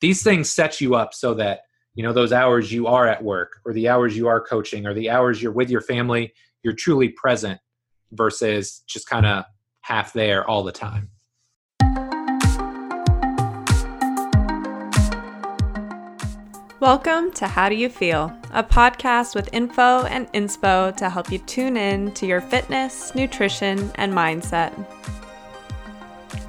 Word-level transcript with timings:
these 0.00 0.22
things 0.22 0.50
set 0.50 0.80
you 0.80 0.94
up 0.94 1.12
so 1.12 1.34
that 1.34 1.60
you 1.94 2.02
know 2.02 2.12
those 2.12 2.32
hours 2.32 2.72
you 2.72 2.86
are 2.86 3.06
at 3.06 3.22
work 3.22 3.60
or 3.64 3.72
the 3.72 3.88
hours 3.88 4.16
you 4.16 4.28
are 4.28 4.40
coaching 4.40 4.86
or 4.86 4.94
the 4.94 5.10
hours 5.10 5.42
you're 5.42 5.52
with 5.52 5.70
your 5.70 5.82
family 5.82 6.32
you're 6.62 6.74
truly 6.74 7.10
present 7.10 7.60
versus 8.12 8.82
just 8.86 9.08
kind 9.08 9.26
of 9.26 9.44
half 9.82 10.12
there 10.12 10.48
all 10.48 10.64
the 10.64 10.72
time 10.72 11.10
Welcome 16.80 17.30
to 17.32 17.46
How 17.46 17.68
Do 17.68 17.74
You 17.74 17.90
Feel, 17.90 18.34
a 18.52 18.64
podcast 18.64 19.34
with 19.34 19.52
info 19.52 20.06
and 20.06 20.32
inspo 20.32 20.96
to 20.96 21.10
help 21.10 21.30
you 21.30 21.38
tune 21.40 21.76
in 21.76 22.10
to 22.12 22.26
your 22.26 22.40
fitness, 22.40 23.14
nutrition, 23.14 23.92
and 23.96 24.14
mindset. 24.14 24.72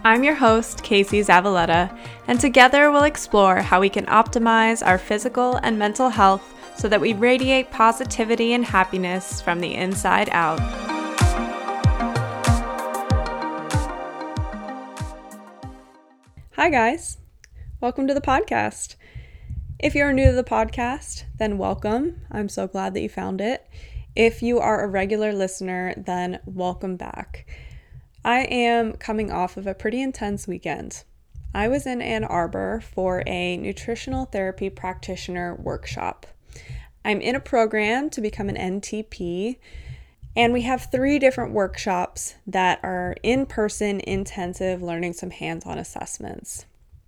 I'm 0.03 0.23
your 0.23 0.33
host, 0.33 0.81
Casey 0.81 1.21
Zavaletta, 1.21 1.95
and 2.25 2.39
together 2.39 2.89
we'll 2.89 3.03
explore 3.03 3.57
how 3.57 3.79
we 3.79 3.87
can 3.87 4.07
optimize 4.07 4.83
our 4.83 4.97
physical 4.97 5.57
and 5.57 5.77
mental 5.77 6.09
health 6.09 6.55
so 6.75 6.89
that 6.89 6.99
we 6.99 7.13
radiate 7.13 7.69
positivity 7.69 8.53
and 8.53 8.65
happiness 8.65 9.41
from 9.41 9.59
the 9.59 9.75
inside 9.75 10.27
out. 10.31 10.59
Hi, 16.55 16.71
guys. 16.71 17.19
Welcome 17.79 18.07
to 18.07 18.15
the 18.15 18.21
podcast. 18.21 18.95
If 19.77 19.93
you're 19.93 20.13
new 20.13 20.31
to 20.31 20.35
the 20.35 20.43
podcast, 20.43 21.25
then 21.37 21.59
welcome. 21.59 22.21
I'm 22.31 22.49
so 22.49 22.67
glad 22.67 22.95
that 22.95 23.01
you 23.01 23.09
found 23.09 23.39
it. 23.39 23.67
If 24.15 24.41
you 24.41 24.57
are 24.57 24.83
a 24.83 24.87
regular 24.87 25.31
listener, 25.31 25.93
then 25.95 26.39
welcome 26.47 26.95
back. 26.95 27.45
I 28.23 28.41
am 28.41 28.93
coming 28.93 29.31
off 29.31 29.57
of 29.57 29.65
a 29.65 29.73
pretty 29.73 30.01
intense 30.01 30.47
weekend. 30.47 31.03
I 31.55 31.67
was 31.67 31.87
in 31.87 32.01
Ann 32.01 32.23
Arbor 32.23 32.81
for 32.81 33.23
a 33.25 33.57
nutritional 33.57 34.25
therapy 34.25 34.69
practitioner 34.69 35.55
workshop. 35.55 36.27
I'm 37.03 37.19
in 37.19 37.35
a 37.35 37.39
program 37.39 38.11
to 38.11 38.21
become 38.21 38.47
an 38.47 38.55
NTP, 38.55 39.57
and 40.35 40.53
we 40.53 40.61
have 40.61 40.89
three 40.91 41.17
different 41.17 41.51
workshops 41.51 42.35
that 42.45 42.79
are 42.83 43.15
in 43.23 43.47
person, 43.47 43.99
intensive, 44.01 44.83
learning 44.83 45.13
some 45.13 45.31
hands 45.31 45.65
on 45.65 45.79
assessments. 45.79 46.65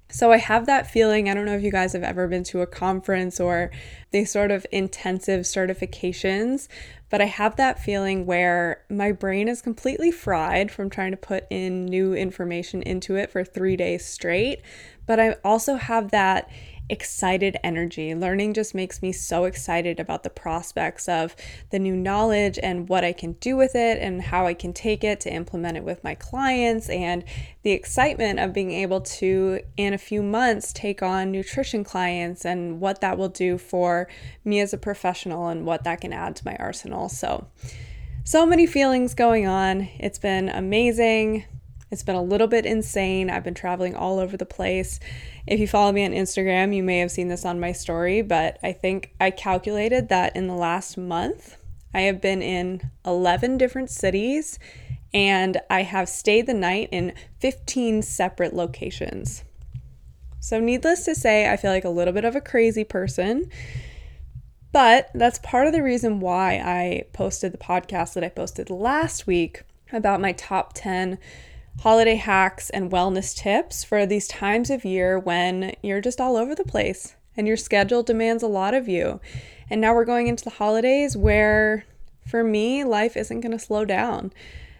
So 0.10 0.32
I 0.32 0.38
have 0.38 0.66
that 0.66 0.90
feeling. 0.90 1.30
I 1.30 1.34
don't 1.34 1.46
know 1.46 1.56
if 1.56 1.64
you 1.64 1.72
guys 1.72 1.94
have 1.94 2.04
ever 2.04 2.28
been 2.28 2.44
to 2.46 2.62
a 2.62 2.68
conference 2.68 3.40
or 3.40 3.72
these 4.12 4.32
sort 4.32 4.52
of 4.52 4.66
intensive 4.72 5.42
certifications, 5.42 6.68
but 7.14 7.22
I 7.22 7.26
have 7.26 7.58
that 7.58 7.80
feeling 7.80 8.26
where 8.26 8.82
my 8.90 9.12
brain 9.12 9.48
is 9.48 9.62
completely 9.62 10.10
fried 10.10 10.72
from 10.72 10.90
trying 10.90 11.12
to 11.12 11.18
put 11.18 11.46
in 11.52 11.86
new 11.86 12.16
information 12.16 12.82
into 12.82 13.16
it 13.16 13.30
for 13.30 13.44
three 13.44 13.78
days 13.78 14.04
straight. 14.04 14.64
But 15.06 15.20
I 15.20 15.36
also 15.44 15.76
have 15.76 16.10
that 16.10 16.50
excited 16.90 17.58
energy. 17.64 18.14
Learning 18.14 18.54
just 18.54 18.76
makes 18.76 19.02
me 19.02 19.12
so 19.12 19.46
excited 19.46 20.00
about 20.00 20.24
the 20.24 20.30
prospects 20.30 21.08
of 21.08 21.36
the 21.70 21.80
new 21.80 21.96
knowledge 21.96 22.60
and 22.62 22.90
what 22.90 23.04
I 23.04 23.14
can 23.14 23.34
do 23.34 23.56
with 23.56 23.76
it 23.76 24.00
and 24.00 24.22
how 24.22 24.46
I 24.46 24.54
can 24.54 24.74
take 24.74 25.04
it 25.04 25.20
to 25.22 25.34
implement 25.34 25.78
it 25.78 25.84
with 25.84 26.04
my 26.04 26.16
clients 26.16 26.90
and 26.90 27.24
the 27.64 27.72
excitement 27.72 28.40
of 28.40 28.54
being 28.54 28.72
able 28.72 29.02
to, 29.02 29.62
in 29.78 29.94
a 29.94 29.98
few 29.98 30.22
months, 30.22 30.74
take 30.74 31.02
on 31.02 31.32
nutrition 31.32 31.84
clients 31.84 32.46
and 32.46 32.80
what 32.80 33.02
that 33.02 33.18
will 33.18 33.30
do 33.30 33.58
for 33.58 34.08
me 34.44 34.60
as 34.60 34.74
a 34.74 34.78
professional 34.78 35.48
and 35.48 35.66
what 35.66 35.84
that 35.84 36.02
can 36.02 36.14
add 36.14 36.36
to 36.36 36.46
my 36.46 36.56
arsenal. 36.58 37.10
So, 37.10 37.48
so 38.26 38.46
many 38.46 38.66
feelings 38.66 39.14
going 39.14 39.48
on. 39.48 39.90
It's 40.00 40.20
been 40.20 40.50
amazing. 40.50 41.46
It's 41.94 42.02
been 42.02 42.16
a 42.16 42.24
little 42.24 42.48
bit 42.48 42.66
insane. 42.66 43.30
I've 43.30 43.44
been 43.44 43.54
traveling 43.54 43.96
all 43.96 44.18
over 44.18 44.36
the 44.36 44.48
place. 44.48 45.00
If 45.46 45.60
you 45.60 45.68
follow 45.68 45.92
me 45.92 46.04
on 46.04 46.12
Instagram, 46.12 46.76
you 46.76 46.82
may 46.82 46.98
have 46.98 47.12
seen 47.12 47.28
this 47.28 47.46
on 47.46 47.60
my 47.60 47.72
story, 47.72 48.24
but 48.24 48.58
I 48.64 48.74
think 48.74 49.14
I 49.22 49.30
calculated 49.30 50.10
that 50.10 50.36
in 50.36 50.48
the 50.48 50.56
last 50.56 50.98
month, 50.98 51.56
I 51.94 52.02
have 52.02 52.20
been 52.20 52.42
in 52.42 52.90
11 53.06 53.60
different 53.60 53.92
cities 53.92 54.58
and 55.14 55.62
I 55.70 55.84
have 55.84 56.10
stayed 56.10 56.48
the 56.48 56.56
night 56.56 56.90
in 56.92 57.14
15 57.40 58.02
separate 58.02 58.56
locations. 58.56 59.44
So, 60.40 60.60
needless 60.60 61.06
to 61.06 61.14
say, 61.14 61.48
I 61.48 61.58
feel 61.58 61.70
like 61.70 61.86
a 61.86 61.90
little 61.90 62.14
bit 62.14 62.26
of 62.26 62.36
a 62.36 62.42
crazy 62.42 62.84
person. 62.84 63.52
But 64.72 65.12
that's 65.14 65.38
part 65.38 65.68
of 65.68 65.74
the 65.74 65.84
reason 65.84 66.20
why 66.20 66.56
I 66.56 67.04
posted 67.14 67.54
the 67.54 67.60
podcast 67.60 68.16
that 68.16 68.24
I 68.24 68.30
posted 68.30 68.72
last 68.72 69.28
week 69.28 69.62
about 69.92 70.20
my 70.20 70.32
top 70.32 70.72
10 70.74 71.20
holiday 71.80 72.16
hacks 72.16 72.70
and 72.70 72.92
wellness 72.92 73.36
tips 73.36 73.84
for 73.84 74.06
these 74.06 74.28
times 74.28 74.70
of 74.70 74.86
year 74.86 75.20
when 75.20 75.76
you're 75.82 76.02
just 76.02 76.22
all 76.22 76.38
over 76.38 76.56
the 76.56 76.64
place 76.64 77.16
and 77.36 77.48
your 77.48 77.58
schedule 77.58 78.04
demands 78.04 78.44
a 78.44 78.48
lot 78.48 78.74
of 78.74 78.88
you. 78.88 79.20
And 79.70 79.82
now 79.82 79.94
we're 79.94 80.06
going 80.06 80.28
into 80.28 80.44
the 80.44 80.52
holidays 80.52 81.18
where, 81.18 81.86
for 82.28 82.44
me, 82.44 82.84
life 82.84 83.18
isn't 83.18 83.42
going 83.42 83.52
to 83.52 83.60
slow 83.60 83.86
down. 83.86 84.32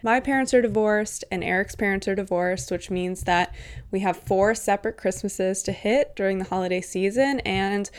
My 0.02 0.20
parents 0.20 0.52
are 0.52 0.62
divorced 0.62 1.24
and 1.30 1.42
Eric's 1.42 1.74
parents 1.74 2.06
are 2.06 2.14
divorced, 2.14 2.70
which 2.70 2.90
means 2.90 3.22
that 3.22 3.54
we 3.90 4.00
have 4.00 4.18
four 4.18 4.54
separate 4.54 4.96
Christmases 4.96 5.62
to 5.62 5.72
hit 5.72 6.14
during 6.14 6.38
the 6.38 6.44
holiday 6.44 6.82
season. 6.82 7.40
And 7.40 7.90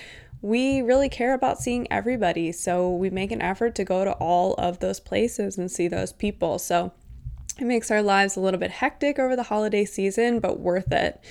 we 0.42 0.82
really 0.82 1.10
care 1.10 1.34
about 1.34 1.60
seeing 1.60 1.92
everybody. 1.92 2.52
So 2.52 2.92
we 2.92 3.10
make 3.10 3.32
an 3.32 3.42
effort 3.42 3.74
to 3.76 3.84
go 3.84 4.06
to 4.06 4.12
all 4.14 4.54
of 4.54 4.80
those 4.80 5.00
places 5.00 5.58
and 5.58 5.72
see 5.72 5.88
those 5.88 6.14
people. 6.14 6.60
So 6.60 6.92
it 7.58 7.66
makes 7.66 7.92
our 7.92 8.02
lives 8.02 8.36
a 8.36 8.42
little 8.42 8.60
bit 8.60 8.72
hectic 8.72 9.18
over 9.20 9.36
the 9.36 9.44
holiday 9.44 9.86
season, 9.86 10.40
but 10.40 10.60
worth 10.60 10.92
it. 10.92 11.22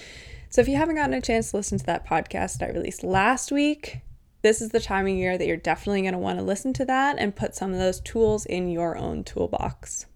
So 0.48 0.60
if 0.60 0.68
you 0.68 0.76
haven't 0.76 0.94
gotten 0.94 1.14
a 1.14 1.20
chance 1.20 1.50
to 1.50 1.56
listen 1.56 1.78
to 1.78 1.86
that 1.86 2.06
podcast 2.06 2.62
I 2.62 2.72
released 2.72 3.02
last 3.02 3.50
week, 3.50 4.00
this 4.42 4.60
is 4.60 4.70
the 4.70 4.80
time 4.80 5.06
of 5.06 5.14
year 5.14 5.36
that 5.36 5.46
you're 5.46 5.56
definitely 5.56 6.02
going 6.02 6.12
to 6.12 6.18
want 6.18 6.38
to 6.38 6.44
listen 6.44 6.72
to 6.74 6.84
that 6.84 7.16
and 7.18 7.34
put 7.34 7.54
some 7.54 7.72
of 7.72 7.78
those 7.78 8.00
tools 8.00 8.46
in 8.46 8.70
your 8.70 8.96
own 8.96 9.24
toolbox. 9.24 10.06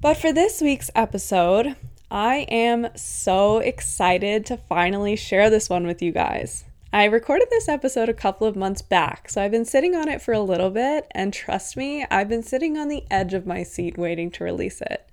But 0.00 0.16
for 0.16 0.32
this 0.32 0.60
week's 0.60 0.90
episode, 0.94 1.76
I 2.10 2.46
am 2.48 2.88
so 2.96 3.58
excited 3.58 4.46
to 4.46 4.56
finally 4.56 5.16
share 5.16 5.48
this 5.48 5.70
one 5.70 5.86
with 5.86 6.02
you 6.02 6.12
guys. 6.12 6.64
I 6.92 7.04
recorded 7.06 7.48
this 7.50 7.68
episode 7.68 8.08
a 8.08 8.14
couple 8.14 8.46
of 8.46 8.54
months 8.54 8.80
back, 8.80 9.28
so 9.28 9.42
I've 9.42 9.50
been 9.50 9.64
sitting 9.64 9.96
on 9.96 10.08
it 10.08 10.22
for 10.22 10.32
a 10.32 10.40
little 10.40 10.70
bit, 10.70 11.06
and 11.10 11.32
trust 11.32 11.76
me, 11.76 12.06
I've 12.10 12.28
been 12.28 12.42
sitting 12.42 12.78
on 12.78 12.88
the 12.88 13.02
edge 13.10 13.34
of 13.34 13.46
my 13.46 13.64
seat 13.64 13.98
waiting 13.98 14.30
to 14.32 14.44
release 14.44 14.80
it. 14.80 15.08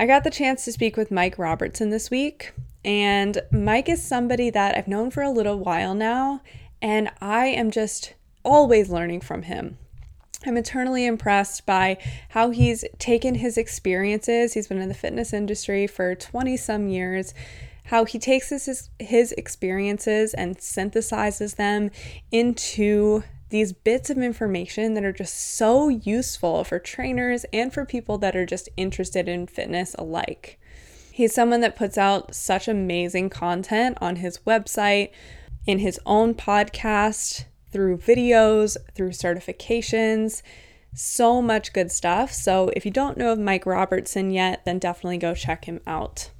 I 0.00 0.06
got 0.06 0.22
the 0.22 0.30
chance 0.30 0.64
to 0.64 0.70
speak 0.70 0.96
with 0.96 1.10
Mike 1.10 1.40
Robertson 1.40 1.90
this 1.90 2.08
week, 2.08 2.52
and 2.84 3.42
Mike 3.50 3.88
is 3.88 4.00
somebody 4.00 4.48
that 4.48 4.78
I've 4.78 4.86
known 4.86 5.10
for 5.10 5.24
a 5.24 5.30
little 5.30 5.58
while 5.58 5.92
now, 5.92 6.40
and 6.80 7.10
I 7.20 7.46
am 7.46 7.72
just 7.72 8.14
always 8.44 8.90
learning 8.90 9.22
from 9.22 9.42
him. 9.42 9.76
I'm 10.46 10.56
eternally 10.56 11.04
impressed 11.04 11.66
by 11.66 11.98
how 12.28 12.50
he's 12.50 12.84
taken 13.00 13.34
his 13.34 13.58
experiences. 13.58 14.54
He's 14.54 14.68
been 14.68 14.78
in 14.78 14.88
the 14.88 14.94
fitness 14.94 15.32
industry 15.32 15.88
for 15.88 16.14
20 16.14 16.56
some 16.56 16.86
years. 16.86 17.34
How 17.86 18.04
he 18.04 18.20
takes 18.20 18.50
his, 18.50 18.90
his 19.00 19.32
experiences 19.32 20.32
and 20.32 20.58
synthesizes 20.58 21.56
them 21.56 21.90
into 22.30 23.24
these 23.50 23.72
bits 23.72 24.10
of 24.10 24.18
information 24.18 24.94
that 24.94 25.04
are 25.04 25.12
just 25.12 25.56
so 25.56 25.88
useful 25.88 26.64
for 26.64 26.78
trainers 26.78 27.44
and 27.52 27.72
for 27.72 27.84
people 27.84 28.18
that 28.18 28.36
are 28.36 28.46
just 28.46 28.68
interested 28.76 29.28
in 29.28 29.46
fitness 29.46 29.94
alike. 29.98 30.60
He's 31.10 31.34
someone 31.34 31.60
that 31.62 31.76
puts 31.76 31.98
out 31.98 32.34
such 32.34 32.68
amazing 32.68 33.30
content 33.30 33.98
on 34.00 34.16
his 34.16 34.38
website, 34.46 35.10
in 35.66 35.80
his 35.80 35.98
own 36.06 36.34
podcast, 36.34 37.44
through 37.70 37.98
videos, 37.98 38.76
through 38.94 39.10
certifications, 39.10 40.42
so 40.94 41.42
much 41.42 41.72
good 41.72 41.90
stuff. 41.90 42.32
So 42.32 42.70
if 42.74 42.84
you 42.84 42.90
don't 42.90 43.18
know 43.18 43.32
of 43.32 43.38
Mike 43.38 43.66
Robertson 43.66 44.30
yet, 44.30 44.64
then 44.64 44.78
definitely 44.78 45.18
go 45.18 45.34
check 45.34 45.64
him 45.64 45.80
out. 45.86 46.30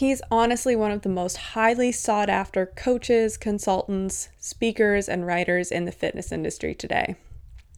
He's 0.00 0.22
honestly 0.30 0.74
one 0.74 0.92
of 0.92 1.02
the 1.02 1.10
most 1.10 1.36
highly 1.36 1.92
sought 1.92 2.30
after 2.30 2.64
coaches, 2.64 3.36
consultants, 3.36 4.30
speakers, 4.38 5.10
and 5.10 5.26
writers 5.26 5.70
in 5.70 5.84
the 5.84 5.92
fitness 5.92 6.32
industry 6.32 6.74
today. 6.74 7.16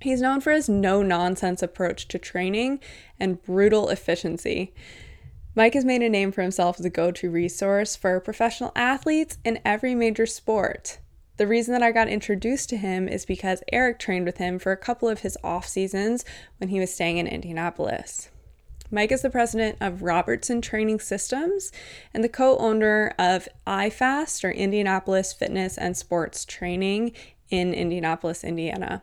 He's 0.01 0.21
known 0.21 0.41
for 0.41 0.53
his 0.53 0.69
no 0.69 1.03
nonsense 1.03 1.65
approach 1.65 2.07
to 2.07 2.21
training 2.21 2.79
and 3.19 3.43
brutal 3.43 3.89
efficiency. 3.89 4.73
Mike 5.57 5.75
has 5.75 5.85
made 5.85 6.01
a 6.01 6.09
name 6.09 6.31
for 6.31 6.43
himself 6.43 6.79
as 6.79 6.87
a 6.87 6.91
go 6.91 7.11
to 7.11 7.29
resource 7.29 7.97
for 7.97 8.21
professional 8.21 8.71
athletes 8.77 9.39
in 9.45 9.59
every 9.65 9.97
major 9.97 10.25
sport. 10.25 11.01
The 11.39 11.49
reason 11.49 11.73
that 11.73 11.83
I 11.83 11.91
got 11.91 12.07
introduced 12.07 12.69
to 12.69 12.77
him 12.77 13.09
is 13.09 13.27
because 13.27 13.65
Eric 13.73 13.99
trained 13.99 14.27
with 14.27 14.39
him 14.39 14.61
for 14.61 14.71
a 14.71 14.77
couple 14.77 15.09
of 15.09 15.23
his 15.23 15.37
off 15.43 15.67
seasons 15.67 16.25
when 16.59 16.69
he 16.69 16.79
was 16.79 16.95
staying 16.95 17.17
in 17.17 17.27
Indianapolis. 17.27 18.29
Mike 18.95 19.11
is 19.11 19.23
the 19.23 19.31
president 19.31 19.79
of 19.81 20.03
Robertson 20.03 20.61
Training 20.61 21.01
Systems 21.01 21.73
and 22.13 22.23
the 22.23 22.29
co 22.29 22.59
owner 22.59 23.15
of 23.19 23.49
iFast, 23.67 24.45
or 24.45 24.51
Indianapolis 24.51 25.33
Fitness 25.33 25.79
and 25.79 25.97
Sports 25.97 26.45
Training, 26.45 27.13
in 27.49 27.73
Indianapolis, 27.73 28.45
Indiana. 28.45 29.03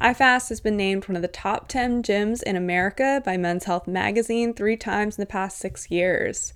iFast 0.00 0.50
has 0.50 0.60
been 0.60 0.76
named 0.76 1.08
one 1.08 1.16
of 1.16 1.22
the 1.22 1.28
top 1.28 1.66
10 1.66 2.04
gyms 2.04 2.44
in 2.44 2.54
America 2.54 3.20
by 3.24 3.36
Men's 3.36 3.64
Health 3.64 3.88
magazine 3.88 4.54
three 4.54 4.76
times 4.76 5.18
in 5.18 5.22
the 5.22 5.26
past 5.26 5.58
six 5.58 5.90
years. 5.90 6.52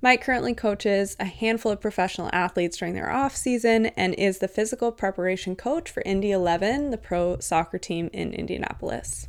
Mike 0.00 0.22
currently 0.22 0.54
coaches 0.54 1.16
a 1.18 1.24
handful 1.24 1.72
of 1.72 1.80
professional 1.80 2.30
athletes 2.32 2.76
during 2.76 2.94
their 2.94 3.10
off 3.10 3.34
season 3.34 3.86
and 3.86 4.14
is 4.14 4.38
the 4.38 4.46
physical 4.46 4.92
preparation 4.92 5.56
coach 5.56 5.90
for 5.90 6.02
Indy 6.06 6.30
11, 6.30 6.90
the 6.90 6.98
pro 6.98 7.38
soccer 7.40 7.78
team 7.78 8.08
in 8.12 8.32
Indianapolis. 8.32 9.28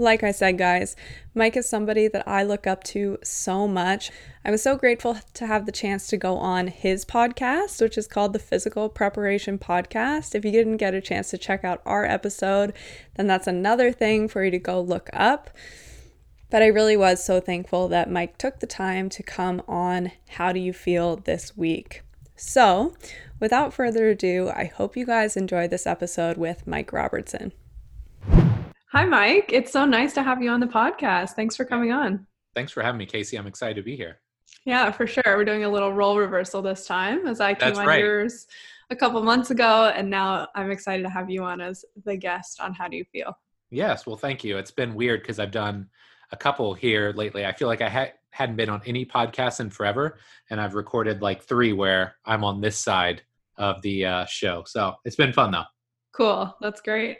Like 0.00 0.22
I 0.22 0.30
said, 0.30 0.56
guys, 0.56 0.96
Mike 1.34 1.58
is 1.58 1.68
somebody 1.68 2.08
that 2.08 2.26
I 2.26 2.42
look 2.42 2.66
up 2.66 2.82
to 2.84 3.18
so 3.22 3.68
much. 3.68 4.10
I 4.42 4.50
was 4.50 4.62
so 4.62 4.74
grateful 4.74 5.18
to 5.34 5.46
have 5.46 5.66
the 5.66 5.72
chance 5.72 6.06
to 6.06 6.16
go 6.16 6.38
on 6.38 6.68
his 6.68 7.04
podcast, 7.04 7.82
which 7.82 7.98
is 7.98 8.06
called 8.06 8.32
the 8.32 8.38
Physical 8.38 8.88
Preparation 8.88 9.58
Podcast. 9.58 10.34
If 10.34 10.42
you 10.42 10.52
didn't 10.52 10.78
get 10.78 10.94
a 10.94 11.02
chance 11.02 11.28
to 11.30 11.36
check 11.36 11.64
out 11.64 11.82
our 11.84 12.06
episode, 12.06 12.72
then 13.16 13.26
that's 13.26 13.46
another 13.46 13.92
thing 13.92 14.26
for 14.26 14.42
you 14.42 14.50
to 14.52 14.58
go 14.58 14.80
look 14.80 15.10
up. 15.12 15.50
But 16.48 16.62
I 16.62 16.68
really 16.68 16.96
was 16.96 17.22
so 17.22 17.38
thankful 17.38 17.86
that 17.88 18.10
Mike 18.10 18.38
took 18.38 18.60
the 18.60 18.66
time 18.66 19.10
to 19.10 19.22
come 19.22 19.60
on 19.68 20.12
How 20.30 20.50
Do 20.50 20.60
You 20.60 20.72
Feel 20.72 21.16
This 21.16 21.58
Week. 21.58 22.04
So, 22.36 22.96
without 23.38 23.74
further 23.74 24.08
ado, 24.08 24.48
I 24.48 24.64
hope 24.64 24.96
you 24.96 25.04
guys 25.04 25.36
enjoyed 25.36 25.68
this 25.68 25.86
episode 25.86 26.38
with 26.38 26.66
Mike 26.66 26.90
Robertson. 26.90 27.52
Hi, 28.92 29.04
Mike. 29.04 29.50
It's 29.52 29.70
so 29.70 29.84
nice 29.84 30.14
to 30.14 30.22
have 30.24 30.42
you 30.42 30.50
on 30.50 30.58
the 30.58 30.66
podcast. 30.66 31.30
Thanks 31.30 31.54
for 31.54 31.64
coming 31.64 31.92
on. 31.92 32.26
Thanks 32.56 32.72
for 32.72 32.82
having 32.82 32.98
me, 32.98 33.06
Casey. 33.06 33.38
I'm 33.38 33.46
excited 33.46 33.76
to 33.76 33.82
be 33.82 33.94
here. 33.94 34.18
Yeah, 34.64 34.90
for 34.90 35.06
sure. 35.06 35.22
We're 35.24 35.44
doing 35.44 35.62
a 35.62 35.68
little 35.68 35.92
role 35.92 36.18
reversal 36.18 36.60
this 36.60 36.86
time 36.86 37.24
as 37.28 37.40
I 37.40 37.54
came 37.54 37.68
That's 37.68 37.78
on 37.78 37.86
right. 37.86 38.00
yours 38.00 38.48
a 38.90 38.96
couple 38.96 39.22
months 39.22 39.52
ago, 39.52 39.92
and 39.94 40.10
now 40.10 40.48
I'm 40.56 40.72
excited 40.72 41.04
to 41.04 41.08
have 41.08 41.30
you 41.30 41.44
on 41.44 41.60
as 41.60 41.84
the 42.04 42.16
guest 42.16 42.60
on 42.60 42.74
How 42.74 42.88
Do 42.88 42.96
You 42.96 43.04
Feel? 43.12 43.38
Yes, 43.70 44.06
well, 44.06 44.16
thank 44.16 44.42
you. 44.42 44.58
It's 44.58 44.72
been 44.72 44.96
weird 44.96 45.22
because 45.22 45.38
I've 45.38 45.52
done 45.52 45.88
a 46.32 46.36
couple 46.36 46.74
here 46.74 47.12
lately. 47.14 47.46
I 47.46 47.52
feel 47.52 47.68
like 47.68 47.82
I 47.82 47.88
ha- 47.88 48.12
hadn't 48.30 48.56
been 48.56 48.70
on 48.70 48.82
any 48.86 49.06
podcast 49.06 49.60
in 49.60 49.70
forever, 49.70 50.18
and 50.50 50.60
I've 50.60 50.74
recorded 50.74 51.22
like 51.22 51.44
three 51.44 51.72
where 51.72 52.16
I'm 52.24 52.42
on 52.42 52.60
this 52.60 52.76
side 52.76 53.22
of 53.56 53.80
the 53.82 54.04
uh, 54.04 54.24
show. 54.24 54.64
So 54.66 54.96
it's 55.04 55.14
been 55.14 55.32
fun 55.32 55.52
though. 55.52 55.62
Cool. 56.10 56.56
That's 56.60 56.80
great. 56.80 57.18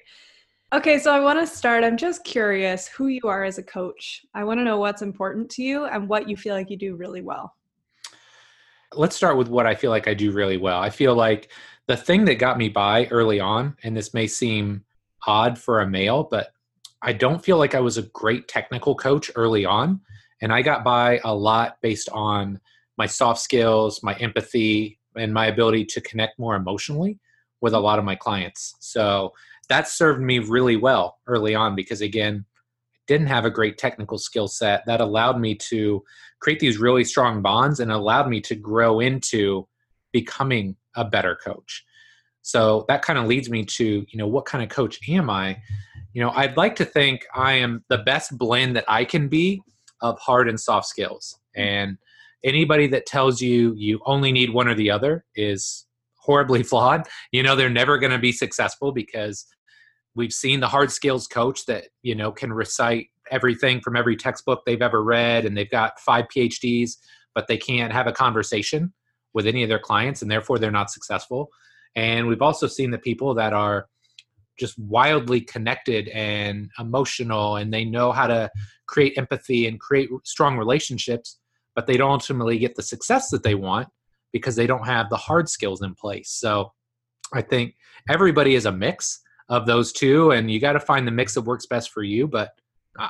Okay, 0.73 1.01
so 1.01 1.13
I 1.13 1.19
want 1.19 1.41
to 1.41 1.49
start. 1.49 1.83
I'm 1.83 1.97
just 1.97 2.23
curious 2.23 2.87
who 2.87 3.09
you 3.09 3.23
are 3.25 3.43
as 3.43 3.59
a 3.59 3.63
coach. 3.63 4.25
I 4.35 4.45
want 4.45 4.61
to 4.61 4.65
know 4.65 4.79
what's 4.79 5.03
important 5.03 5.51
to 5.51 5.65
you 5.65 5.87
and 5.87 6.09
what 6.09 6.29
you 6.29 6.37
feel 6.37 6.55
like 6.55 6.71
you 6.71 6.77
do 6.77 6.95
really 6.95 7.23
well. 7.23 7.57
Let's 8.95 9.17
start 9.17 9.37
with 9.37 9.49
what 9.49 9.67
I 9.67 9.75
feel 9.75 9.91
like 9.91 10.07
I 10.07 10.15
do 10.15 10.31
really 10.31 10.59
well. 10.59 10.81
I 10.81 10.89
feel 10.89 11.17
like 11.17 11.51
the 11.89 11.97
thing 11.97 12.25
that 12.27 12.37
got 12.37 12.57
me 12.57 12.69
by 12.69 13.07
early 13.07 13.41
on, 13.41 13.77
and 13.83 13.97
this 13.97 14.15
may 14.15 14.29
seem 14.29 14.85
odd 15.27 15.59
for 15.59 15.81
a 15.81 15.89
male, 15.89 16.29
but 16.31 16.53
I 17.03 17.15
don't 17.15 17.45
feel 17.45 17.59
like 17.59 17.75
I 17.75 17.81
was 17.81 17.99
a 17.99 18.03
great 18.03 18.47
technical 18.47 18.95
coach 18.95 19.29
early 19.35 19.65
on. 19.65 20.01
And 20.41 20.53
I 20.53 20.63
got 20.63 20.85
by 20.85 21.21
a 21.25 21.35
lot 21.35 21.79
based 21.83 22.09
on 22.11 22.61
my 22.97 23.07
soft 23.07 23.41
skills, 23.41 24.05
my 24.05 24.15
empathy, 24.15 25.01
and 25.17 25.35
my 25.35 25.47
ability 25.47 25.87
to 25.87 26.01
connect 26.01 26.39
more 26.39 26.55
emotionally 26.55 27.19
with 27.61 27.73
a 27.73 27.77
mm-hmm. 27.77 27.87
lot 27.87 27.99
of 27.99 28.05
my 28.05 28.15
clients. 28.15 28.77
So 28.79 29.33
that 29.71 29.89
served 29.89 30.21
me 30.21 30.39
really 30.39 30.77
well 30.77 31.19
early 31.27 31.55
on 31.55 31.75
because, 31.75 32.03
again, 32.03 32.45
didn't 33.07 33.29
have 33.29 33.45
a 33.45 33.51
great 33.51 33.79
technical 33.79 34.19
skill 34.19 34.47
set. 34.47 34.85
That 34.87 35.01
allowed 35.01 35.41
me 35.41 35.55
to 35.71 36.05
create 36.41 36.61
these 36.61 36.79
really 36.79 37.05
strong 37.05 37.43
bonds 37.43 37.81
and 37.81 37.91
allowed 37.91 38.29
me 38.29 38.41
to 38.43 38.55
grow 38.55 39.01
into 39.01 39.67
becoming 40.13 40.77
a 40.95 41.05
better 41.05 41.35
coach. 41.35 41.85
So 42.43 42.85
that 42.89 43.03
kind 43.03 43.19
of 43.19 43.27
leads 43.27 43.51
me 43.51 43.65
to, 43.65 44.07
you 44.09 44.19
know, 44.19 44.27
what 44.27 44.45
kind 44.45 44.63
of 44.63 44.71
coach 44.71 44.99
am 45.09 45.31
I? 45.31 45.61
you 46.13 46.23
know 46.23 46.31
i'd 46.31 46.57
like 46.57 46.77
to 46.77 46.85
think 46.85 47.27
i 47.35 47.53
am 47.53 47.85
the 47.89 47.99
best 47.99 48.37
blend 48.37 48.77
that 48.77 48.85
i 48.89 49.05
can 49.05 49.29
be 49.29 49.63
of 50.01 50.19
hard 50.19 50.49
and 50.49 50.59
soft 50.59 50.87
skills 50.87 51.39
and 51.55 51.99
anybody 52.45 52.87
that 52.87 53.07
tells 53.07 53.41
you 53.41 53.75
you 53.77 54.01
only 54.07 54.33
need 54.33 54.51
one 54.51 54.69
or 54.69 54.75
the 54.75 54.91
other 54.91 55.25
is 55.35 55.87
horribly 56.17 56.63
flawed 56.71 57.07
you 57.33 57.43
know 57.43 57.55
they're 57.55 57.71
never 57.71 57.99
going 57.99 58.13
to 58.13 58.19
be 58.19 58.33
successful 58.33 58.93
because 58.93 59.47
we've 60.15 60.33
seen 60.33 60.61
the 60.61 60.69
hard 60.69 60.91
skills 60.91 61.27
coach 61.27 61.67
that 61.67 61.85
you 62.03 62.15
know 62.15 62.33
can 62.33 62.53
recite 62.53 63.09
everything 63.31 63.81
from 63.81 63.97
every 63.97 64.17
textbook 64.17 64.63
they've 64.67 64.83
ever 64.83 65.03
read 65.03 65.45
and 65.45 65.57
they've 65.57 65.71
got 65.71 66.01
five 66.01 66.27
phds 66.35 66.97
but 67.35 67.47
they 67.47 67.57
can't 67.57 67.93
have 67.93 68.07
a 68.07 68.13
conversation 68.13 68.93
with 69.33 69.47
any 69.47 69.63
of 69.63 69.69
their 69.69 69.79
clients 69.79 70.23
and 70.23 70.31
therefore 70.31 70.59
they're 70.59 70.71
not 70.71 70.91
successful. 70.91 71.51
And 71.97 72.27
we've 72.27 72.43
also 72.43 72.67
seen 72.67 72.91
the 72.91 72.99
people 72.99 73.35
that 73.35 73.53
are 73.53 73.87
just 74.59 74.79
wildly 74.79 75.41
connected 75.41 76.09
and 76.09 76.71
emotional 76.79 77.57
and 77.57 77.73
they 77.73 77.85
know 77.85 78.13
how 78.13 78.27
to 78.27 78.51
create 78.87 79.17
empathy 79.17 79.67
and 79.67 79.81
create 79.81 80.11
strong 80.25 80.59
relationships 80.59 81.39
but 81.77 81.87
they 81.87 81.97
don't 81.97 82.11
ultimately 82.11 82.59
get 82.59 82.75
the 82.75 82.83
success 82.83 83.31
that 83.31 83.43
they 83.43 83.55
want 83.55 83.89
because 84.33 84.57
they 84.57 84.67
don't 84.67 84.87
have 84.87 85.09
the 85.09 85.17
hard 85.17 85.49
skills 85.49 85.83
in 85.83 85.95
place. 85.95 86.31
So 86.31 86.73
i 87.33 87.41
think 87.41 87.75
everybody 88.09 88.55
is 88.55 88.67
a 88.67 88.73
mix 88.73 89.21
of 89.51 89.67
those 89.67 89.93
two 89.93 90.31
and 90.31 90.51
you 90.51 90.59
got 90.59 90.73
to 90.73 90.81
find 90.81 91.07
the 91.07 91.13
mix 91.13 91.35
that 91.35 91.43
works 91.43 91.67
best 91.67 91.91
for 91.91 92.03
you 92.03 92.27
but 92.27 92.55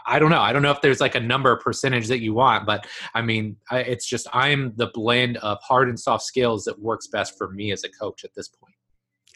I 0.06 0.19
don't 0.19 0.31
know. 0.31 0.40
I 0.40 0.52
don't 0.52 0.62
know 0.62 0.70
if 0.70 0.82
there's 0.82 1.00
like 1.00 1.14
a 1.14 1.20
number 1.20 1.56
percentage 1.56 2.06
that 2.08 2.20
you 2.20 2.34
want, 2.34 2.66
but 2.66 2.87
I 3.14 3.22
mean, 3.22 3.56
it's 3.72 4.06
just 4.06 4.26
I'm 4.32 4.75
the 4.76 4.88
blend 4.88 5.38
of 5.38 5.58
hard 5.62 5.88
and 5.88 5.98
soft 5.98 6.25
skills 6.25 6.64
that 6.64 6.78
works 6.78 7.06
best 7.06 7.37
for 7.38 7.50
me 7.50 7.72
as 7.72 7.82
a 7.84 7.88
coach 7.88 8.25
at 8.25 8.34
this 8.34 8.48
point. 8.48 8.75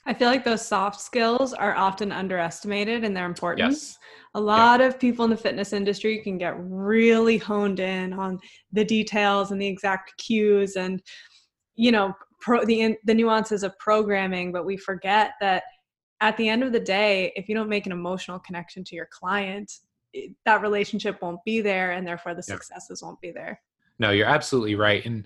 I 0.06 0.12
feel 0.12 0.29
like 0.29 0.45
those 0.45 0.65
soft 0.65 1.01
skills 1.01 1.55
are 1.55 1.75
often 1.75 2.12
underestimated 2.12 3.05
and 3.05 3.17
they're 3.17 3.25
important. 3.25 3.71
Yes. 3.71 3.97
A 4.35 4.41
lot 4.41 4.81
yeah. 4.81 4.87
of 4.87 5.01
people 5.01 5.25
in 5.25 5.31
the 5.31 5.37
fitness 5.37 5.73
industry 5.73 6.19
can 6.19 6.37
get 6.37 6.55
really 6.59 7.39
honed 7.39 7.81
in 7.81 8.12
on 8.12 8.39
the 8.73 8.85
details 8.85 9.51
and 9.51 9.61
the 9.61 9.67
exact 9.67 10.12
cues 10.19 10.77
and 10.77 11.03
you 11.75 11.91
know 11.91 12.12
pro, 12.41 12.65
the 12.65 12.97
the 13.05 13.15
nuances 13.15 13.62
of 13.62 13.77
programming, 13.79 14.53
but 14.53 14.67
we 14.67 14.77
forget 14.77 15.33
that 15.41 15.62
at 16.21 16.37
the 16.37 16.49
end 16.49 16.63
of 16.63 16.73
the 16.73 16.81
day, 16.81 17.33
if 17.37 17.49
you 17.49 17.55
don't 17.55 17.69
make 17.69 17.87
an 17.87 17.93
emotional 17.93 18.39
connection 18.39 18.85
to 18.85 18.97
your 18.97 19.09
client, 19.11 19.81
that 20.45 20.63
relationship 20.63 21.21
won't 21.21 21.43
be 21.45 21.61
there 21.61 21.93
and 21.93 22.07
therefore 22.07 22.35
the 22.35 22.43
successes 22.43 23.03
won't 23.03 23.21
be 23.21 23.31
there. 23.31 23.61
No, 23.99 24.11
you're 24.11 24.27
absolutely 24.27 24.75
right. 24.75 25.05
And 25.05 25.25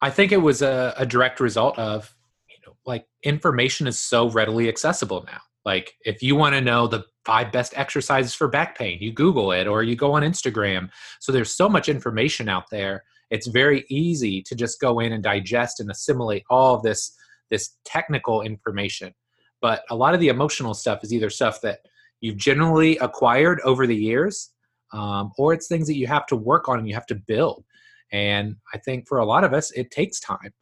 I 0.00 0.10
think 0.10 0.32
it 0.32 0.38
was 0.38 0.62
a, 0.62 0.94
a 0.96 1.06
direct 1.06 1.40
result 1.40 1.78
of 1.78 2.14
you 2.48 2.56
know, 2.66 2.74
like 2.86 3.06
information 3.22 3.86
is 3.86 3.98
so 3.98 4.30
readily 4.30 4.68
accessible 4.68 5.24
now. 5.26 5.40
Like 5.64 5.94
if 6.04 6.22
you 6.22 6.36
want 6.36 6.54
to 6.54 6.60
know 6.60 6.86
the 6.86 7.04
five 7.24 7.52
best 7.52 7.74
exercises 7.76 8.34
for 8.34 8.48
back 8.48 8.78
pain, 8.78 8.98
you 9.00 9.12
Google 9.12 9.52
it 9.52 9.66
or 9.66 9.82
you 9.82 9.94
go 9.94 10.12
on 10.14 10.22
Instagram. 10.22 10.88
So 11.20 11.32
there's 11.32 11.54
so 11.54 11.68
much 11.68 11.88
information 11.88 12.48
out 12.48 12.70
there. 12.70 13.04
It's 13.30 13.46
very 13.46 13.84
easy 13.88 14.42
to 14.42 14.54
just 14.54 14.80
go 14.80 15.00
in 15.00 15.12
and 15.12 15.22
digest 15.22 15.80
and 15.80 15.90
assimilate 15.90 16.44
all 16.50 16.74
of 16.74 16.82
this 16.82 17.16
this 17.50 17.76
technical 17.84 18.42
information. 18.42 19.12
But 19.60 19.82
a 19.90 19.96
lot 19.96 20.14
of 20.14 20.20
the 20.20 20.28
emotional 20.28 20.74
stuff 20.74 21.02
is 21.02 21.12
either 21.12 21.30
stuff 21.30 21.60
that 21.62 21.80
you've 22.20 22.36
generally 22.36 22.96
acquired 22.98 23.60
over 23.60 23.86
the 23.86 23.96
years, 23.96 24.50
um, 24.92 25.32
or 25.38 25.52
it's 25.52 25.68
things 25.68 25.86
that 25.86 25.96
you 25.96 26.06
have 26.06 26.26
to 26.26 26.36
work 26.36 26.68
on 26.68 26.78
and 26.78 26.88
you 26.88 26.94
have 26.94 27.06
to 27.06 27.14
build. 27.14 27.64
And 28.12 28.56
I 28.74 28.78
think 28.78 29.06
for 29.06 29.18
a 29.18 29.24
lot 29.24 29.44
of 29.44 29.52
us, 29.52 29.70
it 29.72 29.90
takes 29.90 30.18
time 30.20 30.52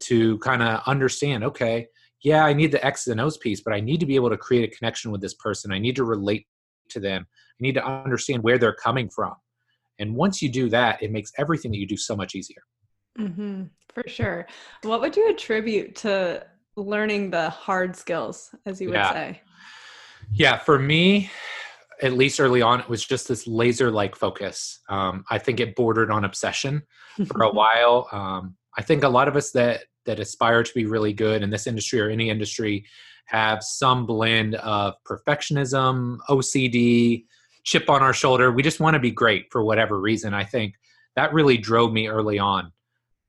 to 0.00 0.38
kind 0.38 0.62
of 0.62 0.80
understand 0.86 1.44
okay 1.44 1.86
yeah 2.22 2.44
i 2.44 2.52
need 2.52 2.70
the 2.70 2.84
x's 2.84 3.08
and 3.08 3.20
o's 3.20 3.38
piece 3.38 3.60
but 3.60 3.72
i 3.72 3.80
need 3.80 4.00
to 4.00 4.06
be 4.06 4.14
able 4.14 4.30
to 4.30 4.36
create 4.36 4.70
a 4.70 4.76
connection 4.76 5.10
with 5.10 5.20
this 5.20 5.34
person. 5.34 5.72
I 5.72 5.78
need 5.78 5.96
to 5.96 6.04
relate 6.04 6.46
to 6.90 7.00
them. 7.00 7.26
I 7.28 7.60
need 7.60 7.74
to 7.74 7.84
understand 7.84 8.42
where 8.42 8.58
they're 8.58 8.74
coming 8.74 9.08
from. 9.08 9.34
And 9.98 10.14
once 10.14 10.42
you 10.42 10.50
do 10.50 10.68
that 10.70 11.02
it 11.02 11.10
makes 11.10 11.32
everything 11.38 11.70
that 11.72 11.78
you 11.78 11.86
do 11.86 11.96
so 11.96 12.14
much 12.14 12.34
easier. 12.34 12.62
Mm-hmm, 13.18 13.64
for 13.92 14.04
sure. 14.06 14.46
What 14.82 15.00
would 15.00 15.16
you 15.16 15.30
attribute 15.30 15.96
to 15.96 16.46
learning 16.76 17.30
the 17.30 17.50
hard 17.50 17.96
skills 17.96 18.54
as 18.66 18.80
you 18.80 18.88
would 18.88 18.96
yeah. 18.96 19.12
say 19.12 19.40
yeah 20.32 20.58
for 20.58 20.78
me 20.78 21.30
at 22.02 22.12
least 22.12 22.38
early 22.40 22.60
on 22.60 22.80
it 22.80 22.88
was 22.88 23.04
just 23.04 23.28
this 23.28 23.46
laser 23.46 23.90
like 23.90 24.14
focus 24.14 24.80
um, 24.88 25.24
i 25.30 25.38
think 25.38 25.60
it 25.60 25.74
bordered 25.74 26.10
on 26.10 26.24
obsession 26.24 26.82
for 27.26 27.42
a 27.42 27.50
while 27.52 28.08
um, 28.12 28.56
I 28.76 28.82
think 28.82 29.04
a 29.04 29.08
lot 29.08 29.28
of 29.28 29.36
us 29.36 29.50
that 29.52 29.84
that 30.04 30.20
aspire 30.20 30.62
to 30.62 30.74
be 30.74 30.86
really 30.86 31.12
good 31.12 31.42
in 31.42 31.50
this 31.50 31.66
industry 31.66 32.00
or 32.00 32.10
any 32.10 32.30
industry 32.30 32.84
have 33.24 33.60
some 33.62 34.06
blend 34.06 34.54
of 34.56 34.94
perfectionism, 35.04 36.18
OCD, 36.28 37.24
chip 37.64 37.90
on 37.90 38.02
our 38.02 38.12
shoulder. 38.12 38.52
We 38.52 38.62
just 38.62 38.78
want 38.78 38.94
to 38.94 39.00
be 39.00 39.10
great 39.10 39.46
for 39.50 39.64
whatever 39.64 39.98
reason. 40.00 40.32
I 40.32 40.44
think 40.44 40.74
that 41.16 41.32
really 41.32 41.56
drove 41.56 41.92
me 41.92 42.06
early 42.06 42.38
on. 42.38 42.70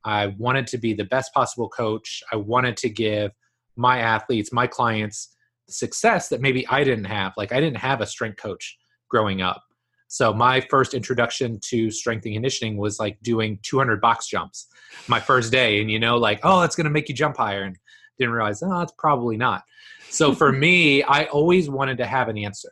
I 0.04 0.28
wanted 0.38 0.66
to 0.68 0.78
be 0.78 0.94
the 0.94 1.04
best 1.04 1.32
possible 1.34 1.68
coach. 1.68 2.22
I 2.32 2.36
wanted 2.36 2.76
to 2.78 2.88
give 2.88 3.32
my 3.76 3.98
athletes, 3.98 4.52
my 4.52 4.66
clients, 4.66 5.34
success 5.68 6.28
that 6.28 6.40
maybe 6.40 6.66
I 6.68 6.84
didn't 6.84 7.04
have. 7.04 7.32
Like 7.36 7.52
I 7.52 7.60
didn't 7.60 7.78
have 7.78 8.00
a 8.00 8.06
strength 8.06 8.40
coach 8.40 8.76
growing 9.08 9.42
up. 9.42 9.62
So 10.08 10.32
my 10.32 10.60
first 10.62 10.94
introduction 10.94 11.60
to 11.68 11.90
strength 11.90 12.24
and 12.24 12.34
conditioning 12.34 12.78
was 12.78 12.98
like 12.98 13.18
doing 13.22 13.58
200 13.62 14.00
box 14.00 14.26
jumps 14.26 14.68
my 15.06 15.20
first 15.20 15.52
day, 15.52 15.80
and 15.80 15.90
you 15.90 15.98
know, 15.98 16.16
like, 16.16 16.40
oh, 16.42 16.62
that's 16.62 16.74
going 16.74 16.86
to 16.86 16.90
make 16.90 17.10
you 17.10 17.14
jump 17.14 17.36
higher, 17.36 17.62
and 17.62 17.76
didn't 18.18 18.32
realize, 18.32 18.62
oh, 18.62 18.80
it's 18.80 18.94
probably 18.98 19.36
not. 19.36 19.62
So 20.08 20.34
for 20.34 20.50
me, 20.50 21.02
I 21.02 21.24
always 21.26 21.68
wanted 21.68 21.98
to 21.98 22.06
have 22.06 22.28
an 22.28 22.38
answer, 22.38 22.70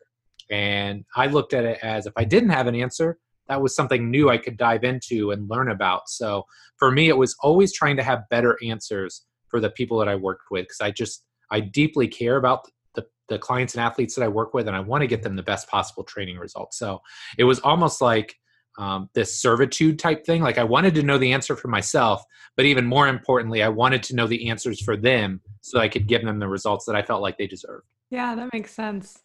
and 0.50 1.04
I 1.14 1.26
looked 1.26 1.52
at 1.52 1.64
it 1.64 1.78
as 1.82 2.06
if 2.06 2.14
I 2.16 2.24
didn't 2.24 2.50
have 2.50 2.66
an 2.66 2.74
answer, 2.74 3.18
that 3.48 3.62
was 3.62 3.74
something 3.74 4.10
new 4.10 4.28
I 4.30 4.38
could 4.38 4.56
dive 4.56 4.84
into 4.84 5.30
and 5.30 5.48
learn 5.48 5.70
about. 5.70 6.08
So 6.08 6.44
for 6.78 6.90
me, 6.90 7.08
it 7.08 7.16
was 7.16 7.36
always 7.40 7.72
trying 7.72 7.96
to 7.96 8.02
have 8.02 8.28
better 8.30 8.58
answers 8.64 9.24
for 9.48 9.60
the 9.60 9.70
people 9.70 9.98
that 9.98 10.08
I 10.08 10.16
worked 10.16 10.50
with 10.50 10.64
because 10.64 10.80
I 10.80 10.90
just 10.90 11.24
I 11.50 11.60
deeply 11.60 12.08
care 12.08 12.36
about 12.36 12.68
the 12.94 13.06
the 13.28 13.38
clients 13.38 13.74
and 13.74 13.82
athletes 13.82 14.14
that 14.14 14.24
I 14.24 14.28
work 14.28 14.54
with, 14.54 14.66
and 14.66 14.76
I 14.76 14.80
want 14.80 15.02
to 15.02 15.06
get 15.06 15.22
them 15.22 15.36
the 15.36 15.42
best 15.42 15.68
possible 15.68 16.04
training 16.04 16.38
results. 16.38 16.78
So 16.78 17.00
it 17.38 17.44
was 17.44 17.60
almost 17.60 18.00
like 18.00 18.36
um, 18.78 19.08
this 19.14 19.40
servitude 19.40 19.98
type 19.98 20.26
thing. 20.26 20.42
Like 20.42 20.58
I 20.58 20.64
wanted 20.64 20.94
to 20.96 21.02
know 21.02 21.16
the 21.16 21.32
answer 21.32 21.56
for 21.56 21.68
myself, 21.68 22.22
but 22.56 22.66
even 22.66 22.84
more 22.84 23.08
importantly, 23.08 23.62
I 23.62 23.68
wanted 23.68 24.02
to 24.04 24.14
know 24.14 24.26
the 24.26 24.50
answers 24.50 24.82
for 24.82 24.96
them 24.96 25.40
so 25.62 25.78
I 25.78 25.88
could 25.88 26.06
give 26.06 26.24
them 26.24 26.38
the 26.38 26.48
results 26.48 26.84
that 26.86 26.96
I 26.96 27.02
felt 27.02 27.22
like 27.22 27.38
they 27.38 27.46
deserved. 27.46 27.86
Yeah, 28.10 28.34
that 28.34 28.52
makes 28.52 28.72
sense 28.72 29.22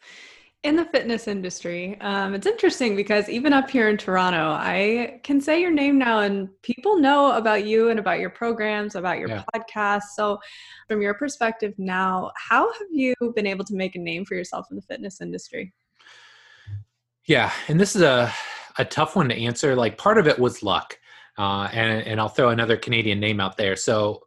in 0.63 0.75
the 0.75 0.85
fitness 0.85 1.27
industry. 1.27 1.99
Um, 2.01 2.35
it's 2.35 2.45
interesting 2.45 2.95
because 2.95 3.27
even 3.29 3.51
up 3.51 3.69
here 3.69 3.89
in 3.89 3.97
Toronto, 3.97 4.51
I 4.51 5.19
can 5.23 5.41
say 5.41 5.59
your 5.59 5.71
name 5.71 5.97
now 5.97 6.19
and 6.19 6.49
people 6.61 6.97
know 6.97 7.31
about 7.31 7.65
you 7.65 7.89
and 7.89 7.99
about 7.99 8.19
your 8.19 8.29
programs, 8.29 8.93
about 8.93 9.17
your 9.17 9.29
yeah. 9.29 9.43
podcast. 9.55 10.03
So, 10.15 10.39
from 10.87 11.01
your 11.01 11.15
perspective 11.15 11.73
now, 11.79 12.31
how 12.35 12.71
have 12.71 12.87
you 12.91 13.15
been 13.35 13.47
able 13.47 13.65
to 13.65 13.75
make 13.75 13.95
a 13.95 13.99
name 13.99 14.23
for 14.23 14.35
yourself 14.35 14.67
in 14.69 14.75
the 14.75 14.83
fitness 14.83 15.19
industry? 15.19 15.73
Yeah, 17.25 17.51
and 17.67 17.79
this 17.79 17.95
is 17.95 18.03
a, 18.03 18.31
a 18.77 18.85
tough 18.85 19.15
one 19.15 19.29
to 19.29 19.35
answer. 19.35 19.75
Like, 19.75 19.97
part 19.97 20.19
of 20.19 20.27
it 20.27 20.37
was 20.37 20.61
luck. 20.61 20.97
Uh, 21.39 21.69
and, 21.71 22.05
and 22.05 22.19
I'll 22.19 22.29
throw 22.29 22.49
another 22.49 22.77
Canadian 22.77 23.19
name 23.19 23.39
out 23.39 23.57
there. 23.57 23.75
So, 23.75 24.21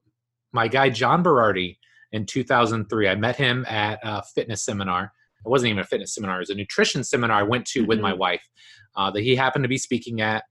my 0.53 0.67
guy, 0.67 0.91
John 0.91 1.23
Berardi, 1.23 1.79
in 2.11 2.27
2003, 2.27 3.09
I 3.09 3.15
met 3.15 3.37
him 3.37 3.65
at 3.69 4.01
a 4.03 4.23
fitness 4.23 4.65
seminar 4.65 5.13
it 5.45 5.49
wasn't 5.49 5.71
even 5.71 5.81
a 5.81 5.85
fitness 5.85 6.15
seminar, 6.15 6.37
it 6.37 6.41
was 6.41 6.51
a 6.51 6.55
nutrition 6.55 7.05
seminar 7.05 7.41
I 7.41 7.43
went 7.43 7.67
to 7.67 7.81
mm-hmm. 7.81 7.89
with 7.89 8.01
my 8.01 8.13
mm-hmm. 8.13 8.21
wife 8.21 8.49
uh, 8.97 9.11
that 9.11 9.23
he 9.23 9.37
happened 9.37 9.65
to 9.65 9.69
be 9.69 9.79
speaking 9.79 10.21
at. 10.21 10.45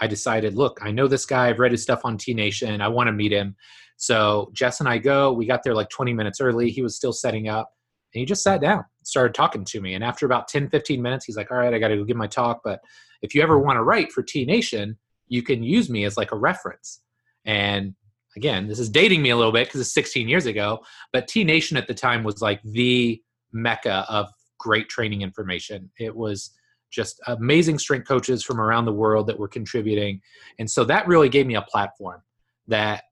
I 0.00 0.06
decided, 0.06 0.54
look, 0.54 0.78
I 0.80 0.92
know 0.92 1.08
this 1.08 1.26
guy. 1.26 1.48
I've 1.48 1.58
read 1.58 1.72
his 1.72 1.82
stuff 1.82 2.02
on 2.04 2.18
T 2.18 2.32
Nation. 2.32 2.80
I 2.80 2.88
want 2.88 3.08
to 3.08 3.12
meet 3.12 3.32
him. 3.32 3.56
So 3.96 4.50
Jess 4.52 4.78
and 4.80 4.88
I 4.88 4.98
go. 4.98 5.32
We 5.32 5.44
got 5.44 5.64
there 5.64 5.74
like 5.74 5.88
20 5.88 6.12
minutes 6.12 6.40
early. 6.40 6.70
He 6.70 6.82
was 6.82 6.94
still 6.94 7.12
setting 7.12 7.48
up. 7.48 7.72
And 8.14 8.20
he 8.20 8.24
just 8.24 8.42
sat 8.42 8.60
down, 8.60 8.84
started 9.02 9.34
talking 9.34 9.64
to 9.66 9.80
me. 9.80 9.94
And 9.94 10.02
after 10.02 10.24
about 10.24 10.48
10, 10.48 10.70
15 10.70 11.02
minutes, 11.02 11.26
he's 11.26 11.36
like, 11.36 11.50
all 11.50 11.58
right, 11.58 11.74
I 11.74 11.78
got 11.78 11.88
to 11.88 11.96
go 11.96 12.04
give 12.04 12.16
my 12.16 12.26
talk. 12.26 12.60
But 12.64 12.80
if 13.20 13.34
you 13.34 13.42
ever 13.42 13.58
want 13.58 13.76
to 13.76 13.82
write 13.82 14.12
for 14.12 14.22
T 14.22 14.44
Nation, 14.44 14.96
you 15.26 15.42
can 15.42 15.62
use 15.62 15.90
me 15.90 16.04
as 16.04 16.16
like 16.16 16.32
a 16.32 16.36
reference. 16.36 17.00
And 17.44 17.94
again, 18.36 18.68
this 18.68 18.78
is 18.78 18.88
dating 18.88 19.20
me 19.20 19.30
a 19.30 19.36
little 19.36 19.52
bit 19.52 19.66
because 19.66 19.80
it's 19.80 19.92
16 19.92 20.28
years 20.28 20.46
ago. 20.46 20.78
But 21.12 21.28
T 21.28 21.44
Nation 21.44 21.76
at 21.76 21.86
the 21.86 21.94
time 21.94 22.22
was 22.22 22.40
like 22.40 22.62
the 22.62 23.20
mecca 23.52 24.04
of 24.08 24.28
great 24.58 24.88
training 24.88 25.22
information. 25.22 25.90
It 25.98 26.14
was 26.14 26.50
just 26.90 27.20
amazing 27.26 27.78
strength 27.78 28.08
coaches 28.08 28.42
from 28.42 28.60
around 28.60 28.84
the 28.84 28.92
world 28.92 29.26
that 29.26 29.38
were 29.38 29.48
contributing. 29.48 30.20
And 30.58 30.70
so 30.70 30.84
that 30.84 31.06
really 31.06 31.28
gave 31.28 31.46
me 31.46 31.54
a 31.54 31.62
platform 31.62 32.22
that 32.66 33.04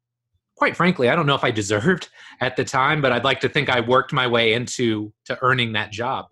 quite 0.57 0.75
frankly, 0.75 1.11
I 1.11 1.15
don't 1.15 1.27
know 1.27 1.35
if 1.35 1.45
I 1.45 1.51
deserved 1.63 2.09
at 2.41 2.57
the 2.57 2.65
time, 2.65 3.01
but 3.01 3.13
I'd 3.13 3.25
like 3.25 3.41
to 3.41 3.49
think 3.49 3.69
I 3.69 3.81
worked 3.81 4.13
my 4.13 4.27
way 4.27 4.55
into 4.55 5.13
to 5.27 5.39
earning 5.43 5.73
that 5.73 5.93
job. 5.93 6.27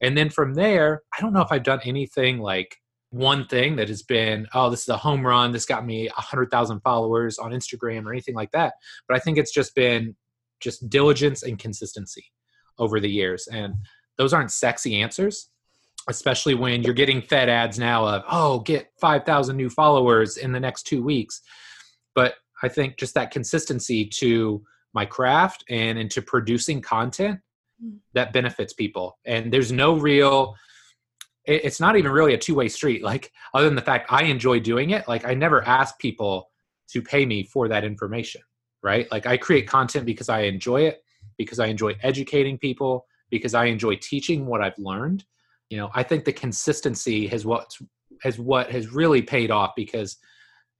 And 0.00 0.16
then 0.16 0.28
from 0.28 0.54
there, 0.54 1.02
I 1.16 1.22
don't 1.22 1.32
know 1.32 1.40
if 1.40 1.50
I've 1.50 1.62
done 1.62 1.80
anything 1.84 2.38
like 2.38 2.76
one 3.10 3.46
thing 3.46 3.76
that 3.76 3.88
has 3.88 4.02
been, 4.02 4.46
oh, 4.52 4.68
this 4.68 4.82
is 4.82 4.88
a 4.88 4.96
home 4.96 5.26
run. 5.26 5.52
This 5.52 5.64
got 5.64 5.86
me 5.86 6.06
100,000 6.08 6.80
followers 6.80 7.38
on 7.38 7.52
Instagram 7.52 8.04
or 8.04 8.12
anything 8.12 8.34
like 8.34 8.50
that. 8.50 8.74
But 9.08 9.16
I 9.16 9.20
think 9.20 9.38
it's 9.38 9.52
just 9.52 9.74
been 9.74 10.14
just 10.60 10.88
diligence 10.90 11.42
and 11.42 11.58
consistency 11.58 12.26
over 12.78 13.00
the 13.00 13.10
years. 13.10 13.46
And 13.48 13.74
those 14.16 14.32
aren't 14.32 14.50
sexy 14.50 15.00
answers, 15.00 15.48
especially 16.08 16.54
when 16.54 16.82
you're 16.82 16.94
getting 16.94 17.22
fed 17.22 17.48
ads 17.48 17.78
now 17.78 18.06
of, 18.06 18.24
oh, 18.28 18.60
get 18.60 18.90
5,000 19.00 19.56
new 19.56 19.70
followers 19.70 20.36
in 20.36 20.52
the 20.52 20.60
next 20.60 20.84
two 20.84 21.02
weeks. 21.02 21.42
But 22.14 22.34
I 22.62 22.68
think 22.68 22.96
just 22.96 23.14
that 23.14 23.30
consistency 23.30 24.06
to 24.06 24.64
my 24.94 25.04
craft 25.04 25.64
and 25.68 25.98
into 25.98 26.22
producing 26.22 26.80
content 26.80 27.40
hmm. 27.80 27.96
that 28.14 28.32
benefits 28.32 28.72
people. 28.72 29.18
And 29.24 29.52
there's 29.52 29.70
no 29.70 29.98
real, 29.98 30.54
it's 31.44 31.80
not 31.80 31.96
even 31.96 32.10
really 32.10 32.34
a 32.34 32.38
two 32.38 32.54
way 32.54 32.68
street. 32.68 33.02
Like, 33.02 33.32
other 33.52 33.66
than 33.66 33.76
the 33.76 33.82
fact 33.82 34.10
I 34.10 34.24
enjoy 34.24 34.60
doing 34.60 34.90
it, 34.90 35.06
like, 35.06 35.26
I 35.26 35.34
never 35.34 35.62
ask 35.64 35.98
people 35.98 36.50
to 36.88 37.02
pay 37.02 37.26
me 37.26 37.42
for 37.42 37.68
that 37.68 37.84
information, 37.84 38.40
right? 38.82 39.10
Like, 39.12 39.26
I 39.26 39.36
create 39.36 39.68
content 39.68 40.06
because 40.06 40.28
I 40.28 40.40
enjoy 40.42 40.82
it 40.82 41.02
because 41.38 41.58
I 41.58 41.66
enjoy 41.66 41.94
educating 42.02 42.58
people, 42.58 43.06
because 43.30 43.54
I 43.54 43.66
enjoy 43.66 43.96
teaching 43.96 44.46
what 44.46 44.62
I've 44.62 44.78
learned. 44.78 45.24
You 45.70 45.78
know, 45.78 45.90
I 45.94 46.02
think 46.02 46.24
the 46.24 46.32
consistency 46.32 47.26
has 47.28 47.44
what 47.44 47.76
has 48.22 48.38
what 48.38 48.70
has 48.70 48.92
really 48.92 49.22
paid 49.22 49.50
off 49.50 49.72
because 49.76 50.16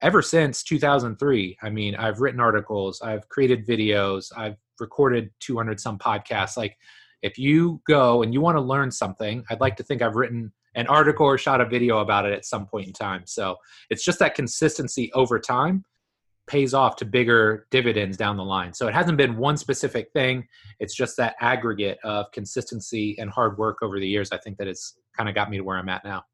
ever 0.03 0.23
since 0.23 0.63
2003, 0.63 1.59
I 1.63 1.71
mean, 1.71 1.95
I've 1.97 2.21
written 2.21 2.41
articles, 2.41 3.01
I've 3.03 3.29
created 3.29 3.67
videos, 3.67 4.31
I've 4.37 4.57
recorded 4.79 5.31
200 5.41 5.81
some 5.81 5.99
podcasts. 5.99 6.57
Like, 6.57 6.77
if 7.23 7.39
you 7.39 7.81
go 7.87 8.23
and 8.23 8.33
you 8.33 8.41
want 8.41 8.57
to 8.57 8.63
learn 8.63 8.91
something, 8.91 9.45
I'd 9.51 9.61
like 9.61 9.77
to 9.77 9.83
think 9.83 10.03
I've 10.03 10.17
written 10.17 10.53
an 10.75 10.87
article 10.87 11.27
or 11.27 11.39
shot 11.39 11.61
a 11.61 11.65
video 11.67 11.99
about 11.99 12.27
it 12.27 12.33
at 12.33 12.45
some 12.45 12.67
point 12.67 12.87
in 12.87 12.93
time. 12.93 13.23
So 13.25 13.57
it's 13.89 14.05
just 14.05 14.19
that 14.19 14.35
consistency 14.35 15.11
over 15.15 15.39
time 15.39 15.85
pays 16.47 16.75
off 16.75 16.97
to 16.97 17.05
bigger 17.05 17.67
dividends 17.71 18.17
down 18.17 18.37
the 18.37 18.45
line. 18.45 18.73
So 18.73 18.87
it 18.87 18.95
hasn't 18.95 19.19
been 19.19 19.37
one 19.37 19.57
specific 19.57 20.11
thing. 20.13 20.47
It's 20.79 20.95
just 20.95 21.17
that 21.17 21.35
aggregate 21.41 21.99
of 22.05 22.31
consistency 22.33 23.19
and 23.19 23.31
hard 23.31 23.59
work 23.59 23.79
over 23.83 23.99
the 23.99 24.07
years. 24.07 24.31
I 24.33 24.39
think 24.39 24.59
that 24.59 24.69
it's 24.69 24.99
kind 25.17 25.29
of 25.29 25.35
got 25.35 25.51
me 25.51 25.57
to 25.57 25.65
where 25.65 25.77
I'm 25.77 25.89
at 25.89 26.05
now. 26.05 26.25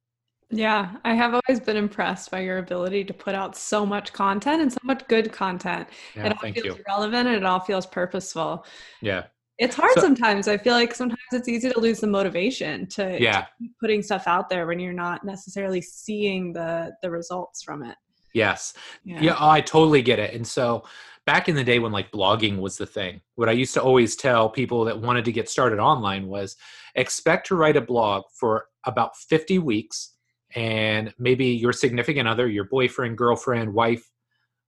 Yeah, 0.50 0.96
I 1.02 1.14
have 1.14 1.32
always 1.32 1.60
been 1.60 1.78
impressed 1.78 2.30
by 2.30 2.40
your 2.40 2.58
ability 2.58 3.04
to 3.04 3.14
put 3.14 3.34
out 3.34 3.56
so 3.56 3.86
much 3.86 4.12
content 4.12 4.60
and 4.60 4.70
so 4.70 4.80
much 4.82 5.06
good 5.08 5.32
content. 5.32 5.88
Yeah, 6.14 6.26
it 6.26 6.32
all 6.32 6.38
thank 6.42 6.56
feels 6.56 6.76
you. 6.76 6.84
relevant 6.86 7.26
and 7.26 7.36
it 7.38 7.44
all 7.44 7.60
feels 7.60 7.86
purposeful. 7.86 8.66
Yeah. 9.00 9.24
It's 9.58 9.74
hard 9.74 9.92
so, 9.94 10.02
sometimes. 10.02 10.48
I 10.48 10.58
feel 10.58 10.74
like 10.74 10.94
sometimes 10.94 11.20
it's 11.32 11.48
easy 11.48 11.70
to 11.70 11.80
lose 11.80 12.00
the 12.00 12.06
motivation 12.06 12.86
to, 12.88 13.16
yeah. 13.18 13.42
to 13.42 13.68
putting 13.80 14.02
stuff 14.02 14.24
out 14.26 14.50
there 14.50 14.66
when 14.66 14.78
you're 14.78 14.92
not 14.92 15.24
necessarily 15.24 15.80
seeing 15.80 16.52
the 16.52 16.92
the 17.00 17.10
results 17.10 17.62
from 17.62 17.82
it. 17.82 17.96
Yes. 18.32 18.74
Yeah. 19.04 19.20
yeah, 19.20 19.36
oh, 19.38 19.50
I 19.50 19.60
totally 19.60 20.02
get 20.02 20.18
it. 20.18 20.34
And 20.34 20.46
so 20.46 20.84
back 21.26 21.48
in 21.48 21.54
the 21.54 21.64
day 21.64 21.78
when 21.78 21.92
like 21.92 22.10
blogging 22.10 22.58
was 22.58 22.76
the 22.76 22.86
thing, 22.86 23.20
what 23.34 23.48
I 23.48 23.52
used 23.52 23.74
to 23.74 23.82
always 23.82 24.16
tell 24.16 24.48
people 24.48 24.84
that 24.84 25.00
wanted 25.00 25.24
to 25.26 25.32
get 25.32 25.48
started 25.48 25.78
online 25.78 26.28
was 26.28 26.56
expect 26.94 27.46
to 27.48 27.54
write 27.54 27.76
a 27.76 27.80
blog 27.80 28.24
for 28.34 28.66
about 28.84 29.16
50 29.16 29.58
weeks 29.58 30.14
and 30.54 31.14
maybe 31.18 31.46
your 31.46 31.72
significant 31.72 32.28
other, 32.28 32.48
your 32.48 32.64
boyfriend, 32.64 33.16
girlfriend, 33.16 33.72
wife, 33.72 34.10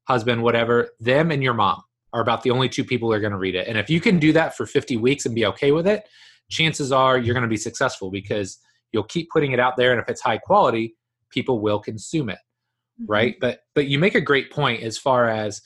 husband, 0.04 0.42
whatever, 0.42 0.90
them 1.00 1.30
and 1.30 1.42
your 1.42 1.54
mom 1.54 1.82
are 2.12 2.20
about 2.20 2.42
the 2.42 2.50
only 2.50 2.68
two 2.68 2.84
people 2.84 3.08
who 3.08 3.12
are 3.12 3.20
going 3.20 3.32
to 3.32 3.38
read 3.38 3.54
it. 3.54 3.66
And 3.66 3.76
if 3.76 3.90
you 3.90 4.00
can 4.00 4.18
do 4.18 4.32
that 4.32 4.56
for 4.56 4.66
50 4.66 4.96
weeks 4.98 5.26
and 5.26 5.34
be 5.34 5.46
okay 5.46 5.72
with 5.72 5.86
it, 5.86 6.08
chances 6.48 6.92
are 6.92 7.18
you're 7.18 7.34
going 7.34 7.42
to 7.42 7.48
be 7.48 7.56
successful 7.56 8.10
because 8.10 8.58
you'll 8.92 9.02
keep 9.04 9.28
putting 9.30 9.52
it 9.52 9.58
out 9.58 9.76
there 9.76 9.90
and 9.90 10.00
if 10.00 10.08
it's 10.08 10.20
high 10.20 10.38
quality, 10.38 10.94
people 11.30 11.58
will 11.58 11.80
consume 11.80 12.28
it 12.28 12.38
mm-hmm. 13.00 13.10
right 13.10 13.36
but 13.40 13.60
but 13.74 13.86
you 13.86 13.98
make 13.98 14.14
a 14.14 14.20
great 14.20 14.50
point 14.50 14.82
as 14.82 14.98
far 14.98 15.28
as 15.28 15.62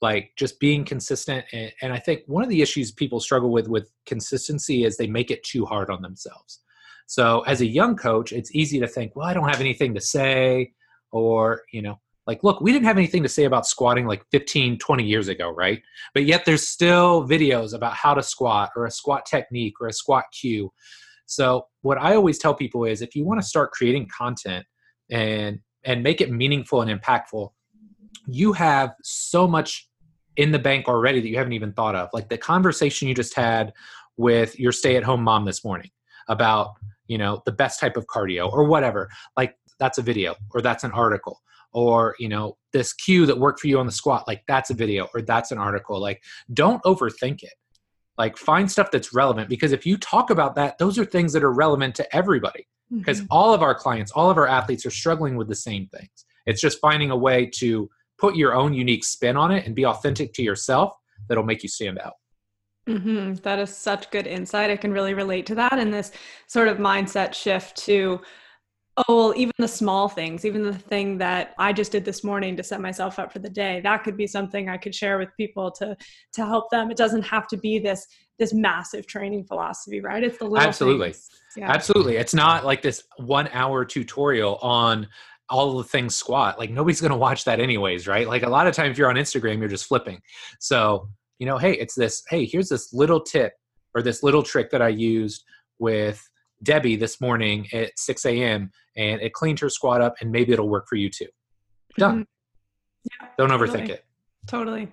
like 0.00 0.32
just 0.36 0.60
being 0.60 0.84
consistent 0.84 1.44
and, 1.52 1.72
and 1.82 1.92
i 1.92 1.98
think 1.98 2.22
one 2.26 2.42
of 2.42 2.48
the 2.48 2.62
issues 2.62 2.92
people 2.92 3.20
struggle 3.20 3.50
with 3.50 3.68
with 3.68 3.90
consistency 4.06 4.84
is 4.84 4.96
they 4.96 5.06
make 5.06 5.30
it 5.30 5.42
too 5.42 5.64
hard 5.64 5.90
on 5.90 6.02
themselves. 6.02 6.60
So 7.06 7.42
as 7.42 7.60
a 7.60 7.66
young 7.66 7.96
coach 7.96 8.32
it's 8.32 8.54
easy 8.54 8.80
to 8.80 8.88
think 8.88 9.14
well 9.14 9.26
i 9.26 9.34
don't 9.34 9.48
have 9.48 9.60
anything 9.60 9.94
to 9.94 10.00
say 10.00 10.72
or 11.12 11.62
you 11.70 11.82
know 11.82 12.00
like 12.26 12.42
look 12.42 12.60
we 12.60 12.72
didn't 12.72 12.86
have 12.86 12.96
anything 12.96 13.22
to 13.22 13.28
say 13.28 13.44
about 13.44 13.66
squatting 13.66 14.06
like 14.06 14.24
15 14.30 14.78
20 14.78 15.04
years 15.04 15.28
ago 15.28 15.50
right? 15.50 15.82
But 16.14 16.24
yet 16.24 16.44
there's 16.44 16.68
still 16.68 17.28
videos 17.28 17.74
about 17.74 17.94
how 17.94 18.14
to 18.14 18.22
squat 18.22 18.70
or 18.76 18.86
a 18.86 18.90
squat 18.90 19.26
technique 19.26 19.74
or 19.80 19.88
a 19.88 19.92
squat 19.92 20.24
cue. 20.32 20.72
So 21.26 21.66
what 21.82 21.98
i 21.98 22.14
always 22.14 22.38
tell 22.38 22.54
people 22.54 22.84
is 22.84 23.02
if 23.02 23.14
you 23.14 23.24
want 23.24 23.40
to 23.40 23.46
start 23.46 23.72
creating 23.72 24.08
content 24.16 24.64
and 25.10 25.60
and 25.84 26.02
make 26.02 26.20
it 26.20 26.30
meaningful 26.30 26.82
and 26.82 27.00
impactful, 27.00 27.50
you 28.26 28.52
have 28.52 28.94
so 29.02 29.46
much 29.46 29.88
in 30.36 30.50
the 30.50 30.58
bank 30.58 30.88
already 30.88 31.20
that 31.20 31.28
you 31.28 31.36
haven't 31.36 31.52
even 31.52 31.72
thought 31.72 31.94
of. 31.94 32.08
Like 32.12 32.28
the 32.28 32.38
conversation 32.38 33.08
you 33.08 33.14
just 33.14 33.34
had 33.34 33.72
with 34.16 34.58
your 34.58 34.72
stay-at-home 34.72 35.22
mom 35.22 35.44
this 35.44 35.64
morning 35.64 35.90
about, 36.28 36.74
you 37.06 37.18
know, 37.18 37.42
the 37.44 37.52
best 37.52 37.80
type 37.80 37.96
of 37.96 38.06
cardio 38.06 38.50
or 38.52 38.64
whatever. 38.64 39.08
Like 39.36 39.56
that's 39.78 39.98
a 39.98 40.02
video 40.02 40.34
or 40.52 40.62
that's 40.62 40.84
an 40.84 40.92
article 40.92 41.40
or, 41.72 42.14
you 42.18 42.28
know, 42.28 42.56
this 42.72 42.92
cue 42.92 43.26
that 43.26 43.38
worked 43.38 43.60
for 43.60 43.66
you 43.66 43.78
on 43.78 43.86
the 43.86 43.92
squat, 43.92 44.26
like 44.26 44.42
that's 44.48 44.70
a 44.70 44.74
video 44.74 45.08
or 45.14 45.22
that's 45.22 45.52
an 45.52 45.58
article. 45.58 46.00
Like 46.00 46.22
don't 46.52 46.82
overthink 46.84 47.42
it. 47.42 47.54
Like 48.16 48.36
find 48.36 48.70
stuff 48.70 48.90
that's 48.90 49.12
relevant 49.12 49.48
because 49.48 49.72
if 49.72 49.84
you 49.84 49.96
talk 49.96 50.30
about 50.30 50.54
that, 50.54 50.78
those 50.78 50.98
are 50.98 51.04
things 51.04 51.32
that 51.32 51.42
are 51.42 51.52
relevant 51.52 51.96
to 51.96 52.16
everybody 52.16 52.66
because 52.98 53.20
mm-hmm. 53.20 53.26
all 53.30 53.54
of 53.54 53.62
our 53.62 53.74
clients, 53.74 54.12
all 54.12 54.30
of 54.30 54.36
our 54.36 54.46
athletes 54.46 54.84
are 54.86 54.90
struggling 54.90 55.36
with 55.36 55.48
the 55.48 55.54
same 55.54 55.86
things. 55.88 56.24
It's 56.46 56.60
just 56.60 56.78
finding 56.80 57.10
a 57.10 57.16
way 57.16 57.46
to 57.56 57.88
put 58.18 58.36
your 58.36 58.54
own 58.54 58.74
unique 58.74 59.04
spin 59.04 59.36
on 59.36 59.50
it 59.50 59.66
and 59.66 59.74
be 59.74 59.86
authentic 59.86 60.32
to 60.34 60.42
yourself 60.42 60.94
that'll 61.28 61.44
make 61.44 61.62
you 61.62 61.68
stand 61.68 61.98
out. 61.98 62.14
Mm-hmm. 62.88 63.34
That 63.42 63.58
is 63.58 63.74
such 63.74 64.10
good 64.10 64.26
insight. 64.26 64.70
I 64.70 64.76
can 64.76 64.92
really 64.92 65.14
relate 65.14 65.46
to 65.46 65.54
that 65.54 65.78
and 65.78 65.92
this 65.92 66.12
sort 66.46 66.68
of 66.68 66.76
mindset 66.78 67.32
shift 67.32 67.76
to 67.78 68.20
Oh, 68.96 69.04
well, 69.08 69.34
even 69.36 69.52
the 69.58 69.66
small 69.66 70.08
things, 70.08 70.44
even 70.44 70.62
the 70.62 70.72
thing 70.72 71.18
that 71.18 71.54
I 71.58 71.72
just 71.72 71.90
did 71.90 72.04
this 72.04 72.22
morning 72.22 72.56
to 72.56 72.62
set 72.62 72.80
myself 72.80 73.18
up 73.18 73.32
for 73.32 73.40
the 73.40 73.50
day, 73.50 73.80
that 73.82 74.04
could 74.04 74.16
be 74.16 74.28
something 74.28 74.68
I 74.68 74.76
could 74.76 74.94
share 74.94 75.18
with 75.18 75.30
people 75.36 75.72
to 75.72 75.96
to 76.34 76.46
help 76.46 76.70
them. 76.70 76.92
It 76.92 76.96
doesn't 76.96 77.22
have 77.22 77.48
to 77.48 77.56
be 77.56 77.80
this 77.80 78.06
this 78.38 78.54
massive 78.54 79.06
training 79.06 79.44
philosophy, 79.46 80.00
right? 80.00 80.22
It's 80.22 80.38
the 80.38 80.44
little 80.44 80.66
Absolutely. 80.66 81.14
Yeah. 81.56 81.70
Absolutely. 81.70 82.16
It's 82.16 82.34
not 82.34 82.64
like 82.64 82.82
this 82.82 83.02
1 83.16 83.48
hour 83.52 83.84
tutorial 83.84 84.56
on 84.56 85.08
all 85.50 85.76
the 85.76 85.84
things 85.84 86.14
squat. 86.14 86.58
Like 86.58 86.70
nobody's 86.70 87.00
going 87.00 87.10
to 87.10 87.16
watch 87.16 87.44
that 87.44 87.60
anyways, 87.60 88.06
right? 88.06 88.28
Like 88.28 88.44
a 88.44 88.48
lot 88.48 88.66
of 88.66 88.74
times 88.74 88.92
if 88.92 88.98
you're 88.98 89.10
on 89.10 89.16
Instagram, 89.16 89.58
you're 89.58 89.68
just 89.68 89.86
flipping. 89.86 90.20
So, 90.58 91.08
you 91.38 91.46
know, 91.46 91.58
hey, 91.58 91.72
it's 91.74 91.94
this, 91.94 92.22
hey, 92.28 92.44
here's 92.44 92.68
this 92.68 92.92
little 92.92 93.20
tip 93.20 93.52
or 93.94 94.02
this 94.02 94.22
little 94.22 94.42
trick 94.42 94.70
that 94.70 94.82
I 94.82 94.88
used 94.88 95.44
with 95.78 96.28
Debbie 96.62 96.96
this 96.96 97.20
morning 97.20 97.68
at 97.72 97.96
6 97.98 98.24
a.m. 98.26 98.70
and 98.96 99.20
it 99.20 99.32
cleaned 99.32 99.60
her 99.60 99.68
squat 99.68 100.00
up 100.00 100.14
and 100.20 100.30
maybe 100.30 100.52
it'll 100.52 100.68
work 100.68 100.86
for 100.88 100.96
you 100.96 101.10
too. 101.10 101.28
Done. 101.98 102.22
Mm-hmm. 102.22 103.22
Yeah, 103.22 103.28
Don't 103.38 103.50
overthink 103.50 103.72
totally. 103.72 103.92
it. 103.92 104.04
Totally. 104.46 104.88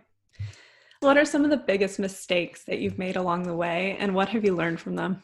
What 1.00 1.18
are 1.18 1.26
some 1.26 1.44
of 1.44 1.50
the 1.50 1.58
biggest 1.58 1.98
mistakes 1.98 2.64
that 2.66 2.80
you've 2.80 3.00
made 3.00 3.16
along 3.16 3.44
the 3.44 3.56
way 3.56 3.98
and 4.00 4.14
what 4.14 4.30
have 4.30 4.46
you 4.46 4.56
learned 4.56 4.80
from 4.80 4.96
them? 4.96 5.24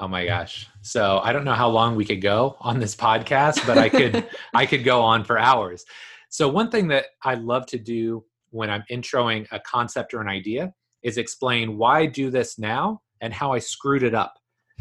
Oh 0.00 0.08
my 0.08 0.24
gosh. 0.24 0.68
So 0.80 1.20
I 1.22 1.32
don't 1.32 1.44
know 1.44 1.52
how 1.54 1.68
long 1.68 1.96
we 1.96 2.04
could 2.04 2.22
go 2.22 2.56
on 2.60 2.80
this 2.80 2.96
podcast, 2.96 3.66
but 3.66 3.76
I 3.76 3.88
could 3.88 4.26
I 4.54 4.66
could 4.66 4.84
go 4.84 5.02
on 5.02 5.24
for 5.24 5.38
hours. 5.38 5.84
So 6.30 6.48
one 6.48 6.70
thing 6.70 6.88
that 6.88 7.06
I 7.22 7.34
love 7.34 7.66
to 7.66 7.78
do 7.78 8.24
when 8.50 8.70
I'm 8.70 8.84
introing 8.90 9.46
a 9.52 9.60
concept 9.60 10.14
or 10.14 10.20
an 10.20 10.28
idea 10.28 10.72
is 11.02 11.18
explain 11.18 11.76
why 11.76 12.00
I 12.00 12.06
do 12.06 12.30
this 12.30 12.58
now 12.58 13.02
and 13.20 13.34
how 13.34 13.52
I 13.52 13.58
screwed 13.58 14.02
it 14.02 14.14
up 14.14 14.34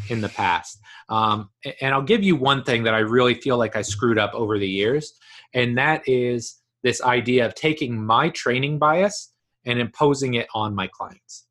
in 0.09 0.21
the 0.21 0.29
past. 0.29 0.79
Um, 1.09 1.49
and 1.81 1.93
I'll 1.93 2.01
give 2.01 2.23
you 2.23 2.35
one 2.35 2.63
thing 2.63 2.83
that 2.83 2.93
I 2.93 2.99
really 2.99 3.35
feel 3.35 3.57
like 3.57 3.75
I 3.75 3.81
screwed 3.81 4.17
up 4.17 4.33
over 4.33 4.57
the 4.57 4.67
years, 4.67 5.13
and 5.53 5.77
that 5.77 6.03
is 6.07 6.61
this 6.83 7.01
idea 7.01 7.45
of 7.45 7.55
taking 7.55 8.03
my 8.03 8.29
training 8.29 8.79
bias 8.79 9.33
and 9.65 9.79
imposing 9.79 10.35
it 10.35 10.47
on 10.55 10.73
my 10.73 10.87
clients. 10.87 11.47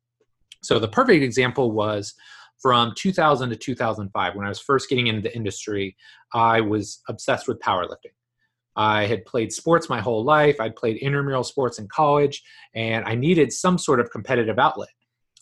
So 0.61 0.79
the 0.79 0.87
perfect 0.87 1.23
example 1.23 1.71
was 1.71 2.13
from 2.61 2.93
2000 2.95 3.49
to 3.49 3.55
2005 3.55 4.35
when 4.35 4.45
I 4.45 4.49
was 4.49 4.59
first 4.59 4.89
getting 4.89 5.07
into 5.07 5.21
the 5.21 5.35
industry, 5.35 5.95
I 6.33 6.61
was 6.61 7.01
obsessed 7.07 7.47
with 7.47 7.59
powerlifting. 7.59 8.13
I 8.75 9.05
had 9.05 9.25
played 9.25 9.51
sports 9.51 9.89
my 9.89 9.99
whole 9.99 10.23
life. 10.23 10.59
I'd 10.59 10.75
played 10.75 10.97
intramural 10.97 11.43
sports 11.43 11.79
in 11.79 11.87
college, 11.87 12.41
and 12.73 13.03
I 13.05 13.15
needed 13.15 13.51
some 13.51 13.77
sort 13.77 13.99
of 13.99 14.11
competitive 14.11 14.59
outlet. 14.59 14.89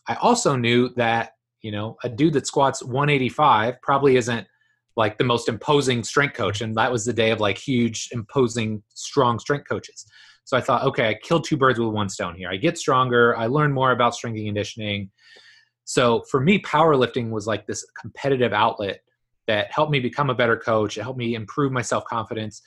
I 0.08 0.16
also 0.16 0.56
knew 0.56 0.90
that 0.96 1.34
you 1.62 1.72
know, 1.72 1.98
a 2.04 2.10
dude 2.10 2.34
that 2.34 2.48
squats 2.48 2.84
185 2.84 3.82
probably 3.82 4.18
isn't 4.18 4.48
like 4.96 5.18
the 5.18 5.24
most 5.24 5.48
imposing 5.48 6.04
strength 6.04 6.36
coach. 6.36 6.62
And 6.62 6.76
that 6.76 6.92
was 6.92 7.06
the 7.06 7.14
day 7.14 7.32
of 7.32 7.40
like 7.40 7.58
huge, 7.58 8.10
imposing, 8.12 8.84
strong 8.94 9.40
strength 9.40 9.68
coaches. 9.68 10.06
So 10.44 10.58
I 10.58 10.62
thought, 10.62 10.84
okay, 10.84 11.10
I 11.10 11.14
killed 11.14 11.44
two 11.44 11.58
birds 11.58 11.80
with 11.80 11.90
one 11.90 12.10
stone 12.10 12.36
here. 12.36 12.50
I 12.50 12.58
get 12.58 12.78
stronger. 12.78 13.38
I 13.38 13.48
learn 13.48 13.72
more 13.72 13.92
about 13.92 14.16
strength 14.16 14.38
and 14.38 14.48
conditioning. 14.48 15.12
So 15.86 16.24
for 16.30 16.40
me, 16.40 16.60
powerlifting 16.62 17.30
was 17.30 17.48
like 17.48 17.66
this 17.66 17.86
competitive 18.00 18.52
outlet 18.52 19.02
that 19.48 19.72
helped 19.72 19.92
me 19.92 20.00
become 20.00 20.30
a 20.30 20.36
better 20.36 20.58
coach. 20.58 20.98
It 20.98 21.04
helped 21.04 21.20
me 21.20 21.36
improve 21.36 21.72
my 21.72 21.82
self 21.82 22.06
confidence. 22.06 22.62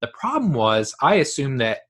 The 0.00 0.08
problem 0.08 0.52
was, 0.52 0.94
I 1.02 1.16
assumed 1.16 1.60
that 1.60 1.80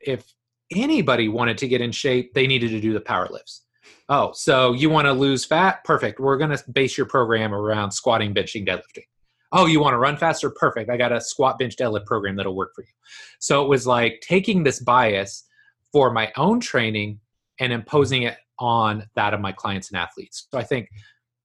if 0.00 0.34
anybody 0.74 1.28
wanted 1.28 1.58
to 1.58 1.68
get 1.68 1.80
in 1.80 1.92
shape, 1.92 2.34
they 2.34 2.46
needed 2.46 2.70
to 2.70 2.80
do 2.80 2.92
the 2.92 3.00
power 3.00 3.28
lifts. 3.30 3.63
Oh, 4.08 4.32
so 4.32 4.72
you 4.72 4.90
want 4.90 5.06
to 5.06 5.12
lose 5.12 5.44
fat? 5.44 5.82
Perfect. 5.84 6.20
We're 6.20 6.36
going 6.36 6.56
to 6.56 6.62
base 6.72 6.96
your 6.96 7.06
program 7.06 7.54
around 7.54 7.90
squatting, 7.90 8.34
benching, 8.34 8.66
deadlifting. 8.66 9.04
Oh, 9.52 9.66
you 9.66 9.80
want 9.80 9.94
to 9.94 9.98
run 9.98 10.16
faster? 10.16 10.50
Perfect. 10.50 10.90
I 10.90 10.96
got 10.96 11.12
a 11.12 11.20
squat, 11.20 11.58
bench, 11.58 11.76
deadlift 11.76 12.06
program 12.06 12.36
that'll 12.36 12.56
work 12.56 12.74
for 12.74 12.82
you. 12.82 12.92
So 13.38 13.62
it 13.62 13.68
was 13.68 13.86
like 13.86 14.20
taking 14.20 14.64
this 14.64 14.80
bias 14.80 15.44
for 15.92 16.10
my 16.10 16.32
own 16.36 16.58
training 16.58 17.20
and 17.60 17.72
imposing 17.72 18.24
it 18.24 18.36
on 18.58 19.04
that 19.14 19.32
of 19.32 19.40
my 19.40 19.52
clients 19.52 19.90
and 19.90 19.98
athletes. 19.98 20.48
So 20.50 20.58
I 20.58 20.64
think 20.64 20.88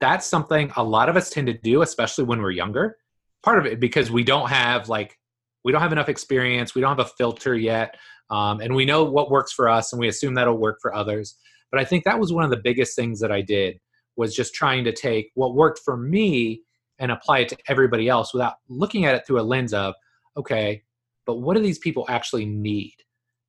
that's 0.01 0.25
something 0.25 0.71
a 0.75 0.83
lot 0.83 1.09
of 1.09 1.17
us 1.17 1.29
tend 1.29 1.47
to 1.47 1.53
do, 1.53 1.81
especially 1.81 2.23
when 2.23 2.41
we're 2.41 2.51
younger. 2.51 2.97
Part 3.43 3.59
of 3.59 3.65
it 3.65 3.79
because 3.79 4.11
we 4.11 4.23
don't 4.23 4.49
have 4.49 4.89
like 4.89 5.17
we 5.63 5.71
don't 5.71 5.81
have 5.81 5.91
enough 5.91 6.09
experience, 6.09 6.73
we 6.73 6.81
don't 6.81 6.97
have 6.97 7.05
a 7.05 7.09
filter 7.17 7.55
yet, 7.55 7.95
um, 8.29 8.59
and 8.59 8.73
we 8.73 8.85
know 8.85 9.03
what 9.03 9.29
works 9.29 9.51
for 9.51 9.69
us, 9.69 9.93
and 9.93 9.99
we 9.99 10.07
assume 10.07 10.33
that'll 10.33 10.57
work 10.57 10.79
for 10.81 10.93
others. 10.93 11.35
But 11.71 11.79
I 11.79 11.85
think 11.85 12.03
that 12.03 12.19
was 12.19 12.33
one 12.33 12.43
of 12.43 12.49
the 12.49 12.57
biggest 12.57 12.95
things 12.95 13.19
that 13.19 13.31
I 13.31 13.41
did 13.41 13.79
was 14.15 14.35
just 14.35 14.53
trying 14.53 14.83
to 14.83 14.91
take 14.91 15.31
what 15.35 15.55
worked 15.55 15.79
for 15.79 15.95
me 15.95 16.61
and 16.99 17.11
apply 17.11 17.39
it 17.39 17.49
to 17.49 17.57
everybody 17.67 18.09
else 18.09 18.33
without 18.33 18.55
looking 18.67 19.05
at 19.05 19.15
it 19.15 19.25
through 19.25 19.39
a 19.39 19.43
lens 19.43 19.73
of, 19.73 19.93
okay, 20.35 20.83
but 21.25 21.37
what 21.37 21.55
do 21.55 21.63
these 21.63 21.79
people 21.79 22.05
actually 22.09 22.45
need 22.45 22.95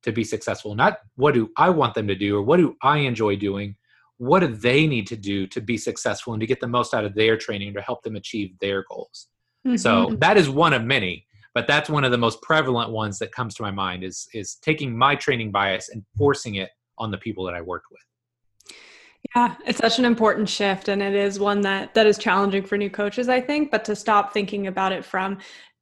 to 0.03 0.11
be 0.11 0.23
successful? 0.23 0.75
Not 0.75 0.99
what 1.15 1.33
do 1.33 1.49
I 1.57 1.69
want 1.69 1.93
them 1.93 2.07
to 2.07 2.15
do 2.15 2.37
or 2.37 2.41
what 2.41 2.57
do 2.57 2.75
I 2.81 2.99
enjoy 2.99 3.35
doing? 3.35 3.75
What 4.17 4.39
do 4.39 4.47
they 4.47 4.87
need 4.87 5.07
to 5.07 5.17
do 5.17 5.47
to 5.47 5.61
be 5.61 5.77
successful 5.77 6.33
and 6.33 6.39
to 6.41 6.47
get 6.47 6.59
the 6.59 6.67
most 6.67 6.93
out 6.93 7.05
of 7.05 7.15
their 7.15 7.37
training 7.37 7.73
to 7.73 7.81
help 7.81 8.03
them 8.03 8.15
achieve 8.15 8.57
their 8.59 8.85
goals? 8.89 9.27
Mm-hmm. 9.67 9.77
So 9.77 10.15
that 10.19 10.37
is 10.37 10.49
one 10.49 10.73
of 10.73 10.83
many, 10.83 11.25
but 11.53 11.67
that's 11.67 11.89
one 11.89 12.03
of 12.03 12.11
the 12.11 12.17
most 12.17 12.41
prevalent 12.41 12.91
ones 12.91 13.19
that 13.19 13.31
comes 13.31 13.55
to 13.55 13.63
my 13.63 13.71
mind 13.71 14.03
is 14.03 14.27
is 14.33 14.55
taking 14.55 14.95
my 14.97 15.15
training 15.15 15.51
bias 15.51 15.89
and 15.89 16.03
forcing 16.17 16.55
it 16.55 16.69
on 16.97 17.11
the 17.11 17.17
people 17.17 17.43
that 17.45 17.55
I 17.55 17.61
worked 17.61 17.87
with. 17.91 18.01
Yeah, 19.35 19.55
it's 19.65 19.77
such 19.77 19.99
an 19.99 20.05
important 20.05 20.49
shift 20.49 20.89
and 20.89 21.01
it 21.01 21.13
is 21.13 21.39
one 21.39 21.61
that 21.61 21.93
that 21.93 22.07
is 22.07 22.17
challenging 22.17 22.63
for 22.63 22.77
new 22.77 22.89
coaches 22.89 23.29
I 23.29 23.39
think, 23.39 23.71
but 23.71 23.85
to 23.85 23.95
stop 23.95 24.33
thinking 24.33 24.67
about 24.67 24.91
it 24.91 25.05
from 25.05 25.37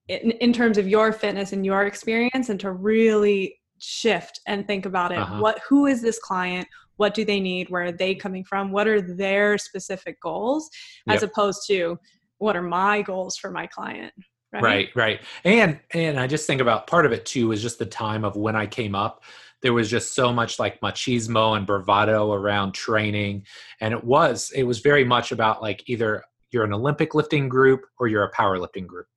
in, 0.07 0.31
in 0.31 0.51
terms 0.51 0.77
of 0.77 0.87
your 0.87 1.13
fitness 1.13 1.53
and 1.53 1.65
your 1.65 1.85
experience 1.85 2.49
and 2.49 2.59
to 2.59 2.71
really 2.71 3.59
shift 3.79 4.41
and 4.45 4.67
think 4.67 4.85
about 4.85 5.11
it. 5.11 5.19
Uh-huh. 5.19 5.39
What 5.39 5.59
who 5.67 5.85
is 5.85 6.01
this 6.01 6.19
client? 6.19 6.67
What 6.97 7.13
do 7.13 7.23
they 7.23 7.39
need? 7.39 7.69
Where 7.69 7.85
are 7.85 7.91
they 7.91 8.13
coming 8.13 8.43
from? 8.43 8.71
What 8.71 8.87
are 8.87 9.01
their 9.01 9.57
specific 9.57 10.19
goals 10.19 10.69
as 11.07 11.21
yep. 11.21 11.31
opposed 11.31 11.65
to 11.67 11.97
what 12.39 12.57
are 12.57 12.61
my 12.61 13.01
goals 13.01 13.37
for 13.37 13.51
my 13.51 13.67
client? 13.67 14.13
Right? 14.51 14.63
right, 14.63 14.89
right. 14.95 15.21
And 15.43 15.79
and 15.93 16.19
I 16.19 16.27
just 16.27 16.45
think 16.47 16.59
about 16.59 16.87
part 16.87 17.05
of 17.05 17.11
it 17.11 17.25
too 17.25 17.51
is 17.51 17.61
just 17.61 17.79
the 17.79 17.85
time 17.85 18.25
of 18.25 18.35
when 18.35 18.55
I 18.55 18.65
came 18.65 18.95
up 18.95 19.23
there 19.61 19.73
was 19.73 19.89
just 19.89 20.15
so 20.15 20.31
much 20.31 20.59
like 20.59 20.79
machismo 20.81 21.57
and 21.57 21.65
bravado 21.65 22.31
around 22.31 22.73
training. 22.73 23.45
And 23.81 23.93
it 23.93 24.03
was 24.03 24.51
it 24.55 24.63
was 24.63 24.79
very 24.79 25.03
much 25.03 25.31
about 25.31 25.61
like 25.61 25.83
either 25.87 26.23
you're 26.51 26.63
an 26.63 26.73
olympic 26.73 27.13
lifting 27.13 27.49
group 27.49 27.81
or 27.99 28.07
you're 28.07 28.23
a 28.23 28.31
powerlifting 28.31 28.87
group. 28.87 29.07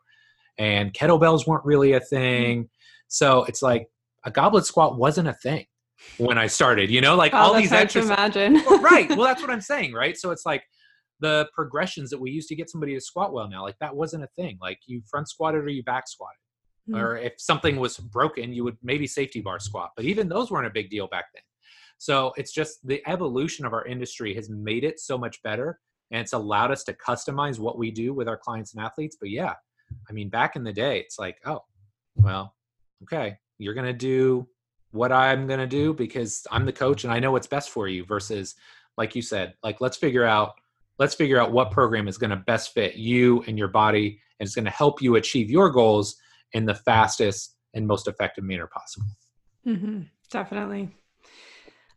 And 0.59 0.93
kettlebells 0.93 1.47
weren't 1.47 1.65
really 1.65 1.93
a 1.93 2.01
thing. 2.01 2.69
So 3.09 3.45
it's 3.45 3.63
like 3.63 3.87
a 4.25 4.31
goblet 4.31 4.67
squat 4.67 4.99
wasn't 4.99 5.29
a 5.29 5.35
thing 5.35 5.67
when 6.19 6.37
i 6.37 6.49
started 6.49 6.91
you 6.91 7.01
know? 7.01 7.15
Like 7.15 7.33
oh, 7.33 7.39
all 7.39 7.55
these 7.55 7.73
exercises 7.73 8.11
imagine. 8.11 8.55
Well, 8.67 8.81
right. 8.81 9.09
Well 9.09 9.23
that's 9.23 9.41
what 9.43 9.51
i'm 9.51 9.61
saying 9.61 9.93
right? 9.93 10.17
So 10.17 10.31
it's 10.31 10.45
like 10.45 10.65
the 11.21 11.49
progressions 11.55 12.11
that 12.11 12.21
we 12.21 12.33
used 12.33 12.49
to 12.49 12.57
get 12.57 12.69
somebody 12.69 12.95
to 12.95 13.01
squat 13.01 13.33
well 13.33 13.49
now 13.49 13.63
like 13.63 13.77
that 13.81 13.95
wasn't 13.95 14.25
a 14.25 14.29
thing. 14.35 14.59
Like 14.61 14.79
you 14.87 15.03
front 15.09 15.29
squatted 15.29 15.63
or 15.63 15.69
you 15.69 15.85
back 15.85 16.09
squatted 16.09 16.42
mm. 16.89 17.01
or 17.01 17.17
if 17.17 17.35
something 17.39 17.77
was 17.77 17.99
broken 17.99 18.53
you 18.53 18.65
would 18.65 18.77
maybe 18.83 19.07
safety 19.07 19.41
bar 19.41 19.59
squat 19.59 19.91
but 19.97 20.05
even 20.05 20.29
those 20.29 20.51
weren't 20.51 20.67
a 20.67 20.71
big 20.71 20.91
deal 20.91 21.09
back 21.09 21.27
then 21.35 21.43
so 21.99 22.33
it's 22.37 22.53
just 22.53 22.87
the 22.87 23.03
evolution 23.07 23.65
of 23.65 23.73
our 23.73 23.85
industry 23.87 24.35
has 24.35 24.51
made 24.51 24.85
it 24.85 24.99
so 24.99 25.17
much 25.17 25.43
better 25.43 25.79
and 26.11 26.21
it's 26.21 26.33
allowed 26.33 26.71
us 26.71 26.85
to 26.85 26.93
customize 26.95 27.59
what 27.59 27.79
we 27.79 27.91
do 27.91 28.13
with 28.13 28.29
our 28.29 28.37
clients 28.37 28.75
and 28.75 28.85
athletes 28.85 29.17
but 29.21 29.31
yeah 29.31 29.55
i 30.09 30.13
mean 30.13 30.29
back 30.29 30.57
in 30.57 30.65
the 30.65 30.73
day 30.73 30.99
it's 30.99 31.19
like 31.19 31.37
oh 31.47 31.61
well 32.17 32.55
okay 33.03 33.37
you're 33.59 33.75
to 33.87 33.93
do 33.93 34.47
what 34.91 35.13
i'm 35.13 35.47
to 35.61 35.67
do 35.67 35.95
because 35.95 36.47
i'm 36.51 36.67
the 36.67 36.73
coach 36.73 37.05
and 37.05 37.13
i 37.13 37.19
know 37.19 37.33
what's 37.33 37.47
best 37.47 37.71
for 37.71 37.89
you 37.89 38.05
versus 38.05 38.55
like 38.97 39.15
you 39.15 39.23
said 39.23 39.55
like 39.63 39.81
let's 39.81 39.97
figure 39.97 40.25
out 40.25 40.53
let's 40.99 41.15
figure 41.15 41.41
out 41.41 41.53
what 41.53 41.71
program 41.71 42.09
is 42.09 42.19
going 42.19 42.31
to 42.31 42.37
best 42.37 42.75
fit 42.75 42.97
you 42.97 43.43
and 43.47 43.59
your 43.59 43.69
body 43.69 44.21
and 44.39 44.47
it's 44.47 44.55
going 44.55 44.65
to 44.65 44.71
help 44.71 45.01
you 45.01 45.17
achieve 45.17 45.51
your 45.51 45.71
goals 45.71 46.17
in 46.53 46.67
the 46.67 46.75
fastest 46.75 47.57
and 47.75 47.87
most 47.87 48.09
effective 48.09 48.45
manner 48.45 48.67
possible. 48.67 49.07
Mm-hmm, 49.67 50.03
definitely. 50.31 50.91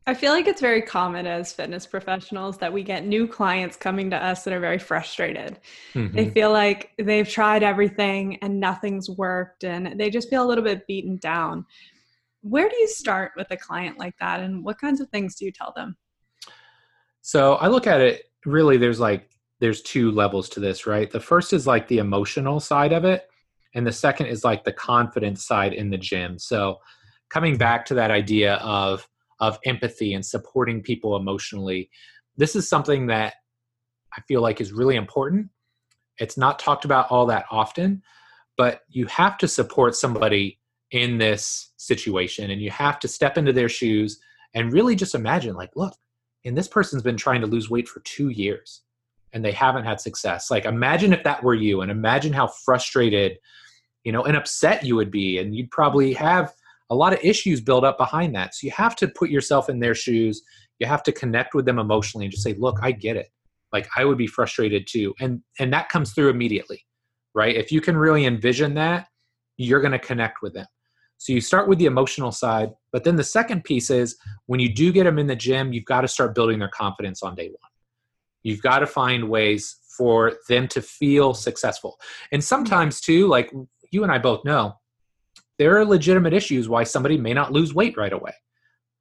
I 0.07 0.13
feel 0.13 0.33
like 0.33 0.45
it's 0.45 0.61
very 0.61 0.83
common 0.83 1.25
as 1.25 1.51
fitness 1.51 1.87
professionals 1.87 2.59
that 2.59 2.71
we 2.71 2.83
get 2.83 3.07
new 3.07 3.27
clients 3.27 3.75
coming 3.75 4.11
to 4.11 4.23
us 4.23 4.43
that 4.43 4.53
are 4.53 4.59
very 4.59 4.77
frustrated. 4.77 5.59
Mm-hmm. 5.95 6.15
They 6.15 6.29
feel 6.29 6.51
like 6.51 6.91
they've 6.99 7.27
tried 7.27 7.63
everything 7.63 8.37
and 8.43 8.59
nothing's 8.59 9.09
worked 9.09 9.63
and 9.63 9.99
they 9.99 10.11
just 10.11 10.29
feel 10.29 10.45
a 10.45 10.47
little 10.47 10.63
bit 10.63 10.85
beaten 10.85 11.17
down. 11.17 11.65
Where 12.41 12.69
do 12.69 12.75
you 12.75 12.87
start 12.87 13.31
with 13.35 13.47
a 13.49 13.57
client 13.57 13.97
like 13.97 14.13
that 14.19 14.41
and 14.41 14.63
what 14.63 14.79
kinds 14.79 15.01
of 15.01 15.09
things 15.09 15.35
do 15.35 15.45
you 15.45 15.51
tell 15.51 15.73
them? 15.75 15.97
So 17.21 17.55
I 17.55 17.67
look 17.67 17.87
at 17.87 17.99
it 17.99 18.25
really 18.45 18.77
there's 18.77 18.99
like 18.99 19.31
there's 19.59 19.81
two 19.81 20.11
levels 20.11 20.49
to 20.49 20.59
this, 20.59 20.85
right? 20.85 21.09
The 21.09 21.19
first 21.19 21.51
is 21.51 21.65
like 21.65 21.87
the 21.87 21.97
emotional 21.97 22.59
side 22.59 22.93
of 22.93 23.05
it 23.05 23.27
and 23.75 23.85
the 23.85 23.91
second 23.91 24.27
is 24.27 24.43
like 24.43 24.63
the 24.63 24.71
confidence 24.71 25.45
side 25.45 25.73
in 25.73 25.91
the 25.91 25.97
gym. 25.97 26.39
So 26.39 26.79
coming 27.29 27.57
back 27.57 27.85
to 27.85 27.93
that 27.93 28.09
idea 28.09 28.55
of 28.55 29.07
of 29.41 29.59
empathy 29.65 30.13
and 30.13 30.25
supporting 30.25 30.81
people 30.81 31.17
emotionally 31.17 31.89
this 32.37 32.55
is 32.55 32.69
something 32.69 33.07
that 33.07 33.33
i 34.17 34.21
feel 34.27 34.41
like 34.41 34.61
is 34.61 34.71
really 34.71 34.95
important. 34.95 35.49
It's 36.17 36.37
not 36.37 36.57
talked 36.59 36.85
about 36.85 37.11
all 37.11 37.25
that 37.27 37.45
often 37.51 38.01
but 38.57 38.81
you 38.87 39.05
have 39.07 39.37
to 39.39 39.47
support 39.49 39.95
somebody 39.95 40.59
in 40.91 41.17
this 41.17 41.73
situation 41.75 42.51
and 42.51 42.61
you 42.61 42.71
have 42.71 42.99
to 42.99 43.07
step 43.09 43.37
into 43.37 43.51
their 43.51 43.67
shoes 43.67 44.19
and 44.53 44.71
really 44.71 44.95
just 44.95 45.15
imagine 45.15 45.55
like 45.55 45.71
look 45.75 45.97
and 46.45 46.57
this 46.57 46.69
person's 46.69 47.03
been 47.03 47.17
trying 47.17 47.41
to 47.41 47.47
lose 47.47 47.69
weight 47.69 47.89
for 47.89 47.99
2 48.01 48.29
years 48.29 48.83
and 49.33 49.43
they 49.43 49.51
haven't 49.51 49.83
had 49.83 49.99
success. 49.99 50.49
Like 50.49 50.63
imagine 50.63 51.11
if 51.11 51.23
that 51.23 51.43
were 51.43 51.55
you 51.55 51.81
and 51.81 51.91
imagine 51.91 52.31
how 52.31 52.47
frustrated 52.47 53.37
you 54.05 54.11
know 54.11 54.23
and 54.23 54.37
upset 54.37 54.85
you 54.85 54.95
would 54.95 55.11
be 55.11 55.39
and 55.39 55.55
you'd 55.55 55.71
probably 55.71 56.13
have 56.13 56.53
a 56.89 56.95
lot 56.95 57.13
of 57.13 57.19
issues 57.23 57.59
build 57.59 57.83
up 57.83 57.97
behind 57.97 58.33
that. 58.35 58.53
So 58.55 58.65
you 58.65 58.71
have 58.71 58.95
to 58.97 59.07
put 59.07 59.29
yourself 59.29 59.69
in 59.69 59.79
their 59.79 59.95
shoes. 59.95 60.43
You 60.79 60.87
have 60.87 61.03
to 61.03 61.11
connect 61.11 61.55
with 61.55 61.65
them 61.65 61.79
emotionally 61.79 62.25
and 62.25 62.31
just 62.31 62.43
say 62.43 62.53
look 62.53 62.79
i 62.81 62.91
get 62.91 63.17
it. 63.17 63.29
Like 63.73 63.89
i 63.97 64.05
would 64.05 64.17
be 64.17 64.27
frustrated 64.27 64.87
too. 64.87 65.13
And 65.19 65.41
and 65.59 65.73
that 65.73 65.89
comes 65.89 66.13
through 66.13 66.29
immediately 66.29 66.85
right? 67.35 67.55
If 67.55 67.71
you 67.71 67.81
can 67.81 67.95
really 67.95 68.25
envision 68.25 68.73
that 68.75 69.07
you're 69.57 69.81
going 69.81 69.91
to 69.91 69.99
connect 69.99 70.41
with 70.41 70.53
them. 70.53 70.65
So 71.17 71.33
you 71.33 71.41
start 71.41 71.67
with 71.69 71.77
the 71.77 71.85
emotional 71.85 72.31
side, 72.31 72.71
but 72.91 73.03
then 73.03 73.15
the 73.15 73.23
second 73.23 73.63
piece 73.63 73.89
is 73.89 74.17
when 74.47 74.59
you 74.59 74.73
do 74.73 74.91
get 74.91 75.03
them 75.03 75.19
in 75.19 75.27
the 75.27 75.35
gym, 75.35 75.71
you've 75.71 75.85
got 75.85 76.01
to 76.01 76.07
start 76.07 76.35
building 76.35 76.59
their 76.59 76.69
confidence 76.69 77.21
on 77.23 77.35
day 77.35 77.47
one. 77.47 77.71
You've 78.43 78.61
got 78.61 78.79
to 78.79 78.87
find 78.87 79.29
ways 79.29 79.77
for 79.97 80.33
them 80.49 80.67
to 80.69 80.81
feel 80.81 81.33
successful. 81.33 81.97
And 82.31 82.43
sometimes 82.43 82.99
too, 82.99 83.27
like 83.27 83.51
you 83.95 84.03
and 84.03 84.11
I 84.11 84.19
both 84.19 84.45
know, 84.45 84.75
there 85.57 85.77
are 85.77 85.85
legitimate 85.85 86.33
issues 86.33 86.69
why 86.69 86.83
somebody 86.83 87.17
may 87.17 87.33
not 87.33 87.51
lose 87.51 87.73
weight 87.73 87.97
right 87.97 88.13
away. 88.13 88.33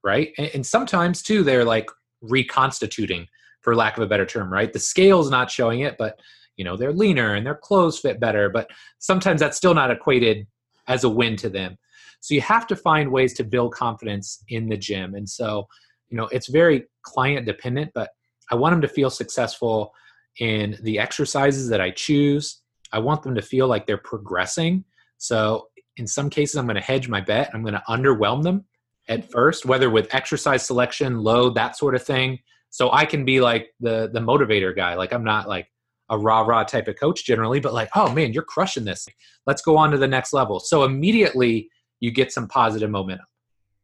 Right. 0.03 0.33
And, 0.39 0.65
sometimes 0.65 1.23
too, 1.23 1.43
they're 1.43 1.65
like 1.65 1.91
reconstituting, 2.23 3.27
for 3.63 3.75
lack 3.75 3.97
of 3.97 4.03
a 4.03 4.07
better 4.07 4.27
term, 4.27 4.53
right? 4.53 4.73
The 4.73 4.79
scale's 4.79 5.31
not 5.31 5.51
showing 5.51 5.81
it, 5.81 5.97
but 5.99 6.21
you 6.57 6.65
know, 6.65 6.77
they're 6.77 6.93
leaner 6.93 7.35
and 7.35 7.45
their 7.45 7.55
clothes 7.57 7.99
fit 7.99 8.21
better. 8.21 8.49
But 8.51 8.71
sometimes 8.99 9.41
that's 9.41 9.57
still 9.57 9.75
not 9.75 9.91
equated 9.91 10.47
as 10.87 11.05
a 11.05 11.09
win 11.09 11.37
to 11.37 11.49
them. 11.49 11.77
So 12.21 12.35
you 12.35 12.43
have 12.43 12.67
to 12.69 12.77
find 12.77 13.11
ways 13.11 13.35
to 13.35 13.45
build 13.45 13.73
confidence 13.73 14.45
in 14.49 14.69
the 14.69 14.77
gym. 14.77 15.15
And 15.15 15.29
so, 15.29 15.67
you 16.11 16.17
know, 16.17 16.27
it's 16.29 16.49
very 16.49 16.85
client 17.03 17.47
dependent, 17.47 17.91
but 17.95 18.11
I 18.51 18.55
want 18.55 18.73
them 18.73 18.83
to 18.83 18.89
feel 18.89 19.11
successful 19.11 19.93
in 20.39 20.79
the 20.83 20.99
exercises 20.99 21.69
that 21.71 21.81
I 21.81 21.91
choose. 21.91 22.61
I 22.95 23.01
want 23.01 23.25
them 23.25 23.35
to 23.35 23.43
feel 23.43 23.67
like 23.67 23.87
they're 23.87 23.99
progressing. 23.99 24.85
So 25.19 25.69
in 25.97 26.07
some 26.07 26.31
cases, 26.31 26.57
I'm 26.57 26.67
going 26.67 26.77
to 26.77 26.81
hedge 26.81 27.09
my 27.09 27.21
bet. 27.21 27.51
I'm 27.53 27.63
going 27.63 27.75
to 27.75 27.83
underwhelm 27.89 28.45
them 28.45 28.65
at 29.09 29.21
mm-hmm. 29.21 29.31
first, 29.33 29.67
whether 29.67 29.91
with 29.91 30.15
exercise 30.15 30.65
selection, 30.65 31.19
load, 31.19 31.57
that 31.57 31.77
sort 31.77 31.97
of 31.97 32.05
thing. 32.05 32.39
So 32.71 32.93
I 32.93 33.05
can 33.05 33.25
be 33.25 33.41
like 33.41 33.75
the 33.81 34.11
the 34.13 34.21
motivator 34.21 34.75
guy. 34.75 34.95
Like 34.95 35.13
I'm 35.13 35.25
not 35.25 35.49
like 35.49 35.69
a 36.09 36.19
rah 36.19 36.43
rah 36.43 36.65
type 36.65 36.87
of 36.87 36.99
coach 36.99 37.25
generally, 37.25 37.59
but 37.61 37.75
like, 37.75 37.91
oh 37.97 38.13
man, 38.13 38.33
you're 38.33 38.45
crushing 38.45 38.85
this. 38.85 39.07
Let's 39.47 39.63
go 39.63 39.77
on 39.77 39.91
to 39.91 39.99
the 39.99 40.09
next 40.09 40.33
level. 40.33 40.61
So 40.61 40.85
immediately 40.85 41.69
you 42.01 42.13
get 42.13 42.33
some 42.33 42.47
positive 42.47 42.91
momentum. 42.91 43.27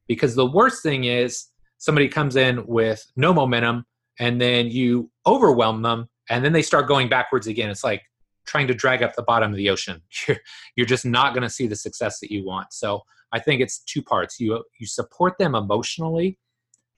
Because 0.06 0.34
the 0.34 0.46
worst 0.46 0.82
thing 0.82 1.04
is 1.04 1.46
somebody 1.78 2.08
comes 2.08 2.36
in 2.36 2.66
with 2.66 3.04
no 3.16 3.32
momentum 3.32 3.86
and 4.18 4.40
then 4.40 4.68
you 4.68 5.10
overwhelm 5.26 5.82
them 5.82 6.08
and 6.28 6.44
then 6.44 6.52
they 6.52 6.62
start 6.62 6.88
going 6.88 7.08
backwards 7.08 7.46
again. 7.46 7.70
It's 7.70 7.84
like 7.84 8.02
trying 8.50 8.66
to 8.66 8.74
drag 8.74 9.02
up 9.02 9.14
the 9.14 9.22
bottom 9.22 9.52
of 9.52 9.56
the 9.56 9.70
ocean. 9.70 10.02
You're, 10.26 10.38
you're 10.74 10.86
just 10.86 11.06
not 11.06 11.34
going 11.34 11.44
to 11.44 11.50
see 11.50 11.68
the 11.68 11.76
success 11.76 12.18
that 12.18 12.32
you 12.32 12.44
want. 12.44 12.72
So 12.72 13.02
I 13.32 13.38
think 13.38 13.60
it's 13.60 13.78
two 13.84 14.02
parts. 14.02 14.40
You 14.40 14.64
you 14.80 14.86
support 14.86 15.38
them 15.38 15.54
emotionally 15.54 16.38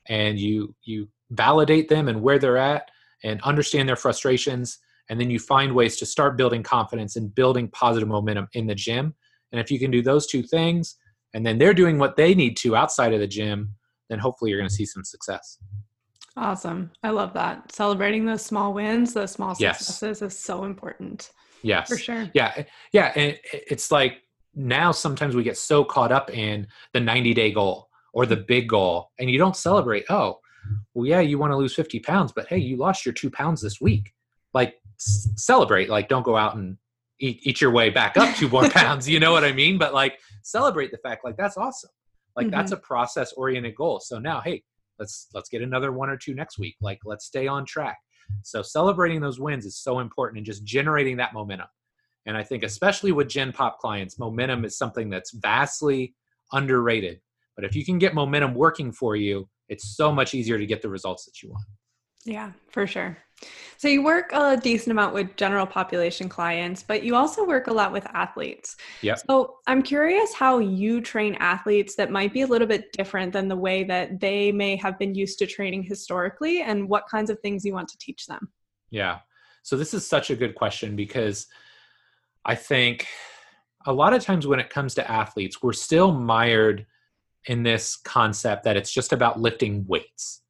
and 0.08 0.38
you 0.38 0.74
you 0.82 1.08
validate 1.30 1.88
them 1.90 2.08
and 2.08 2.22
where 2.22 2.38
they're 2.38 2.56
at 2.56 2.90
and 3.22 3.40
understand 3.42 3.86
their 3.86 3.96
frustrations 3.96 4.78
and 5.10 5.20
then 5.20 5.28
you 5.28 5.38
find 5.38 5.74
ways 5.74 5.96
to 5.98 6.06
start 6.06 6.38
building 6.38 6.62
confidence 6.62 7.16
and 7.16 7.34
building 7.34 7.68
positive 7.68 8.08
momentum 8.08 8.48
in 8.54 8.66
the 8.66 8.74
gym. 8.74 9.14
And 9.50 9.60
if 9.60 9.70
you 9.70 9.78
can 9.78 9.90
do 9.90 10.00
those 10.00 10.26
two 10.26 10.42
things, 10.42 10.96
and 11.34 11.44
then 11.44 11.58
they're 11.58 11.74
doing 11.74 11.98
what 11.98 12.16
they 12.16 12.34
need 12.34 12.56
to 12.58 12.76
outside 12.76 13.12
of 13.12 13.20
the 13.20 13.26
gym, 13.26 13.74
then 14.08 14.18
hopefully 14.18 14.50
you're 14.50 14.60
going 14.60 14.68
to 14.68 14.74
see 14.74 14.86
some 14.86 15.04
success. 15.04 15.58
Awesome. 16.36 16.90
I 17.02 17.10
love 17.10 17.34
that. 17.34 17.72
Celebrating 17.72 18.24
those 18.24 18.44
small 18.44 18.72
wins, 18.72 19.12
those 19.12 19.32
small 19.32 19.54
successes 19.54 20.20
yes. 20.20 20.32
is 20.32 20.38
so 20.38 20.64
important. 20.64 21.30
Yes. 21.62 21.88
For 21.88 21.96
sure. 21.96 22.30
Yeah. 22.34 22.64
Yeah. 22.92 23.12
And 23.14 23.38
it's 23.52 23.90
like 23.90 24.22
now 24.54 24.92
sometimes 24.92 25.34
we 25.34 25.42
get 25.42 25.56
so 25.56 25.84
caught 25.84 26.12
up 26.12 26.30
in 26.30 26.66
the 26.92 27.00
90 27.00 27.34
day 27.34 27.52
goal 27.52 27.88
or 28.12 28.26
the 28.26 28.36
big 28.36 28.68
goal 28.68 29.10
and 29.18 29.30
you 29.30 29.38
don't 29.38 29.56
celebrate, 29.56 30.04
oh, 30.10 30.38
well, 30.94 31.06
yeah, 31.06 31.20
you 31.20 31.38
want 31.38 31.52
to 31.52 31.56
lose 31.56 31.74
50 31.74 32.00
pounds, 32.00 32.32
but 32.32 32.46
hey, 32.48 32.58
you 32.58 32.76
lost 32.76 33.04
your 33.04 33.12
two 33.12 33.30
pounds 33.30 33.60
this 33.60 33.80
week. 33.80 34.12
Like 34.54 34.74
celebrate, 34.96 35.88
like 35.88 36.08
don't 36.08 36.22
go 36.22 36.36
out 36.36 36.56
and 36.56 36.76
eat, 37.18 37.40
eat 37.42 37.60
your 37.60 37.70
way 37.70 37.90
back 37.90 38.16
up 38.16 38.34
two 38.36 38.48
more 38.48 38.68
pounds. 38.70 39.08
You 39.08 39.18
know 39.18 39.32
what 39.32 39.44
I 39.44 39.52
mean? 39.52 39.78
But 39.78 39.94
like 39.94 40.18
celebrate 40.42 40.90
the 40.90 40.98
fact 40.98 41.24
like 41.24 41.36
that's 41.36 41.56
awesome. 41.56 41.90
Like 42.36 42.46
mm-hmm. 42.46 42.56
that's 42.56 42.72
a 42.72 42.76
process 42.76 43.32
oriented 43.32 43.74
goal. 43.74 44.00
So 44.00 44.18
now, 44.18 44.40
hey, 44.40 44.62
let's 44.98 45.28
let's 45.34 45.48
get 45.48 45.62
another 45.62 45.92
one 45.92 46.10
or 46.10 46.16
two 46.16 46.34
next 46.34 46.58
week. 46.58 46.76
Like 46.80 47.00
let's 47.04 47.24
stay 47.24 47.46
on 47.46 47.64
track. 47.64 47.98
So 48.42 48.62
celebrating 48.62 49.20
those 49.20 49.40
wins 49.40 49.66
is 49.66 49.76
so 49.76 49.98
important 49.98 50.38
and 50.38 50.46
just 50.46 50.64
generating 50.64 51.16
that 51.18 51.34
momentum. 51.34 51.68
And 52.26 52.36
I 52.36 52.42
think 52.42 52.62
especially 52.62 53.12
with 53.12 53.28
Gen 53.28 53.52
Pop 53.52 53.78
clients, 53.78 54.18
momentum 54.18 54.64
is 54.64 54.78
something 54.78 55.10
that's 55.10 55.32
vastly 55.32 56.14
underrated. 56.52 57.20
But 57.56 57.64
if 57.64 57.74
you 57.74 57.84
can 57.84 57.98
get 57.98 58.14
momentum 58.14 58.54
working 58.54 58.92
for 58.92 59.16
you, 59.16 59.48
it's 59.68 59.96
so 59.96 60.12
much 60.12 60.34
easier 60.34 60.58
to 60.58 60.66
get 60.66 60.82
the 60.82 60.88
results 60.88 61.24
that 61.24 61.42
you 61.42 61.50
want. 61.50 61.64
Yeah, 62.24 62.52
for 62.70 62.86
sure. 62.86 63.18
So 63.76 63.88
you 63.88 64.04
work 64.04 64.30
a 64.32 64.56
decent 64.56 64.92
amount 64.92 65.12
with 65.12 65.34
general 65.36 65.66
population 65.66 66.28
clients, 66.28 66.84
but 66.84 67.02
you 67.02 67.16
also 67.16 67.44
work 67.44 67.66
a 67.66 67.72
lot 67.72 67.92
with 67.92 68.06
athletes. 68.14 68.76
Yeah. 69.00 69.16
So 69.16 69.56
I'm 69.66 69.82
curious 69.82 70.32
how 70.32 70.58
you 70.58 71.00
train 71.00 71.34
athletes 71.40 71.96
that 71.96 72.10
might 72.10 72.32
be 72.32 72.42
a 72.42 72.46
little 72.46 72.68
bit 72.68 72.92
different 72.92 73.32
than 73.32 73.48
the 73.48 73.56
way 73.56 73.82
that 73.84 74.20
they 74.20 74.52
may 74.52 74.76
have 74.76 74.98
been 75.00 75.16
used 75.16 75.38
to 75.40 75.46
training 75.46 75.82
historically 75.82 76.62
and 76.62 76.88
what 76.88 77.08
kinds 77.08 77.28
of 77.28 77.40
things 77.40 77.64
you 77.64 77.72
want 77.72 77.88
to 77.88 77.98
teach 77.98 78.26
them. 78.26 78.52
Yeah. 78.90 79.18
So 79.64 79.76
this 79.76 79.94
is 79.94 80.06
such 80.06 80.30
a 80.30 80.36
good 80.36 80.54
question 80.54 80.94
because 80.94 81.48
I 82.44 82.54
think 82.54 83.06
a 83.86 83.92
lot 83.92 84.12
of 84.12 84.22
times 84.22 84.46
when 84.46 84.60
it 84.60 84.70
comes 84.70 84.94
to 84.94 85.10
athletes, 85.10 85.62
we're 85.62 85.72
still 85.72 86.12
mired 86.12 86.86
in 87.46 87.64
this 87.64 87.96
concept 87.96 88.62
that 88.64 88.76
it's 88.76 88.92
just 88.92 89.12
about 89.12 89.40
lifting 89.40 89.84
weights, 89.88 90.42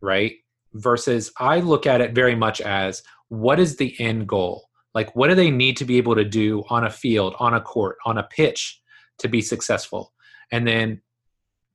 right? 0.00 0.34
Versus 0.80 1.32
I 1.38 1.60
look 1.60 1.86
at 1.86 2.00
it 2.00 2.14
very 2.14 2.34
much 2.34 2.60
as 2.60 3.02
what 3.28 3.58
is 3.58 3.76
the 3.76 3.98
end 4.00 4.28
goal? 4.28 4.68
Like, 4.94 5.14
what 5.14 5.28
do 5.28 5.34
they 5.34 5.50
need 5.50 5.76
to 5.78 5.84
be 5.84 5.98
able 5.98 6.14
to 6.14 6.24
do 6.24 6.64
on 6.70 6.84
a 6.84 6.90
field, 6.90 7.34
on 7.38 7.54
a 7.54 7.60
court, 7.60 7.96
on 8.06 8.18
a 8.18 8.22
pitch 8.22 8.80
to 9.18 9.28
be 9.28 9.42
successful? 9.42 10.12
And 10.50 10.66
then, 10.66 11.02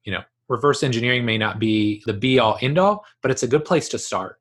you 0.03 0.11
know, 0.11 0.21
reverse 0.49 0.83
engineering 0.83 1.25
may 1.25 1.37
not 1.37 1.59
be 1.59 2.01
the 2.05 2.13
be 2.13 2.39
all 2.39 2.57
end 2.61 2.77
all, 2.77 3.05
but 3.21 3.31
it's 3.31 3.43
a 3.43 3.47
good 3.47 3.65
place 3.65 3.89
to 3.89 3.99
start. 3.99 4.37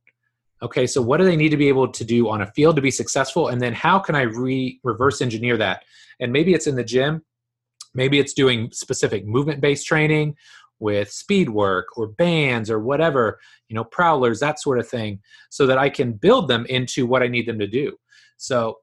Okay, 0.62 0.86
so 0.86 1.00
what 1.00 1.16
do 1.16 1.24
they 1.24 1.36
need 1.36 1.50
to 1.50 1.56
be 1.56 1.68
able 1.68 1.88
to 1.88 2.04
do 2.04 2.28
on 2.28 2.42
a 2.42 2.46
field 2.52 2.76
to 2.76 2.82
be 2.82 2.90
successful? 2.90 3.48
And 3.48 3.60
then 3.60 3.72
how 3.72 3.98
can 3.98 4.14
I 4.14 4.22
re 4.22 4.78
reverse 4.82 5.22
engineer 5.22 5.56
that? 5.56 5.84
And 6.20 6.32
maybe 6.32 6.52
it's 6.52 6.66
in 6.66 6.76
the 6.76 6.84
gym, 6.84 7.22
maybe 7.94 8.18
it's 8.18 8.34
doing 8.34 8.70
specific 8.72 9.26
movement 9.26 9.60
based 9.60 9.86
training 9.86 10.36
with 10.80 11.12
speed 11.12 11.50
work 11.50 11.86
or 11.96 12.08
bands 12.08 12.70
or 12.70 12.80
whatever, 12.80 13.38
you 13.68 13.76
know, 13.76 13.84
prowlers, 13.84 14.40
that 14.40 14.60
sort 14.60 14.78
of 14.78 14.88
thing, 14.88 15.20
so 15.50 15.66
that 15.66 15.78
I 15.78 15.88
can 15.88 16.12
build 16.12 16.48
them 16.48 16.66
into 16.66 17.06
what 17.06 17.22
I 17.22 17.28
need 17.28 17.46
them 17.46 17.58
to 17.58 17.66
do. 17.66 17.96
So 18.38 18.78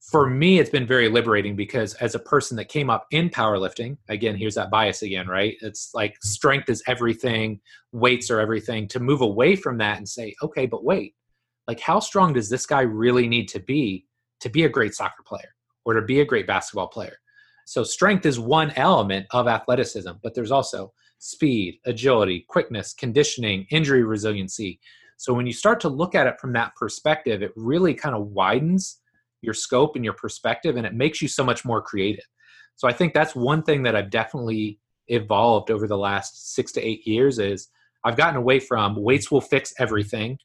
for 0.00 0.28
me, 0.28 0.58
it's 0.58 0.70
been 0.70 0.86
very 0.86 1.08
liberating 1.08 1.56
because 1.56 1.94
as 1.94 2.14
a 2.14 2.20
person 2.20 2.56
that 2.56 2.68
came 2.68 2.88
up 2.88 3.06
in 3.10 3.28
powerlifting, 3.28 3.98
again, 4.08 4.34
here's 4.34 4.54
that 4.54 4.70
bias 4.70 5.02
again, 5.02 5.28
right? 5.28 5.56
It's 5.60 5.90
like 5.94 6.16
strength 6.22 6.70
is 6.70 6.82
everything, 6.86 7.60
weights 7.92 8.30
are 8.30 8.40
everything. 8.40 8.88
To 8.88 9.00
move 9.00 9.20
away 9.20 9.56
from 9.56 9.78
that 9.78 9.98
and 9.98 10.08
say, 10.08 10.34
okay, 10.42 10.66
but 10.66 10.84
wait, 10.84 11.14
like 11.68 11.80
how 11.80 12.00
strong 12.00 12.32
does 12.32 12.48
this 12.48 12.66
guy 12.66 12.80
really 12.80 13.28
need 13.28 13.48
to 13.48 13.60
be 13.60 14.06
to 14.40 14.48
be 14.48 14.64
a 14.64 14.68
great 14.68 14.94
soccer 14.94 15.22
player 15.26 15.54
or 15.84 15.94
to 15.94 16.02
be 16.02 16.20
a 16.20 16.24
great 16.24 16.46
basketball 16.46 16.88
player? 16.88 17.16
So 17.66 17.84
strength 17.84 18.26
is 18.26 18.40
one 18.40 18.72
element 18.72 19.26
of 19.30 19.46
athleticism, 19.46 20.12
but 20.22 20.34
there's 20.34 20.50
also 20.50 20.92
speed, 21.20 21.78
agility, 21.84 22.44
quickness, 22.48 22.94
conditioning, 22.94 23.66
injury 23.70 24.02
resiliency. 24.02 24.80
So 25.18 25.34
when 25.34 25.46
you 25.46 25.52
start 25.52 25.80
to 25.80 25.88
look 25.88 26.14
at 26.14 26.26
it 26.26 26.40
from 26.40 26.54
that 26.54 26.74
perspective, 26.74 27.42
it 27.42 27.52
really 27.54 27.94
kind 27.94 28.16
of 28.16 28.28
widens 28.28 29.00
your 29.42 29.54
scope 29.54 29.96
and 29.96 30.04
your 30.04 30.14
perspective 30.14 30.76
and 30.76 30.86
it 30.86 30.94
makes 30.94 31.22
you 31.22 31.28
so 31.28 31.44
much 31.44 31.64
more 31.64 31.82
creative. 31.82 32.24
So 32.76 32.88
I 32.88 32.92
think 32.92 33.12
that's 33.12 33.36
one 33.36 33.62
thing 33.62 33.82
that 33.82 33.94
I've 33.94 34.10
definitely 34.10 34.78
evolved 35.08 35.70
over 35.70 35.86
the 35.86 35.98
last 35.98 36.54
6 36.54 36.72
to 36.72 36.80
8 36.82 37.06
years 37.06 37.38
is 37.38 37.68
I've 38.02 38.16
gotten 38.16 38.36
away 38.36 38.58
from 38.58 38.96
weights 38.96 39.30
will 39.30 39.42
fix 39.42 39.74
everything 39.78 40.38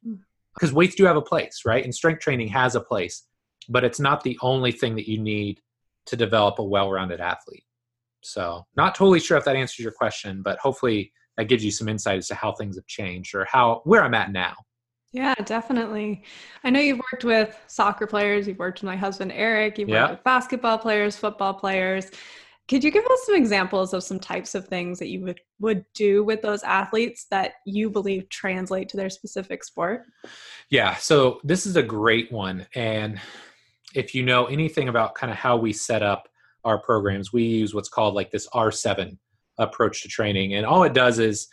because 0.54 0.72
mm. 0.72 0.76
weights 0.76 0.96
do 0.96 1.06
have 1.06 1.16
a 1.16 1.22
place, 1.22 1.62
right? 1.66 1.86
And 1.86 1.96
strength 1.96 2.20
training 2.20 2.50
has 2.50 2.76
a 2.76 2.82
place, 2.82 3.24
but 3.70 3.86
it's 3.86 4.00
not 4.00 4.24
the 4.24 4.38
only 4.42 4.74
thing 4.74 4.96
that 4.96 5.10
you 5.10 5.20
need 5.20 5.62
to 6.08 6.18
develop 6.18 6.60
a 6.60 6.64
well-rounded 6.64 7.22
athlete. 7.22 7.64
So, 8.26 8.66
not 8.76 8.96
totally 8.96 9.20
sure 9.20 9.38
if 9.38 9.46
that 9.46 9.56
answers 9.56 9.80
your 9.84 9.92
question, 9.92 10.42
but 10.42 10.58
hopefully 10.60 11.12
that 11.38 11.46
gives 11.46 11.64
you 11.64 11.72
some 11.72 11.88
insight 11.88 12.18
as 12.18 12.28
to 12.30 12.36
how 12.36 12.54
things 12.54 12.76
have 12.76 12.88
changed 12.88 13.36
or 13.36 13.46
how 13.46 13.82
where 13.86 14.04
I'm 14.04 14.14
at 14.14 14.32
now. 14.32 14.56
Yeah, 15.12 15.36
definitely. 15.36 16.24
I 16.64 16.72
know 16.72 16.80
you've 16.80 17.00
worked 17.12 17.24
with 17.24 17.58
soccer 17.68 18.06
players, 18.06 18.48
you've 18.48 18.60
worked 18.60 18.82
with 18.82 18.88
my 18.88 18.98
husband 18.98 19.32
Eric, 19.34 19.78
you've 19.78 19.90
worked 19.90 20.12
with 20.12 20.24
basketball 20.24 20.78
players, 20.78 21.16
football 21.16 21.54
players. 21.54 22.12
Could 22.68 22.84
you 22.84 22.92
give 22.92 23.06
us 23.06 23.26
some 23.26 23.36
examples 23.36 23.94
of 23.94 24.04
some 24.04 24.20
types 24.20 24.56
of 24.56 24.68
things 24.68 24.98
that 25.00 25.08
you 25.10 25.22
would, 25.22 25.40
would 25.60 25.86
do 25.94 26.24
with 26.24 26.42
those 26.42 26.64
athletes 26.64 27.28
that 27.30 27.54
you 27.66 27.92
believe 27.92 28.28
translate 28.30 28.90
to 28.90 28.98
their 28.98 29.10
specific 29.10 29.64
sport? 29.64 30.04
Yeah, 30.70 30.96
so 30.96 31.40
this 31.44 31.66
is 31.68 31.76
a 31.76 31.84
great 31.84 32.32
one. 32.32 32.66
And 32.74 33.22
if 33.94 34.16
you 34.16 34.24
know 34.24 34.48
anything 34.48 34.90
about 34.90 35.16
kind 35.16 35.32
of 35.32 35.38
how 35.38 35.58
we 35.58 35.72
set 35.72 36.02
up 36.02 36.28
our 36.66 36.78
programs, 36.78 37.32
we 37.32 37.44
use 37.44 37.74
what's 37.74 37.90
called 37.90 38.16
like 38.16 38.32
this 38.32 38.48
R7 38.50 39.18
approach 39.58 40.02
to 40.02 40.10
training. 40.10 40.56
And 40.56 40.66
all 40.66 40.84
it 40.84 40.94
does 40.94 41.20
is 41.20 41.48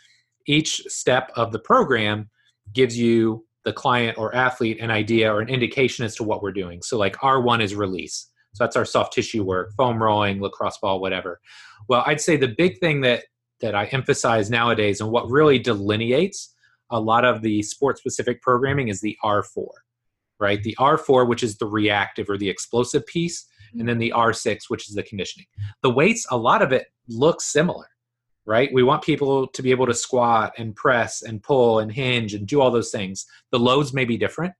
each 0.47 0.81
step 0.87 1.31
of 1.35 1.51
the 1.51 1.59
program 1.59 2.29
gives 2.73 2.97
you 2.97 3.45
the 3.63 3.73
client 3.73 4.17
or 4.17 4.35
athlete 4.35 4.81
an 4.81 4.91
idea 4.91 5.33
or 5.33 5.39
an 5.39 5.47
indication 5.47 6.03
as 6.03 6.15
to 6.15 6.23
what 6.23 6.41
we're 6.41 6.51
doing. 6.51 6.81
So, 6.81 6.97
like 6.97 7.15
R1 7.17 7.61
is 7.61 7.75
release. 7.75 8.29
So 8.53 8.63
that's 8.63 8.75
our 8.75 8.85
soft 8.85 9.13
tissue 9.13 9.43
work, 9.43 9.73
foam 9.77 10.01
rolling, 10.01 10.41
lacrosse 10.41 10.77
ball, 10.77 10.99
whatever. 10.99 11.39
Well, 11.87 12.03
I'd 12.05 12.21
say 12.21 12.37
the 12.37 12.49
big 12.49 12.79
thing 12.79 13.01
that 13.01 13.23
that 13.61 13.75
I 13.75 13.85
emphasize 13.85 14.49
nowadays 14.49 14.99
and 14.99 15.09
what 15.09 15.29
really 15.29 15.57
delineates 15.57 16.53
a 16.89 16.99
lot 16.99 17.23
of 17.23 17.41
the 17.41 17.63
sport 17.63 17.97
specific 17.97 18.41
programming 18.41 18.89
is 18.89 18.99
the 18.99 19.17
R4, 19.23 19.67
right? 20.39 20.61
The 20.61 20.75
R4, 20.77 21.27
which 21.27 21.43
is 21.43 21.57
the 21.57 21.65
reactive 21.65 22.29
or 22.29 22.37
the 22.37 22.49
explosive 22.49 23.05
piece, 23.05 23.47
and 23.77 23.87
then 23.87 23.97
the 23.97 24.13
R6, 24.15 24.69
which 24.69 24.87
is 24.89 24.95
the 24.95 25.03
conditioning. 25.03 25.47
The 25.81 25.89
weights, 25.89 26.25
a 26.31 26.37
lot 26.37 26.61
of 26.61 26.71
it 26.71 26.87
looks 27.07 27.45
similar, 27.45 27.87
right? 28.45 28.69
We 28.73 28.83
want 28.83 29.03
people 29.03 29.47
to 29.47 29.61
be 29.61 29.71
able 29.71 29.85
to 29.87 29.93
squat 29.93 30.53
and 30.57 30.75
press 30.75 31.21
and 31.21 31.41
pull 31.41 31.79
and 31.79 31.91
hinge 31.91 32.33
and 32.33 32.47
do 32.47 32.61
all 32.61 32.71
those 32.71 32.91
things. 32.91 33.25
The 33.51 33.59
loads 33.59 33.93
may 33.93 34.05
be 34.05 34.17
different, 34.17 34.53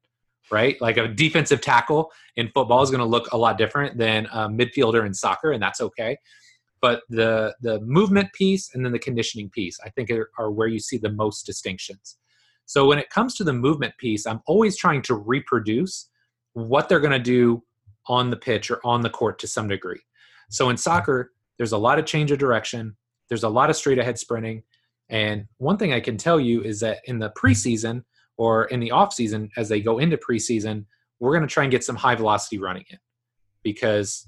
right? 0.51 0.79
Like 0.81 0.97
a 0.97 1.07
defensive 1.07 1.61
tackle 1.61 2.11
in 2.35 2.49
football 2.49 2.83
is 2.83 2.91
going 2.91 2.99
to 2.99 3.05
look 3.05 3.31
a 3.31 3.37
lot 3.37 3.57
different 3.57 3.97
than 3.97 4.27
a 4.27 4.49
midfielder 4.49 5.05
in 5.05 5.13
soccer, 5.13 5.51
and 5.51 5.61
that's 5.61 5.81
okay. 5.81 6.17
But 6.81 7.03
the 7.09 7.55
the 7.61 7.79
movement 7.81 8.33
piece 8.33 8.75
and 8.75 8.83
then 8.83 8.91
the 8.91 8.99
conditioning 8.99 9.49
piece, 9.49 9.79
I 9.85 9.89
think, 9.89 10.11
are, 10.11 10.29
are 10.37 10.51
where 10.51 10.67
you 10.67 10.79
see 10.79 10.97
the 10.97 11.11
most 11.11 11.45
distinctions. 11.45 12.17
So 12.65 12.85
when 12.85 12.97
it 12.97 13.09
comes 13.09 13.35
to 13.35 13.43
the 13.43 13.53
movement 13.53 13.97
piece, 13.97 14.25
I'm 14.25 14.41
always 14.45 14.77
trying 14.77 15.01
to 15.03 15.15
reproduce 15.15 16.09
what 16.53 16.87
they're 16.87 16.99
going 16.99 17.11
to 17.11 17.19
do 17.19 17.63
on 18.07 18.29
the 18.29 18.37
pitch 18.37 18.69
or 18.69 18.79
on 18.85 19.01
the 19.01 19.09
court 19.09 19.39
to 19.39 19.47
some 19.47 19.67
degree. 19.67 20.01
So 20.49 20.69
in 20.69 20.77
soccer, 20.77 21.31
there's 21.57 21.71
a 21.71 21.77
lot 21.77 21.99
of 21.99 22.05
change 22.05 22.31
of 22.31 22.39
direction. 22.39 22.95
There's 23.29 23.43
a 23.43 23.49
lot 23.49 23.69
of 23.69 23.75
straight 23.75 23.99
ahead 23.99 24.19
sprinting. 24.19 24.63
And 25.09 25.45
one 25.57 25.77
thing 25.77 25.93
I 25.93 25.99
can 25.99 26.17
tell 26.17 26.39
you 26.39 26.61
is 26.61 26.79
that 26.81 26.99
in 27.05 27.19
the 27.19 27.31
preseason, 27.31 28.03
or 28.37 28.65
in 28.65 28.79
the 28.79 28.91
off 28.91 29.13
season 29.13 29.49
as 29.57 29.69
they 29.69 29.81
go 29.81 29.99
into 29.99 30.17
preseason, 30.17 30.85
we're 31.19 31.31
going 31.31 31.47
to 31.47 31.53
try 31.53 31.63
and 31.63 31.71
get 31.71 31.83
some 31.83 31.95
high 31.95 32.15
velocity 32.15 32.57
running 32.57 32.83
in 32.89 32.97
because 33.63 34.27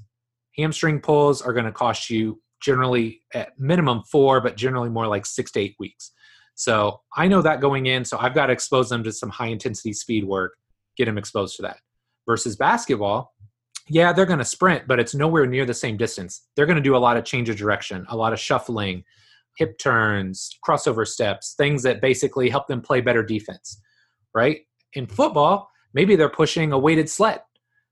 hamstring 0.56 1.02
pulls 1.02 1.42
are 1.42 1.54
going 1.54 1.66
to 1.66 1.72
cost 1.72 2.10
you 2.10 2.42
generally 2.62 3.22
at 3.34 3.60
minimum 3.60 4.04
four, 4.10 4.42
but 4.42 4.56
generally 4.56 4.90
more 4.90 5.08
like 5.08 5.26
six 5.26 5.52
to 5.52 5.60
eight 5.60 5.76
weeks. 5.80 6.12
So 6.56 7.02
I 7.16 7.28
know 7.28 7.42
that 7.42 7.60
going 7.60 7.88
in, 7.88 8.06
so 8.06 8.18
I've 8.18 8.34
got 8.34 8.46
to 8.46 8.54
expose 8.54 8.90
them 8.90 9.04
to 9.04 9.12
some 9.12 9.30
high 9.30 9.48
intensity 9.48 9.92
speed 9.92 10.24
work, 10.24 10.54
get 10.96 11.06
them 11.06 11.18
exposed 11.18 11.58
to 11.58 11.64
that. 11.64 11.80
Versus 12.26 12.56
basketball, 12.56 13.34
yeah, 13.88 14.14
they're 14.14 14.26
going 14.26 14.40
to 14.40 14.46
sprint, 14.46 14.88
but 14.88 15.00
it's 15.00 15.14
nowhere 15.14 15.46
near 15.46 15.66
the 15.66 15.74
same 15.74 15.98
distance. 15.98 16.48
They're 16.56 16.66
going 16.66 16.78
to 16.78 16.82
do 16.82 16.96
a 16.96 16.98
lot 16.98 17.18
of 17.18 17.26
change 17.26 17.50
of 17.50 17.56
direction, 17.56 18.06
a 18.10 18.16
lot 18.18 18.34
of 18.34 18.40
shuffling, 18.40 19.04
hip 19.58 19.78
turns, 19.78 20.50
crossover 20.68 21.08
steps, 21.08 21.54
things 21.56 21.84
that 21.84 22.02
basically 22.02 22.50
help 22.50 22.68
them 22.68 22.82
play 22.82 23.02
better 23.02 23.24
defense 23.24 23.80
right? 24.36 24.60
In 24.94 25.08
football, 25.08 25.72
maybe 25.96 26.16
they're 26.16 26.30
pushing 26.30 26.74
a 26.74 26.78
weighted 26.78 27.10
sled. 27.10 27.42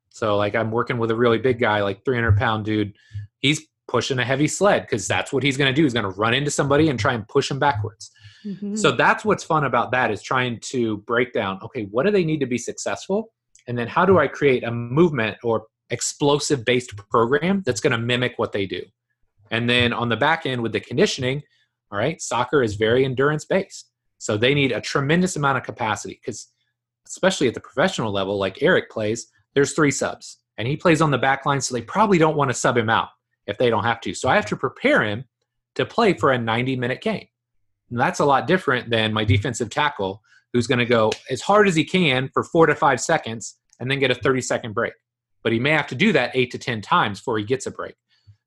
So, 0.10 0.38
like, 0.38 0.54
I'm 0.54 0.70
working 0.70 1.00
with 1.00 1.10
a 1.10 1.16
really 1.16 1.40
big 1.40 1.58
guy, 1.58 1.82
like 1.82 2.06
300 2.06 2.38
pound 2.38 2.66
dude. 2.66 2.94
He's 3.40 3.66
pushing 3.88 4.20
a 4.20 4.26
heavy 4.26 4.48
sled 4.48 4.84
because 4.84 5.08
that's 5.08 5.34
what 5.34 5.42
he's 5.42 5.58
going 5.58 5.74
to 5.74 5.76
do. 5.76 5.84
He's 5.84 5.94
going 5.94 6.04
to 6.04 6.20
run 6.20 6.36
into 6.36 6.52
somebody 6.52 6.90
and 6.90 7.00
try 7.00 7.14
and 7.14 7.28
push 7.28 7.50
him 7.50 7.58
backwards. 7.58 8.12
Mm-hmm. 8.46 8.76
So, 8.76 8.92
that's 8.92 9.26
what's 9.26 9.44
fun 9.44 9.64
about 9.64 9.92
that 9.92 10.12
is 10.12 10.22
trying 10.22 10.60
to 10.66 10.98
break 10.98 11.34
down 11.34 11.60
okay, 11.64 11.88
what 11.90 12.06
do 12.06 12.12
they 12.12 12.26
need 12.26 12.42
to 12.42 12.46
be 12.46 12.60
successful? 12.60 13.34
And 13.68 13.78
then, 13.78 13.88
how 13.88 14.06
do 14.06 14.20
I 14.20 14.28
create 14.28 14.64
a 14.64 14.72
movement 14.72 15.38
or 15.44 15.66
explosive 15.94 16.66
based 16.66 16.96
program 16.98 17.64
that's 17.66 17.80
going 17.80 17.92
to 17.92 17.98
mimic 17.98 18.34
what 18.38 18.52
they 18.52 18.66
do? 18.66 18.82
And 19.52 19.70
then 19.70 19.94
on 19.94 20.10
the 20.10 20.18
back 20.18 20.46
end 20.46 20.62
with 20.62 20.74
the 20.74 20.80
conditioning, 20.80 21.44
all 21.92 22.00
right, 22.00 22.20
soccer 22.20 22.64
is 22.64 22.76
very 22.76 23.06
endurance 23.06 23.46
based. 23.46 23.92
So 24.18 24.36
they 24.36 24.54
need 24.54 24.72
a 24.72 24.82
tremendous 24.82 25.36
amount 25.36 25.58
of 25.58 25.64
capacity 25.64 26.20
because, 26.20 26.48
especially 27.08 27.48
at 27.48 27.54
the 27.54 27.60
professional 27.60 28.12
level, 28.12 28.38
like 28.38 28.64
Eric 28.64 28.90
plays, 28.90 29.28
there's 29.54 29.74
three 29.74 29.92
subs 29.92 30.40
and 30.58 30.68
he 30.68 30.76
plays 30.76 31.02
on 31.02 31.12
the 31.12 31.18
back 31.18 31.46
line. 31.46 31.62
So 31.62 31.76
they 31.76 31.82
probably 31.82 32.18
don't 32.18 32.36
want 32.36 32.50
to 32.50 32.56
sub 32.56 32.78
him 32.78 32.90
out 32.90 33.10
if 33.48 33.58
they 33.58 33.70
don't 33.70 33.84
have 33.84 34.02
to. 34.02 34.14
So 34.14 34.30
I 34.30 34.36
have 34.36 34.46
to 34.48 34.56
prepare 34.56 35.04
him 35.04 35.26
to 35.76 35.86
play 35.86 36.14
for 36.14 36.32
a 36.32 36.38
90 36.38 36.76
minute 36.76 37.02
game. 37.02 37.28
And 37.92 38.00
that's 38.00 38.20
a 38.20 38.26
lot 38.26 38.48
different 38.48 38.90
than 38.90 39.14
my 39.14 39.24
defensive 39.24 39.70
tackle 39.70 40.22
who's 40.52 40.68
going 40.68 40.80
to 40.80 40.86
go 40.86 41.12
as 41.30 41.42
hard 41.42 41.68
as 41.68 41.76
he 41.76 41.84
can 41.84 42.30
for 42.34 42.44
four 42.44 42.66
to 42.66 42.76
five 42.76 43.02
seconds 43.02 43.58
and 43.80 43.90
then 43.90 44.00
get 44.00 44.12
a 44.12 44.16
30 44.16 44.42
second 44.42 44.74
break. 44.74 44.94
But 45.44 45.52
he 45.52 45.60
may 45.60 45.72
have 45.72 45.88
to 45.88 45.96
do 45.96 46.12
that 46.14 46.32
eight 46.34 46.52
to 46.52 46.58
10 46.58 46.82
times 46.82 47.20
before 47.20 47.38
he 47.38 47.44
gets 47.44 47.66
a 47.66 47.72
break. 47.72 47.96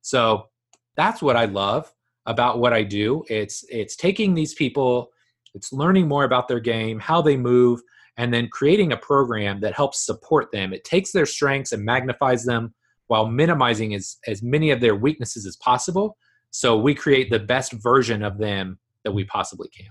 So 0.03 0.49
that's 0.97 1.21
what 1.21 1.37
I 1.37 1.45
love 1.45 1.93
about 2.25 2.59
what 2.59 2.73
I 2.73 2.83
do. 2.83 3.25
It's 3.29 3.65
it's 3.69 3.97
taking 3.97 4.35
these 4.35 4.55
people 4.55 5.11
it's 5.57 5.73
learning 5.73 6.07
more 6.07 6.25
about 6.25 6.49
their 6.49 6.61
game, 6.61 7.01
how 7.01 7.23
they 7.23 7.37
move, 7.37 7.81
and 8.19 8.33
then 8.33 8.49
creating 8.49 8.93
a 8.93 8.97
program 8.97 9.61
that 9.61 9.75
helps 9.75 10.05
support 10.05 10.53
them. 10.53 10.75
It 10.75 10.85
takes 10.85 11.13
their 11.13 11.25
strengths 11.25 11.73
and 11.73 11.83
magnifies 11.83 12.45
them 12.45 12.75
while 13.07 13.27
minimizing 13.27 13.95
as, 13.95 14.19
as 14.27 14.43
many 14.43 14.71
of 14.71 14.81
their 14.81 14.95
weaknesses 14.95 15.47
as 15.47 15.57
possible. 15.57 16.19
So 16.51 16.77
we 16.77 16.95
create 16.95 17.31
the 17.31 17.39
best 17.39 17.73
version 17.73 18.23
of 18.23 18.37
them 18.37 18.79
that 19.05 19.13
we 19.13 19.25
possibly 19.25 19.69
can. 19.69 19.89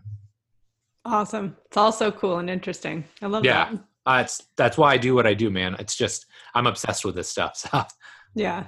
Awesome. 1.03 1.55
It's 1.65 1.77
all 1.77 1.91
so 1.91 2.11
cool 2.11 2.37
and 2.37 2.49
interesting. 2.49 3.03
I 3.21 3.25
love 3.25 3.43
yeah, 3.43 3.71
that. 3.71 3.83
Uh, 4.05 4.21
it's 4.23 4.43
that's 4.57 4.77
why 4.77 4.93
I 4.93 4.97
do 4.97 5.15
what 5.15 5.25
I 5.25 5.33
do, 5.33 5.49
man. 5.49 5.75
It's 5.79 5.95
just 5.95 6.27
I'm 6.55 6.67
obsessed 6.67 7.05
with 7.05 7.15
this 7.15 7.29
stuff. 7.29 7.69
So. 7.71 7.83
Yeah. 8.33 8.65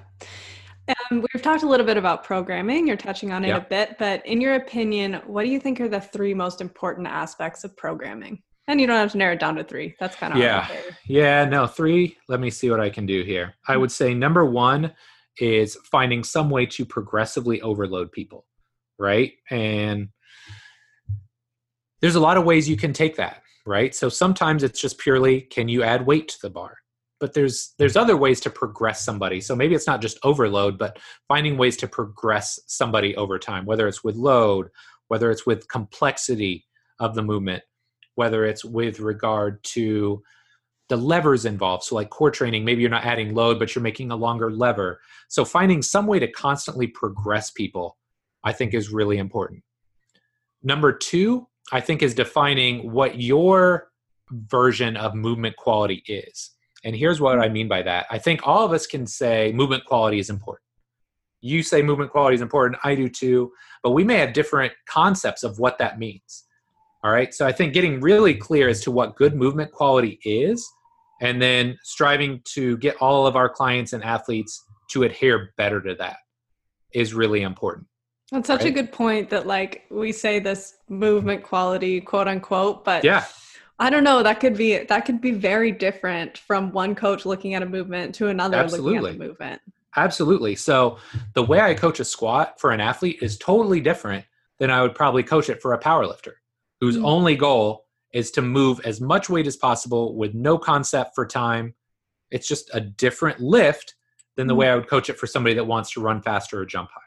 Um, 0.88 1.26
we've 1.34 1.44
talked 1.44 1.64
a 1.64 1.68
little 1.68 1.86
bit 1.86 1.98
about 1.98 2.24
programming. 2.24 2.88
You're 2.88 2.96
touching 2.96 3.34
on 3.34 3.44
it 3.44 3.50
a 3.50 3.60
bit, 3.60 3.98
but 4.00 4.26
in 4.26 4.40
your 4.40 4.56
opinion, 4.56 5.16
what 5.26 5.44
do 5.44 5.50
you 5.50 5.60
think 5.60 5.82
are 5.82 5.90
the 5.90 6.00
three 6.00 6.34
most 6.34 6.62
important 6.62 7.08
aspects 7.08 7.66
of 7.66 7.76
programming? 7.76 8.42
And 8.70 8.80
you 8.80 8.88
don't 8.88 8.96
have 8.96 9.12
to 9.12 9.18
narrow 9.18 9.34
it 9.34 9.40
down 9.42 9.56
to 9.56 9.66
three. 9.66 9.96
That's 10.00 10.16
kind 10.16 10.34
of 10.34 10.40
yeah, 10.40 10.70
yeah. 11.06 11.44
No, 11.44 11.68
three. 11.68 12.18
Let 12.30 12.40
me 12.40 12.50
see 12.50 12.70
what 12.70 12.80
I 12.80 12.90
can 12.90 13.06
do 13.06 13.24
here. 13.24 13.56
I 13.68 13.74
hmm. 13.74 13.82
would 13.82 13.92
say 13.92 14.14
number 14.14 14.46
one 14.46 14.94
is 15.40 15.78
finding 15.92 16.24
some 16.24 16.50
way 16.50 16.66
to 16.66 16.86
progressively 16.86 17.62
overload 17.62 18.12
people, 18.12 18.46
right? 18.98 19.34
And 19.50 20.10
there's 22.02 22.16
a 22.16 22.20
lot 22.20 22.38
of 22.38 22.46
ways 22.46 22.70
you 22.70 22.78
can 22.78 22.94
take 22.94 23.16
that, 23.18 23.42
right? 23.66 23.94
So 23.94 24.10
sometimes 24.10 24.64
it's 24.64 24.80
just 24.80 24.98
purely 24.98 25.42
can 25.42 25.68
you 25.68 25.84
add 25.84 26.06
weight 26.06 26.30
to 26.30 26.38
the 26.42 26.50
bar? 26.50 26.78
But 27.20 27.34
there's 27.34 27.74
there's 27.78 27.96
other 27.96 28.18
ways 28.18 28.40
to 28.42 28.50
progress 28.50 29.04
somebody. 29.04 29.42
So 29.42 29.56
maybe 29.56 29.76
it's 29.76 29.88
not 29.88 30.02
just 30.02 30.20
overload 30.24 30.78
but 30.78 31.00
finding 31.28 31.58
ways 31.58 31.78
to 31.78 31.88
progress 31.88 32.60
somebody 32.68 33.16
over 33.16 33.40
time 33.40 33.66
whether 33.66 33.88
it's 33.88 34.04
with 34.04 34.16
load 34.16 34.70
whether 35.08 35.32
it's 35.32 35.46
with 35.46 35.68
complexity 35.68 36.66
of 37.00 37.16
the 37.16 37.24
movement 37.24 37.64
whether 38.16 38.46
it's 38.46 38.66
with 38.66 39.00
regard 39.00 39.64
to 39.64 40.24
the 40.90 40.98
levers 40.98 41.46
involved. 41.46 41.84
So 41.84 41.96
like 41.96 42.10
core 42.10 42.32
training 42.32 42.66
maybe 42.66 42.82
you're 42.82 42.90
not 42.90 43.06
adding 43.06 43.34
load 43.34 43.60
but 43.60 43.74
you're 43.74 43.84
making 43.84 44.12
a 44.12 44.16
longer 44.16 44.52
lever. 44.52 45.00
So 45.28 45.44
finding 45.46 45.82
some 45.82 46.08
way 46.08 46.20
to 46.20 46.32
constantly 46.32 46.88
progress 46.88 47.52
people 47.52 47.98
i 48.44 48.54
think 48.54 48.74
is 48.74 48.92
really 48.92 49.18
important. 49.18 49.64
Number 50.64 50.92
two 50.94 51.48
i 51.72 51.82
think 51.82 52.02
is 52.04 52.14
defining 52.14 52.92
what 52.92 53.20
your 53.20 53.90
version 54.32 54.98
of 54.98 55.16
movement 55.16 55.56
quality 55.56 56.04
is 56.08 56.52
and 56.84 56.96
here's 56.96 57.20
what 57.20 57.40
I 57.40 57.50
mean 57.50 57.68
by 57.68 57.82
that. 57.84 58.06
I 58.10 58.18
think 58.18 58.42
all 58.46 58.66
of 58.66 58.72
us 58.72 58.86
can 58.88 59.08
say 59.08 59.52
movement 59.54 59.86
quality 59.86 60.20
is 60.20 60.30
important. 60.30 60.64
You 61.42 61.64
say 61.64 61.82
movement 61.82 62.12
quality 62.12 62.36
is 62.36 62.42
important, 62.42 62.80
I 62.84 62.96
do 62.96 63.10
too, 63.10 63.52
but 63.84 63.92
we 63.92 64.04
may 64.04 64.18
have 64.18 64.34
different 64.34 64.74
concepts 64.88 65.44
of 65.44 65.60
what 65.60 65.78
that 65.78 66.00
means. 66.00 66.46
All 67.04 67.12
right. 67.12 67.34
So 67.34 67.46
I 67.46 67.52
think 67.52 67.74
getting 67.74 68.02
really 68.02 68.34
clear 68.34 68.70
as 68.70 68.82
to 68.82 68.92
what 68.92 69.16
good 69.16 69.36
movement 69.36 69.72
quality 69.72 70.20
is, 70.24 70.68
and 71.22 71.42
then 71.42 71.78
striving 71.84 72.42
to 72.54 72.78
get 72.78 72.96
all 72.98 73.26
of 73.26 73.36
our 73.36 73.50
clients 73.50 73.94
and 73.94 74.04
athletes 74.04 74.64
to 74.92 75.04
adhere 75.04 75.54
better 75.58 75.82
to 75.82 75.96
that 75.96 76.18
is 76.94 77.14
really 77.14 77.42
important. 77.42 77.88
That's 78.32 78.48
such 78.48 78.62
right? 78.62 78.70
a 78.70 78.72
good 78.72 78.92
point 78.92 79.30
that 79.30 79.48
like 79.48 79.86
we 79.90 80.12
say 80.12 80.40
this 80.40 80.76
movement 80.90 81.44
quality 81.44 82.02
quote 82.02 82.28
unquote, 82.28 82.84
but 82.84 83.04
yeah 83.04 83.26
I 83.80 83.90
don't 83.90 84.04
know. 84.04 84.24
That 84.24 84.40
could 84.40 84.58
be 84.58 84.78
that 84.78 85.06
could 85.06 85.22
be 85.22 85.32
very 85.32 85.72
different 85.72 86.38
from 86.38 86.72
one 86.72 86.96
coach 86.96 87.26
looking 87.26 87.54
at 87.54 87.62
a 87.62 87.66
movement 87.66 88.16
to 88.16 88.28
another 88.30 88.58
Absolutely. 88.58 88.94
looking 88.94 89.08
at 89.08 89.20
the 89.20 89.26
movement. 89.26 89.62
Absolutely. 89.96 90.56
So 90.56 90.98
the 91.34 91.44
way 91.44 91.60
I 91.60 91.74
coach 91.74 92.00
a 92.00 92.06
squat 92.06 92.60
for 92.60 92.72
an 92.72 92.80
athlete 92.80 93.20
is 93.22 93.38
totally 93.38 93.80
different 93.80 94.26
than 94.60 94.72
I 94.72 94.82
would 94.82 94.96
probably 94.96 95.24
coach 95.24 95.50
it 95.50 95.62
for 95.62 95.74
a 95.74 95.78
power 95.78 96.06
lifter 96.06 96.42
whose 96.80 96.96
mm-hmm. 96.96 97.06
only 97.06 97.36
goal 97.36 97.86
is 98.14 98.32
to 98.32 98.42
move 98.42 98.80
as 98.86 99.02
much 99.02 99.30
weight 99.30 99.48
as 99.48 99.58
possible 99.58 100.16
with 100.16 100.34
no 100.34 100.58
concept 100.58 101.14
for 101.14 101.26
time. 101.26 101.74
It's 102.32 102.48
just 102.48 102.70
a 102.74 102.82
different 102.82 103.40
lift 103.40 103.96
than 104.36 104.48
the 104.48 104.56
way 104.56 104.70
I 104.70 104.76
would 104.76 104.88
coach 104.88 105.10
it 105.10 105.20
for 105.20 105.28
somebody 105.28 105.56
that 105.56 105.66
wants 105.66 105.92
to 105.92 106.02
run 106.02 106.22
faster 106.22 106.60
or 106.60 106.66
jump 106.66 106.90
higher. 106.92 107.04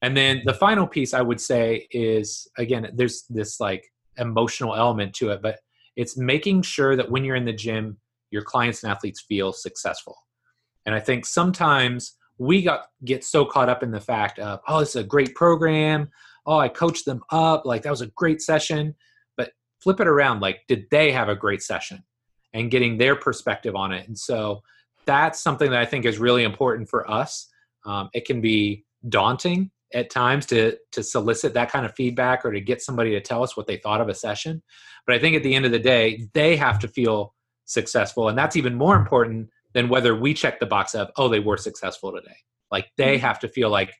And 0.00 0.16
then 0.16 0.42
the 0.44 0.54
final 0.54 0.86
piece 0.86 1.14
I 1.14 1.22
would 1.22 1.40
say 1.40 1.86
is 1.90 2.48
again, 2.58 2.90
there's 2.94 3.24
this 3.28 3.60
like 3.60 3.84
emotional 4.18 4.74
element 4.74 5.14
to 5.14 5.30
it, 5.30 5.42
but 5.42 5.58
it's 5.96 6.16
making 6.16 6.62
sure 6.62 6.96
that 6.96 7.10
when 7.10 7.24
you're 7.24 7.36
in 7.36 7.44
the 7.44 7.52
gym, 7.52 7.98
your 8.30 8.42
clients 8.42 8.82
and 8.82 8.90
athletes 8.90 9.20
feel 9.20 9.52
successful. 9.52 10.16
And 10.86 10.94
I 10.94 11.00
think 11.00 11.26
sometimes 11.26 12.16
we 12.38 12.62
got 12.62 12.86
get 13.04 13.24
so 13.24 13.44
caught 13.44 13.68
up 13.68 13.82
in 13.82 13.90
the 13.90 14.00
fact 14.00 14.38
of, 14.38 14.60
oh, 14.66 14.80
this 14.80 14.90
is 14.90 14.96
a 14.96 15.04
great 15.04 15.34
program. 15.34 16.10
Oh, 16.46 16.58
I 16.58 16.68
coached 16.68 17.04
them 17.04 17.22
up. 17.30 17.64
Like 17.64 17.82
that 17.82 17.90
was 17.90 18.00
a 18.00 18.08
great 18.08 18.40
session. 18.40 18.94
But 19.36 19.52
flip 19.80 20.00
it 20.00 20.08
around. 20.08 20.40
Like, 20.40 20.60
did 20.66 20.86
they 20.90 21.12
have 21.12 21.28
a 21.28 21.36
great 21.36 21.62
session? 21.62 22.02
And 22.54 22.70
getting 22.70 22.98
their 22.98 23.16
perspective 23.16 23.76
on 23.76 23.92
it. 23.92 24.08
And 24.08 24.18
so 24.18 24.62
that's 25.04 25.40
something 25.40 25.70
that 25.70 25.80
I 25.80 25.86
think 25.86 26.04
is 26.04 26.18
really 26.18 26.44
important 26.44 26.88
for 26.88 27.08
us. 27.10 27.48
Um, 27.84 28.10
it 28.12 28.24
can 28.24 28.40
be 28.40 28.84
daunting 29.08 29.70
at 29.94 30.10
times 30.10 30.46
to 30.46 30.76
to 30.92 31.02
solicit 31.02 31.54
that 31.54 31.70
kind 31.70 31.86
of 31.86 31.94
feedback 31.94 32.44
or 32.44 32.52
to 32.52 32.60
get 32.60 32.82
somebody 32.82 33.10
to 33.10 33.20
tell 33.20 33.42
us 33.42 33.56
what 33.56 33.66
they 33.66 33.76
thought 33.76 34.00
of 34.00 34.08
a 34.08 34.14
session. 34.14 34.62
But 35.06 35.16
I 35.16 35.18
think 35.18 35.36
at 35.36 35.42
the 35.42 35.54
end 35.54 35.64
of 35.64 35.72
the 35.72 35.78
day, 35.78 36.28
they 36.34 36.56
have 36.56 36.78
to 36.80 36.88
feel 36.88 37.34
successful, 37.64 38.28
and 38.28 38.38
that's 38.38 38.56
even 38.56 38.74
more 38.74 38.96
important 38.96 39.48
than 39.74 39.88
whether 39.88 40.14
we 40.14 40.34
check 40.34 40.60
the 40.60 40.66
box 40.66 40.94
of 40.94 41.10
oh 41.16 41.28
they 41.28 41.40
were 41.40 41.56
successful 41.56 42.12
today. 42.12 42.36
Like 42.70 42.90
they 42.96 43.16
mm-hmm. 43.16 43.26
have 43.26 43.38
to 43.40 43.48
feel 43.48 43.70
like 43.70 43.92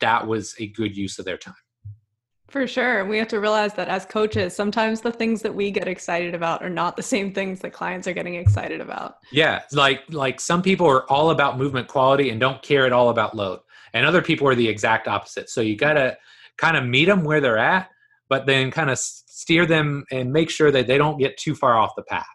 that 0.00 0.26
was 0.26 0.54
a 0.58 0.68
good 0.68 0.96
use 0.96 1.18
of 1.18 1.24
their 1.24 1.38
time. 1.38 1.54
For 2.48 2.66
sure. 2.66 3.04
We 3.04 3.18
have 3.18 3.28
to 3.28 3.40
realize 3.40 3.74
that 3.74 3.88
as 3.88 4.06
coaches, 4.06 4.56
sometimes 4.56 5.02
the 5.02 5.12
things 5.12 5.42
that 5.42 5.54
we 5.54 5.70
get 5.70 5.86
excited 5.86 6.34
about 6.34 6.62
are 6.62 6.70
not 6.70 6.96
the 6.96 7.02
same 7.02 7.32
things 7.32 7.60
that 7.60 7.74
clients 7.74 8.08
are 8.08 8.14
getting 8.14 8.36
excited 8.36 8.80
about. 8.80 9.16
Yeah. 9.30 9.62
Like 9.72 10.02
like 10.08 10.40
some 10.40 10.62
people 10.62 10.86
are 10.86 11.10
all 11.10 11.30
about 11.30 11.58
movement 11.58 11.88
quality 11.88 12.30
and 12.30 12.40
don't 12.40 12.62
care 12.62 12.86
at 12.86 12.92
all 12.92 13.10
about 13.10 13.36
load. 13.36 13.60
And 13.94 14.06
other 14.06 14.22
people 14.22 14.46
are 14.48 14.54
the 14.54 14.68
exact 14.68 15.08
opposite. 15.08 15.48
So 15.50 15.60
you 15.60 15.76
gotta 15.76 16.16
kind 16.56 16.76
of 16.76 16.84
meet 16.84 17.06
them 17.06 17.24
where 17.24 17.40
they're 17.40 17.58
at, 17.58 17.88
but 18.28 18.46
then 18.46 18.70
kind 18.70 18.90
of 18.90 18.98
steer 18.98 19.66
them 19.66 20.04
and 20.10 20.32
make 20.32 20.50
sure 20.50 20.70
that 20.70 20.86
they 20.86 20.98
don't 20.98 21.18
get 21.18 21.36
too 21.36 21.54
far 21.54 21.76
off 21.76 21.94
the 21.96 22.02
path. 22.02 22.26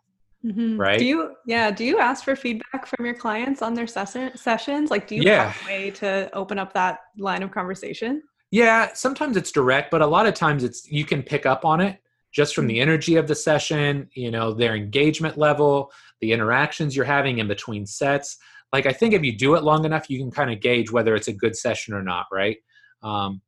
Mm-hmm. 0.45 0.79
Right. 0.79 0.99
Do 0.99 1.05
you, 1.05 1.35
yeah. 1.45 1.71
Do 1.71 1.85
you 1.85 1.99
ask 1.99 2.25
for 2.25 2.35
feedback 2.35 2.85
from 2.85 3.05
your 3.05 3.15
clients 3.15 3.61
on 3.61 3.73
their 3.73 3.87
session, 3.87 4.35
sessions? 4.35 4.91
Like, 4.91 5.07
do 5.07 5.15
you 5.15 5.21
yeah. 5.21 5.51
have 5.51 5.63
a 5.63 5.71
way 5.71 5.91
to 5.91 6.29
open 6.33 6.59
up 6.59 6.73
that 6.73 6.99
line 7.17 7.43
of 7.43 7.51
conversation? 7.51 8.21
Yeah, 8.51 8.93
sometimes 8.93 9.37
it's 9.37 9.51
direct, 9.51 9.89
but 9.89 10.01
a 10.01 10.05
lot 10.05 10.27
of 10.27 10.33
times 10.33 10.63
it's 10.63 10.87
you 10.91 11.05
can 11.05 11.23
pick 11.23 11.45
up 11.45 11.65
on 11.65 11.81
it 11.81 11.99
just 12.33 12.53
from 12.53 12.67
the 12.67 12.75
mm-hmm. 12.75 12.81
energy 12.81 13.15
of 13.15 13.27
the 13.27 13.35
session, 13.35 14.09
you 14.13 14.31
know, 14.31 14.53
their 14.53 14.75
engagement 14.75 15.37
level, 15.37 15.91
the 16.19 16.33
interactions 16.33 16.95
you're 16.95 17.05
having 17.05 17.39
in 17.39 17.47
between 17.47 17.85
sets. 17.85 18.37
Like 18.73 18.87
I 18.87 18.91
think 18.91 19.13
if 19.13 19.23
you 19.23 19.37
do 19.37 19.55
it 19.55 19.63
long 19.63 19.85
enough, 19.85 20.09
you 20.09 20.19
can 20.19 20.31
kind 20.31 20.51
of 20.51 20.59
gauge 20.59 20.91
whether 20.91 21.15
it's 21.15 21.27
a 21.29 21.33
good 21.33 21.55
session 21.55 21.93
or 21.93 22.01
not, 22.01 22.25
right? 22.31 22.57
Um, 23.03 23.41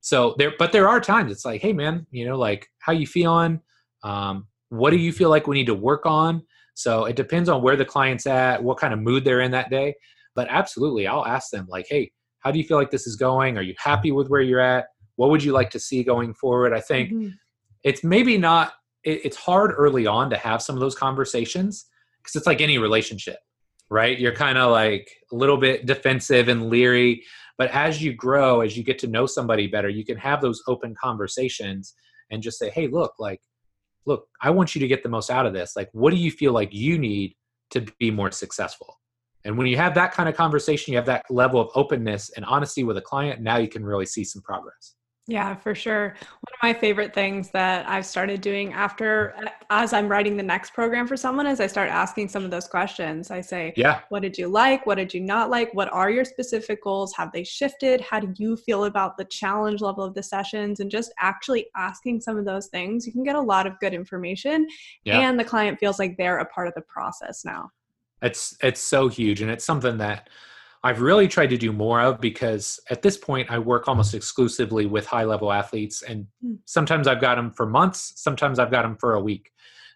so 0.00 0.34
there, 0.38 0.54
but 0.58 0.72
there 0.72 0.88
are 0.88 1.00
times 1.00 1.30
it's 1.30 1.44
like, 1.44 1.60
hey 1.60 1.72
man, 1.72 2.06
you 2.10 2.26
know, 2.26 2.36
like 2.36 2.68
how 2.78 2.92
you 2.92 3.06
feeling? 3.06 3.60
Um, 4.02 4.48
what 4.70 4.90
do 4.90 4.96
you 4.96 5.12
feel 5.12 5.28
like 5.28 5.46
we 5.46 5.56
need 5.56 5.66
to 5.66 5.74
work 5.74 6.06
on? 6.06 6.42
So 6.74 7.04
it 7.04 7.16
depends 7.16 7.48
on 7.48 7.62
where 7.62 7.76
the 7.76 7.84
client's 7.84 8.26
at, 8.26 8.62
what 8.62 8.78
kind 8.78 8.94
of 8.94 9.00
mood 9.00 9.24
they're 9.24 9.42
in 9.42 9.50
that 9.52 9.70
day. 9.70 9.94
But 10.34 10.48
absolutely, 10.50 11.06
I'll 11.06 11.26
ask 11.26 11.50
them 11.50 11.66
like, 11.68 11.86
hey, 11.88 12.10
how 12.40 12.50
do 12.50 12.58
you 12.58 12.64
feel 12.64 12.78
like 12.78 12.90
this 12.90 13.06
is 13.06 13.16
going? 13.16 13.58
Are 13.58 13.62
you 13.62 13.74
happy 13.78 14.10
with 14.10 14.28
where 14.28 14.40
you're 14.40 14.60
at? 14.60 14.86
What 15.16 15.30
would 15.30 15.44
you 15.44 15.52
like 15.52 15.70
to 15.70 15.78
see 15.78 16.02
going 16.02 16.32
forward? 16.34 16.72
I 16.72 16.80
think 16.80 17.10
mm-hmm. 17.10 17.28
it's 17.84 18.02
maybe 18.02 18.38
not, 18.38 18.72
it, 19.04 19.20
it's 19.24 19.36
hard 19.36 19.72
early 19.76 20.06
on 20.06 20.30
to 20.30 20.36
have 20.36 20.62
some 20.62 20.74
of 20.74 20.80
those 20.80 20.94
conversations 20.94 21.86
because 22.18 22.34
it's 22.34 22.46
like 22.46 22.60
any 22.60 22.78
relationship, 22.78 23.38
right? 23.90 24.18
You're 24.18 24.34
kind 24.34 24.58
of 24.58 24.70
like 24.70 25.10
a 25.32 25.36
little 25.36 25.56
bit 25.56 25.86
defensive 25.86 26.48
and 26.48 26.68
leery. 26.68 27.22
But 27.58 27.70
as 27.70 28.02
you 28.02 28.14
grow, 28.14 28.62
as 28.62 28.76
you 28.76 28.82
get 28.82 28.98
to 29.00 29.06
know 29.06 29.26
somebody 29.26 29.66
better, 29.66 29.88
you 29.88 30.04
can 30.04 30.16
have 30.16 30.40
those 30.40 30.62
open 30.66 30.94
conversations 31.00 31.94
and 32.30 32.42
just 32.42 32.58
say, 32.58 32.70
hey, 32.70 32.88
look, 32.88 33.14
like, 33.18 33.40
look, 34.06 34.26
I 34.40 34.50
want 34.50 34.74
you 34.74 34.80
to 34.80 34.88
get 34.88 35.02
the 35.02 35.08
most 35.08 35.30
out 35.30 35.46
of 35.46 35.52
this. 35.52 35.76
Like, 35.76 35.90
what 35.92 36.10
do 36.10 36.16
you 36.16 36.30
feel 36.30 36.52
like 36.52 36.72
you 36.72 36.98
need 36.98 37.34
to 37.70 37.86
be 37.98 38.10
more 38.10 38.30
successful? 38.30 38.98
And 39.44 39.58
when 39.58 39.66
you 39.66 39.76
have 39.76 39.94
that 39.94 40.12
kind 40.12 40.28
of 40.28 40.36
conversation, 40.36 40.92
you 40.92 40.98
have 40.98 41.06
that 41.06 41.24
level 41.30 41.60
of 41.60 41.68
openness 41.74 42.30
and 42.30 42.44
honesty 42.44 42.84
with 42.84 42.96
a 42.96 43.02
client, 43.02 43.40
now 43.40 43.58
you 43.58 43.68
can 43.68 43.84
really 43.84 44.06
see 44.06 44.24
some 44.24 44.40
progress. 44.42 44.94
Yeah, 45.28 45.54
for 45.54 45.72
sure. 45.72 46.08
One 46.18 46.52
of 46.52 46.62
my 46.64 46.74
favorite 46.74 47.14
things 47.14 47.50
that 47.50 47.88
I've 47.88 48.04
started 48.04 48.40
doing 48.40 48.72
after, 48.72 49.36
as 49.70 49.92
I'm 49.92 50.08
writing 50.08 50.36
the 50.36 50.42
next 50.42 50.74
program 50.74 51.06
for 51.06 51.16
someone, 51.16 51.46
is 51.46 51.60
I 51.60 51.68
start 51.68 51.90
asking 51.90 52.28
some 52.28 52.44
of 52.44 52.50
those 52.50 52.66
questions. 52.66 53.30
I 53.30 53.40
say, 53.40 53.72
Yeah, 53.76 54.00
what 54.08 54.22
did 54.22 54.36
you 54.36 54.48
like? 54.48 54.84
What 54.84 54.96
did 54.96 55.14
you 55.14 55.20
not 55.20 55.48
like? 55.48 55.72
What 55.74 55.92
are 55.92 56.10
your 56.10 56.24
specific 56.24 56.82
goals? 56.82 57.14
Have 57.16 57.30
they 57.30 57.44
shifted? 57.44 58.00
How 58.00 58.18
do 58.18 58.34
you 58.36 58.56
feel 58.56 58.86
about 58.86 59.16
the 59.16 59.24
challenge 59.26 59.80
level 59.80 60.02
of 60.02 60.14
the 60.14 60.24
sessions? 60.24 60.80
And 60.80 60.90
just 60.90 61.12
actually 61.20 61.66
asking 61.76 62.20
some 62.20 62.36
of 62.36 62.44
those 62.44 62.66
things, 62.66 63.06
you 63.06 63.12
can 63.12 63.22
get 63.22 63.36
a 63.36 63.40
lot 63.40 63.68
of 63.68 63.78
good 63.78 63.94
information. 63.94 64.66
Yeah. 65.04 65.20
And 65.20 65.38
the 65.38 65.44
client 65.44 65.78
feels 65.78 66.00
like 66.00 66.16
they're 66.16 66.38
a 66.38 66.46
part 66.46 66.66
of 66.66 66.74
the 66.74 66.82
process 66.82 67.44
now. 67.44 67.70
It's 68.22 68.56
it's 68.60 68.80
so 68.80 69.08
huge, 69.08 69.40
and 69.40 69.50
it's 69.50 69.64
something 69.64 69.98
that 69.98 70.28
I've 70.84 71.00
really 71.00 71.28
tried 71.28 71.50
to 71.50 71.56
do 71.56 71.72
more 71.72 72.00
of 72.00 72.20
because 72.20 72.80
at 72.90 73.02
this 73.02 73.16
point 73.16 73.50
I 73.50 73.58
work 73.58 73.86
almost 73.86 74.14
exclusively 74.14 74.86
with 74.86 75.06
high 75.06 75.24
level 75.24 75.52
athletes, 75.52 76.02
and 76.02 76.26
hmm. 76.44 76.54
sometimes 76.64 77.06
I've 77.06 77.20
got 77.20 77.36
them 77.36 77.52
for 77.52 77.66
months, 77.66 78.14
sometimes 78.16 78.58
I've 78.58 78.70
got 78.70 78.82
them 78.82 78.96
for 78.96 79.14
a 79.14 79.20
week. 79.20 79.50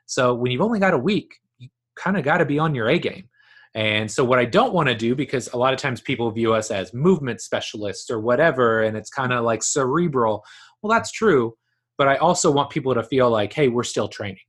So 0.07 0.35
when 0.35 0.53
you've 0.53 0.61
only 0.61 0.79
got 0.79 0.95
a 0.95 0.99
week, 0.99 1.35
you 1.59 1.69
kind 1.97 2.17
of 2.17 2.25
got 2.25 2.39
to 2.39 2.45
be 2.45 2.59
on 2.59 2.75
your 2.75 2.89
A 2.89 2.99
game. 2.99 3.29
And 3.75 4.11
so, 4.11 4.25
what 4.25 4.39
I 4.39 4.47
don't 4.47 4.73
want 4.73 4.89
to 4.89 4.95
do, 4.95 5.15
because 5.15 5.53
a 5.53 5.59
lot 5.59 5.75
of 5.75 5.79
times 5.79 6.01
people 6.01 6.31
view 6.31 6.55
us 6.55 6.71
as 6.71 6.95
movement 6.95 7.43
specialists 7.43 8.11
or 8.11 8.21
whatever, 8.21 8.83
and 8.83 8.97
it's 8.97 9.11
kind 9.11 9.35
of 9.35 9.45
like 9.45 9.63
cerebral. 9.63 10.45
Well, 10.81 10.91
that's 10.91 11.13
true. 11.13 11.57
But 11.99 12.09
I 12.09 12.17
also 12.17 12.51
want 12.51 12.71
people 12.71 12.95
to 12.95 13.03
feel 13.03 13.29
like, 13.29 13.53
hey, 13.53 13.69
we're 13.69 13.83
still 13.83 14.09
training. 14.09 14.46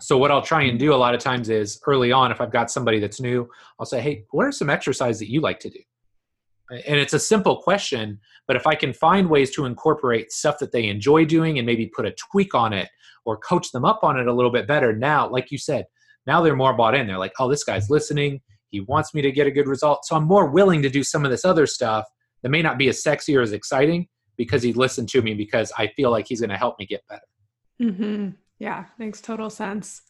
So 0.00 0.16
what 0.16 0.30
I'll 0.30 0.42
try 0.42 0.62
and 0.62 0.78
do 0.78 0.94
a 0.94 0.96
lot 0.96 1.14
of 1.14 1.20
times 1.20 1.48
is 1.48 1.80
early 1.86 2.12
on, 2.12 2.30
if 2.30 2.40
I've 2.40 2.52
got 2.52 2.70
somebody 2.70 2.98
that's 3.00 3.20
new, 3.20 3.48
I'll 3.78 3.86
say, 3.86 4.00
"Hey, 4.00 4.24
what 4.30 4.46
are 4.46 4.52
some 4.52 4.70
exercises 4.70 5.20
that 5.20 5.30
you 5.30 5.40
like 5.40 5.60
to 5.60 5.70
do?" 5.70 5.80
And 6.70 6.98
it's 6.98 7.14
a 7.14 7.18
simple 7.18 7.60
question, 7.62 8.20
but 8.46 8.56
if 8.56 8.66
I 8.66 8.74
can 8.74 8.92
find 8.92 9.28
ways 9.28 9.50
to 9.52 9.66
incorporate 9.66 10.32
stuff 10.32 10.58
that 10.60 10.72
they 10.72 10.86
enjoy 10.86 11.24
doing 11.24 11.58
and 11.58 11.66
maybe 11.66 11.86
put 11.86 12.06
a 12.06 12.12
tweak 12.12 12.54
on 12.54 12.72
it 12.72 12.88
or 13.24 13.36
coach 13.36 13.72
them 13.72 13.84
up 13.84 14.04
on 14.04 14.18
it 14.18 14.28
a 14.28 14.32
little 14.32 14.52
bit 14.52 14.68
better, 14.68 14.92
now, 14.92 15.28
like 15.28 15.50
you 15.50 15.58
said, 15.58 15.86
now 16.26 16.40
they're 16.40 16.56
more 16.56 16.72
bought 16.72 16.94
in. 16.94 17.06
They're 17.06 17.18
like, 17.18 17.34
"Oh, 17.38 17.48
this 17.48 17.64
guy's 17.64 17.90
listening. 17.90 18.40
He 18.70 18.80
wants 18.80 19.14
me 19.14 19.22
to 19.22 19.32
get 19.32 19.46
a 19.46 19.50
good 19.50 19.66
result." 19.66 20.04
So 20.04 20.16
I'm 20.16 20.24
more 20.24 20.46
willing 20.46 20.82
to 20.82 20.88
do 20.88 21.02
some 21.02 21.24
of 21.24 21.30
this 21.30 21.44
other 21.44 21.66
stuff 21.66 22.06
that 22.42 22.50
may 22.50 22.62
not 22.62 22.78
be 22.78 22.88
as 22.88 23.02
sexy 23.02 23.36
or 23.36 23.42
as 23.42 23.52
exciting 23.52 24.08
because 24.36 24.62
he 24.62 24.72
listened 24.72 25.08
to 25.10 25.20
me 25.20 25.34
because 25.34 25.72
I 25.76 25.88
feel 25.88 26.10
like 26.10 26.26
he's 26.26 26.40
going 26.40 26.50
to 26.50 26.56
help 26.56 26.78
me 26.78 26.86
get 26.86 27.02
better. 27.08 27.20
Mm-hmm. 27.82 28.30
Yeah, 28.60 28.84
makes 28.98 29.20
total 29.20 29.50
sense. 29.50 30.02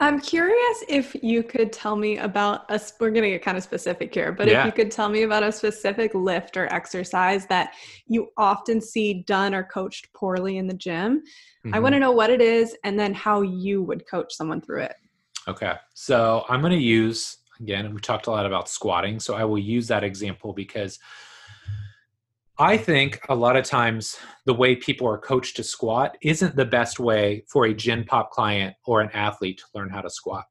I'm 0.00 0.18
curious 0.18 0.84
if 0.88 1.14
you 1.22 1.42
could 1.42 1.74
tell 1.74 1.94
me 1.94 2.16
about 2.16 2.68
us. 2.70 2.94
We're 2.98 3.10
going 3.10 3.24
to 3.24 3.30
get 3.30 3.42
kind 3.42 3.58
of 3.58 3.62
specific 3.62 4.14
here, 4.14 4.32
but 4.32 4.48
yeah. 4.48 4.60
if 4.60 4.66
you 4.66 4.72
could 4.72 4.90
tell 4.90 5.10
me 5.10 5.24
about 5.24 5.42
a 5.42 5.52
specific 5.52 6.14
lift 6.14 6.56
or 6.56 6.72
exercise 6.72 7.46
that 7.46 7.74
you 8.06 8.30
often 8.38 8.80
see 8.80 9.22
done 9.26 9.54
or 9.54 9.62
coached 9.62 10.10
poorly 10.14 10.56
in 10.56 10.66
the 10.66 10.74
gym, 10.74 11.18
mm-hmm. 11.20 11.74
I 11.74 11.80
want 11.80 11.92
to 11.92 11.98
know 11.98 12.12
what 12.12 12.30
it 12.30 12.40
is 12.40 12.74
and 12.82 12.98
then 12.98 13.12
how 13.12 13.42
you 13.42 13.82
would 13.82 14.08
coach 14.08 14.32
someone 14.32 14.62
through 14.62 14.84
it. 14.84 14.96
Okay. 15.46 15.74
So 15.92 16.46
I'm 16.48 16.62
going 16.62 16.72
to 16.72 16.78
use, 16.78 17.36
again, 17.60 17.92
we 17.92 18.00
talked 18.00 18.26
a 18.26 18.30
lot 18.30 18.46
about 18.46 18.70
squatting. 18.70 19.20
So 19.20 19.34
I 19.34 19.44
will 19.44 19.58
use 19.58 19.86
that 19.88 20.02
example 20.02 20.54
because 20.54 20.98
I 22.60 22.76
think 22.76 23.22
a 23.30 23.34
lot 23.34 23.56
of 23.56 23.64
times 23.64 24.18
the 24.44 24.52
way 24.52 24.76
people 24.76 25.08
are 25.08 25.16
coached 25.16 25.56
to 25.56 25.64
squat 25.64 26.18
isn't 26.20 26.56
the 26.56 26.66
best 26.66 27.00
way 27.00 27.42
for 27.48 27.64
a 27.64 27.72
Gen 27.72 28.04
Pop 28.04 28.30
client 28.32 28.76
or 28.84 29.00
an 29.00 29.08
athlete 29.14 29.56
to 29.56 29.64
learn 29.74 29.88
how 29.88 30.02
to 30.02 30.10
squat. 30.10 30.44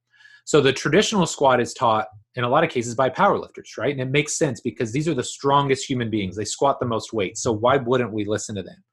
So 0.43 0.59
the 0.59 0.73
traditional 0.73 1.27
squat 1.27 1.61
is 1.61 1.71
taught 1.71 2.07
in 2.33 2.43
a 2.43 2.49
lot 2.49 2.63
of 2.63 2.71
cases 2.71 2.95
by 2.95 3.11
powerlifters, 3.11 3.77
right? 3.77 3.91
And 3.91 4.01
it 4.01 4.09
makes 4.09 4.39
sense 4.39 4.59
because 4.59 4.91
these 4.91 5.07
are 5.07 5.13
the 5.13 5.23
strongest 5.23 5.87
human 5.87 6.09
beings. 6.09 6.35
They 6.35 6.45
squat 6.45 6.79
the 6.79 6.87
most 6.87 7.13
weight. 7.13 7.37
So 7.37 7.51
why 7.51 7.77
wouldn't 7.77 8.11
we 8.11 8.25
listen 8.25 8.55
to 8.55 8.63
them? 8.63 8.83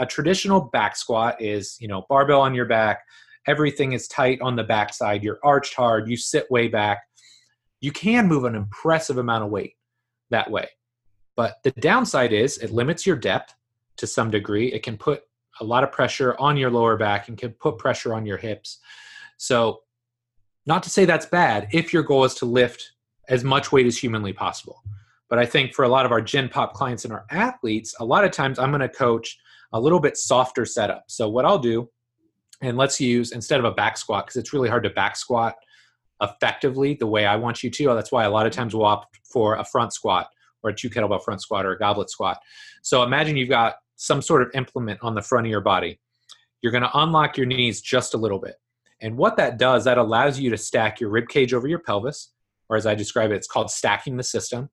A 0.00 0.06
traditional 0.06 0.60
back 0.72 0.96
squat 0.96 1.40
is, 1.40 1.76
you 1.78 1.86
know, 1.86 2.04
barbell 2.08 2.40
on 2.40 2.52
your 2.52 2.66
back, 2.66 3.04
everything 3.46 3.92
is 3.92 4.08
tight 4.08 4.40
on 4.40 4.56
the 4.56 4.64
backside, 4.64 5.22
you're 5.22 5.38
arched 5.44 5.74
hard, 5.74 6.10
you 6.10 6.16
sit 6.16 6.50
way 6.50 6.66
back. 6.66 7.04
You 7.80 7.92
can 7.92 8.26
move 8.26 8.42
an 8.42 8.56
impressive 8.56 9.18
amount 9.18 9.44
of 9.44 9.50
weight 9.50 9.74
that 10.30 10.50
way. 10.50 10.66
But 11.36 11.56
the 11.62 11.72
downside 11.72 12.32
is 12.32 12.58
it 12.58 12.70
limits 12.70 13.06
your 13.06 13.16
depth 13.16 13.54
to 13.96 14.06
some 14.06 14.30
degree. 14.30 14.72
It 14.72 14.82
can 14.82 14.96
put 14.96 15.22
a 15.60 15.64
lot 15.64 15.84
of 15.84 15.92
pressure 15.92 16.36
on 16.38 16.56
your 16.56 16.70
lower 16.70 16.96
back 16.96 17.28
and 17.28 17.38
can 17.38 17.50
put 17.52 17.78
pressure 17.78 18.14
on 18.14 18.26
your 18.26 18.36
hips. 18.36 18.78
So, 19.36 19.80
not 20.66 20.82
to 20.84 20.90
say 20.90 21.04
that's 21.04 21.26
bad 21.26 21.68
if 21.72 21.92
your 21.92 22.02
goal 22.02 22.24
is 22.24 22.34
to 22.36 22.46
lift 22.46 22.92
as 23.28 23.44
much 23.44 23.70
weight 23.70 23.86
as 23.86 23.98
humanly 23.98 24.32
possible. 24.32 24.82
But 25.28 25.38
I 25.38 25.46
think 25.46 25.74
for 25.74 25.84
a 25.84 25.88
lot 25.88 26.06
of 26.06 26.12
our 26.12 26.22
Gen 26.22 26.48
Pop 26.48 26.74
clients 26.74 27.04
and 27.04 27.12
our 27.12 27.26
athletes, 27.30 27.94
a 28.00 28.04
lot 28.04 28.24
of 28.24 28.30
times 28.30 28.58
I'm 28.58 28.70
going 28.70 28.80
to 28.80 28.88
coach 28.88 29.38
a 29.72 29.80
little 29.80 30.00
bit 30.00 30.16
softer 30.16 30.64
setup. 30.64 31.04
So, 31.08 31.28
what 31.28 31.44
I'll 31.44 31.58
do 31.58 31.90
And 32.62 32.76
let's 32.76 33.00
use 33.00 33.32
instead 33.32 33.58
of 33.58 33.64
a 33.66 33.72
back 33.72 33.96
squat 33.96 34.26
because 34.26 34.36
it's 34.36 34.52
really 34.52 34.68
hard 34.68 34.84
to 34.84 34.90
back 34.90 35.16
squat 35.16 35.56
effectively 36.20 36.94
the 36.94 37.06
way 37.06 37.26
I 37.26 37.36
want 37.36 37.62
you 37.62 37.70
to. 37.70 37.94
That's 37.94 38.12
why 38.12 38.24
a 38.24 38.30
lot 38.30 38.46
of 38.46 38.52
times 38.52 38.74
we'll 38.74 38.86
opt 38.86 39.18
for 39.24 39.56
a 39.56 39.64
front 39.64 39.92
squat 39.92 40.28
or 40.64 40.70
a 40.70 40.74
two 40.74 40.90
kettlebell 40.90 41.22
front 41.22 41.42
squat 41.42 41.64
or 41.64 41.72
a 41.72 41.78
goblet 41.78 42.10
squat. 42.10 42.38
So 42.82 43.04
imagine 43.04 43.36
you've 43.36 43.48
got 43.48 43.76
some 43.96 44.20
sort 44.20 44.42
of 44.42 44.50
implement 44.54 44.98
on 45.02 45.14
the 45.14 45.22
front 45.22 45.46
of 45.46 45.50
your 45.50 45.60
body. 45.60 46.00
You're 46.62 46.72
going 46.72 46.82
to 46.82 46.98
unlock 46.98 47.36
your 47.36 47.46
knees 47.46 47.80
just 47.80 48.14
a 48.14 48.18
little 48.18 48.40
bit. 48.40 48.54
And 49.00 49.16
what 49.16 49.36
that 49.36 49.58
does, 49.58 49.84
that 49.84 49.98
allows 49.98 50.40
you 50.40 50.50
to 50.50 50.56
stack 50.56 50.98
your 50.98 51.10
rib 51.10 51.28
cage 51.28 51.52
over 51.52 51.68
your 51.68 51.80
pelvis, 51.80 52.32
or 52.68 52.76
as 52.76 52.86
I 52.86 52.94
describe 52.94 53.30
it, 53.30 53.36
it's 53.36 53.46
called 53.46 53.70
stacking 53.70 54.16
the 54.16 54.22
system. 54.22 54.70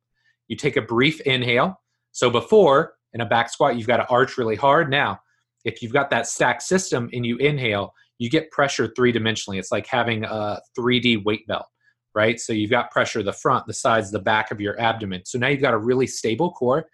You 0.47 0.55
take 0.55 0.77
a 0.77 0.81
brief 0.81 1.19
inhale. 1.21 1.81
So 2.13 2.29
before 2.29 2.93
in 3.13 3.21
a 3.21 3.25
back 3.25 3.49
squat, 3.49 3.75
you've 3.75 3.87
got 3.87 3.97
to 3.97 4.07
arch 4.07 4.37
really 4.37 4.55
hard. 4.55 4.89
Now, 4.89 5.19
if 5.65 5.81
you've 5.81 5.93
got 5.93 6.09
that 6.11 6.27
stacked 6.27 6.63
system 6.63 7.09
and 7.13 7.25
you 7.25 7.37
inhale, 7.37 7.93
you 8.19 8.29
get 8.29 8.51
pressure 8.51 8.91
three 8.95 9.11
dimensionally. 9.11 9.57
It's 9.59 9.71
like 9.71 9.87
having 9.87 10.23
a 10.23 10.59
3D 10.77 11.23
weight 11.25 11.45
belt, 11.47 11.65
right? 12.13 12.39
So 12.39 12.53
you've 12.53 12.71
got 12.71 12.91
pressure 12.91 13.23
the 13.23 13.33
front, 13.33 13.67
the 13.67 13.73
sides, 13.73 14.11
the 14.11 14.19
back 14.19 14.51
of 14.51 14.59
your 14.59 14.79
abdomen. 14.79 15.23
So 15.25 15.37
now 15.37 15.47
you've 15.47 15.61
got 15.61 15.73
a 15.73 15.77
really 15.77 16.07
stable 16.07 16.51
core. 16.51 16.87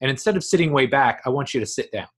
And 0.00 0.10
instead 0.10 0.36
of 0.36 0.44
sitting 0.44 0.72
way 0.72 0.86
back, 0.86 1.22
I 1.24 1.30
want 1.30 1.54
you 1.54 1.60
to 1.60 1.66
sit 1.66 1.92
down 1.92 2.08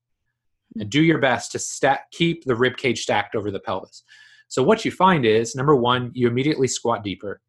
hmm. 0.73 0.81
and 0.81 0.89
do 0.89 1.03
your 1.03 1.19
best 1.19 1.51
to 1.53 1.59
stack, 1.59 2.11
keep 2.11 2.45
the 2.45 2.55
rib 2.55 2.77
cage 2.77 3.01
stacked 3.01 3.35
over 3.35 3.51
the 3.51 3.59
pelvis. 3.59 4.03
So 4.49 4.63
what 4.63 4.85
you 4.85 4.91
find 4.91 5.25
is 5.25 5.55
number 5.55 5.75
one, 5.75 6.11
you 6.13 6.27
immediately 6.27 6.67
squat 6.67 7.03
deeper. 7.03 7.41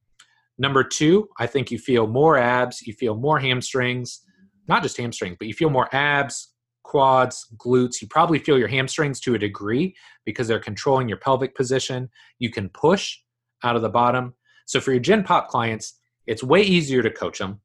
Number 0.59 0.83
two, 0.83 1.29
I 1.39 1.47
think 1.47 1.71
you 1.71 1.79
feel 1.79 2.09
more 2.09 2.37
abs, 2.37 2.83
you 2.83 2.93
feel 2.93 3.15
more 3.15 3.39
hamstrings, 3.39 4.21
not 4.67 4.83
just 4.83 4.97
hamstrings, 4.97 5.37
but 5.39 5.47
you 5.47 5.55
feel 5.55 5.71
more 5.71 5.89
abs, 5.95 6.55
quads, 6.83 7.47
glutes. 7.57 8.03
You 8.03 8.09
probably 8.09 8.39
feel 8.39 8.59
your 8.59 8.69
hamstrings 8.69 9.21
to 9.21 9.35
a 9.35 9.39
degree 9.39 9.95
because 10.25 10.49
they're 10.49 10.59
controlling 10.59 11.09
your 11.09 11.19
pelvic 11.19 11.55
position. 11.55 12.09
You 12.39 12.51
can 12.51 12.69
push 12.71 13.19
out 13.63 13.77
of 13.77 13.83
the 13.83 13.89
bottom. 13.89 14.35
So 14.69 14.83
for 14.83 14.93
your 14.93 15.01
Gen 15.01 15.25
Pop 15.25 15.49
clients, 15.49 15.95
it's 16.27 16.43
way 16.43 16.61
easier 16.61 17.03
to 17.03 17.11
coach 17.11 17.39
them. 17.39 17.59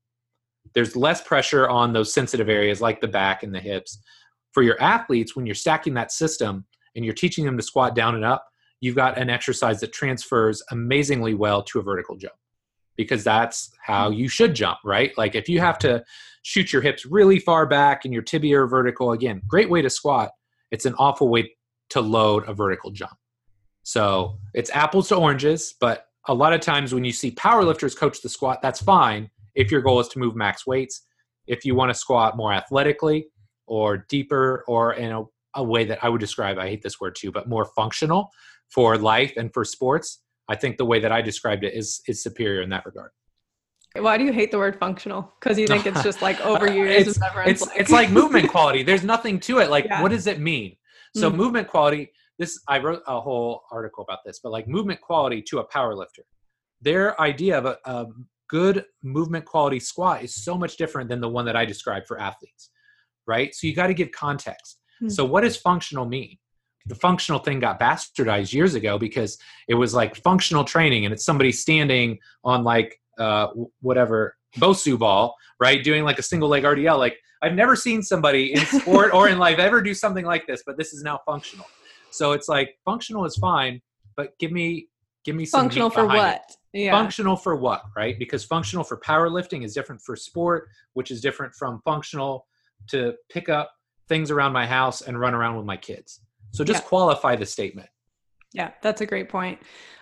There's 0.73 0.95
less 0.95 1.21
pressure 1.21 1.67
on 1.67 1.91
those 1.91 2.13
sensitive 2.13 2.47
areas 2.47 2.79
like 2.79 3.01
the 3.01 3.09
back 3.09 3.43
and 3.43 3.53
the 3.53 3.59
hips. 3.59 3.99
For 4.53 4.63
your 4.63 4.81
athletes, 4.81 5.35
when 5.35 5.45
you're 5.45 5.53
stacking 5.53 5.95
that 5.95 6.13
system 6.13 6.65
and 6.95 7.03
you're 7.03 7.13
teaching 7.13 7.43
them 7.43 7.57
to 7.57 7.63
squat 7.63 7.93
down 7.93 8.15
and 8.15 8.23
up, 8.23 8.47
you've 8.79 8.95
got 8.95 9.17
an 9.17 9.29
exercise 9.29 9.81
that 9.81 9.91
transfers 9.91 10.63
amazingly 10.71 11.33
well 11.33 11.61
to 11.63 11.79
a 11.79 11.83
vertical 11.83 12.15
jump 12.15 12.35
because 12.95 13.21
that's 13.21 13.73
how 13.81 14.09
you 14.09 14.29
should 14.29 14.53
jump, 14.53 14.79
right? 14.85 15.11
Like 15.17 15.35
if 15.35 15.49
you 15.49 15.59
have 15.59 15.77
to 15.79 16.05
shoot 16.43 16.71
your 16.71 16.81
hips 16.81 17.05
really 17.05 17.37
far 17.37 17.65
back 17.65 18.05
and 18.05 18.13
your 18.13 18.23
tibia 18.23 18.61
are 18.61 18.67
vertical, 18.67 19.11
again, 19.11 19.41
great 19.45 19.69
way 19.69 19.81
to 19.81 19.89
squat. 19.89 20.31
It's 20.71 20.85
an 20.85 20.95
awful 20.97 21.27
way 21.27 21.53
to 21.89 21.99
load 21.99 22.47
a 22.47 22.53
vertical 22.53 22.91
jump. 22.91 23.17
So 23.81 24.37
it's 24.53 24.69
apples 24.69 25.09
to 25.09 25.17
oranges, 25.17 25.75
but 25.81 26.07
a 26.27 26.33
lot 26.33 26.53
of 26.53 26.61
times 26.61 26.93
when 26.93 27.03
you 27.03 27.11
see 27.11 27.31
powerlifters 27.31 27.97
coach 27.97 28.21
the 28.21 28.29
squat, 28.29 28.61
that's 28.61 28.81
fine 28.81 29.29
if 29.55 29.71
your 29.71 29.81
goal 29.81 29.99
is 29.99 30.07
to 30.09 30.19
move 30.19 30.35
max 30.35 30.65
weights. 30.65 31.05
If 31.47 31.65
you 31.65 31.75
want 31.75 31.89
to 31.89 31.93
squat 31.93 32.37
more 32.37 32.53
athletically 32.53 33.27
or 33.67 34.05
deeper 34.09 34.63
or 34.67 34.93
in 34.93 35.11
a, 35.11 35.23
a 35.55 35.63
way 35.63 35.85
that 35.85 35.99
I 36.01 36.09
would 36.09 36.21
describe, 36.21 36.57
I 36.57 36.67
hate 36.67 36.81
this 36.81 36.99
word 37.01 37.15
too, 37.15 37.31
but 37.31 37.49
more 37.49 37.65
functional 37.75 38.29
for 38.69 38.97
life 38.97 39.33
and 39.35 39.53
for 39.53 39.65
sports, 39.65 40.21
I 40.49 40.55
think 40.55 40.77
the 40.77 40.85
way 40.85 40.99
that 40.99 41.11
I 41.11 41.21
described 41.21 41.63
it 41.63 41.73
is 41.73 42.01
is 42.07 42.23
superior 42.23 42.61
in 42.61 42.69
that 42.69 42.85
regard. 42.85 43.11
Why 43.95 44.17
do 44.17 44.23
you 44.23 44.33
hate 44.33 44.49
the 44.49 44.57
word 44.57 44.77
functional? 44.79 45.31
Because 45.39 45.59
you 45.59 45.67
think 45.67 45.85
it's 45.85 46.01
just 46.01 46.21
like 46.21 46.37
overused. 46.37 46.87
it's, 46.89 47.19
it's, 47.45 47.61
like... 47.61 47.79
it's 47.79 47.91
like 47.91 48.09
movement 48.09 48.49
quality. 48.49 48.81
There's 48.81 49.03
nothing 49.03 49.39
to 49.41 49.59
it. 49.59 49.69
Like, 49.69 49.85
yeah. 49.89 50.01
what 50.01 50.09
does 50.09 50.25
it 50.25 50.39
mean? 50.39 50.75
So, 51.15 51.29
mm 51.29 51.35
movement 51.35 51.67
quality. 51.67 52.11
This 52.43 52.59
I 52.67 52.79
wrote 52.79 53.01
a 53.07 53.21
whole 53.21 53.63
article 53.71 54.03
about 54.03 54.19
this, 54.25 54.41
but 54.43 54.51
like 54.51 54.67
movement 54.67 54.99
quality 54.99 55.41
to 55.43 55.59
a 55.59 55.63
power 55.63 55.95
lifter, 55.95 56.23
their 56.81 57.19
idea 57.21 57.57
of 57.57 57.65
a, 57.65 57.77
a 57.85 58.07
good 58.49 58.83
movement 59.01 59.45
quality 59.45 59.79
squat 59.79 60.23
is 60.23 60.35
so 60.35 60.57
much 60.57 60.75
different 60.75 61.09
than 61.09 61.21
the 61.21 61.29
one 61.29 61.45
that 61.45 61.55
I 61.55 61.63
described 61.63 62.05
for 62.05 62.19
athletes, 62.19 62.69
right? 63.25 63.55
So 63.55 63.65
you 63.65 63.73
got 63.73 63.87
to 63.87 63.93
give 63.93 64.11
context. 64.11 64.81
mm 65.01 65.09
So, 65.09 65.23
what 65.23 65.41
does 65.41 65.55
functional 65.55 66.05
mean? 66.05 66.37
the 66.85 66.95
functional 66.95 67.39
thing 67.39 67.61
got 67.61 67.79
bastardized 67.79 68.51
years 68.51 68.75
ago 68.75 68.97
because 68.97 69.37
it 69.69 69.75
was 69.75 69.93
like 69.93 70.17
functional 70.17 70.65
training 70.65 71.05
and 71.05 71.13
it's 71.13 71.23
somebody 71.23 71.49
standing 71.49 72.19
on 72.43 72.65
like 72.65 72.99
uh, 73.17 73.47
whatever 73.79 74.35
Bosu 74.57 74.99
ball, 74.99 75.33
right? 75.61 75.81
Doing 75.81 76.03
like 76.03 76.19
a 76.19 76.23
single 76.31 76.49
leg 76.49 76.63
RDL. 76.63 76.97
Like 76.97 77.15
I've 77.41 77.55
never 77.55 77.77
seen 77.77 78.03
somebody 78.03 78.53
in 78.53 78.65
sport 78.65 79.13
or 79.13 79.29
in 79.29 79.37
life 79.47 79.59
ever 79.59 79.81
do 79.81 79.93
something 79.93 80.25
like 80.25 80.45
this, 80.45 80.63
but 80.65 80.77
this 80.77 80.93
is 80.93 81.03
now 81.03 81.21
functional. 81.25 81.65
So 82.13 82.31
it's 82.31 82.47
like 82.47 82.77
functional 82.85 83.25
is 83.25 83.35
fine, 83.37 83.81
but 84.15 84.37
give 84.39 84.51
me 84.51 84.87
give 85.25 85.35
me 85.35 85.45
some 85.45 85.61
functional 85.61 85.89
for 85.89 86.05
what? 86.05 86.43
Yeah. 86.73 86.91
Functional 86.91 87.35
for 87.35 87.55
what, 87.55 87.83
right? 87.95 88.17
Because 88.17 88.43
functional 88.43 88.83
for 88.83 88.97
powerlifting 88.97 89.63
is 89.63 89.73
different 89.73 90.01
for 90.01 90.15
sport, 90.15 90.69
which 90.93 91.11
is 91.11 91.21
different 91.21 91.53
from 91.53 91.81
functional 91.85 92.47
to 92.87 93.13
pick 93.29 93.47
up 93.47 93.71
things 94.09 94.31
around 94.31 94.53
my 94.53 94.65
house 94.65 95.01
and 95.01 95.19
run 95.19 95.33
around 95.33 95.55
with 95.55 95.65
my 95.65 95.77
kids. 95.77 96.21
So 96.51 96.63
just 96.63 96.83
yeah. 96.83 96.87
qualify 96.87 97.35
the 97.35 97.45
statement. 97.45 97.89
Yeah, 98.53 98.71
that's 98.81 99.01
a 99.01 99.05
great 99.05 99.29
point. 99.29 99.59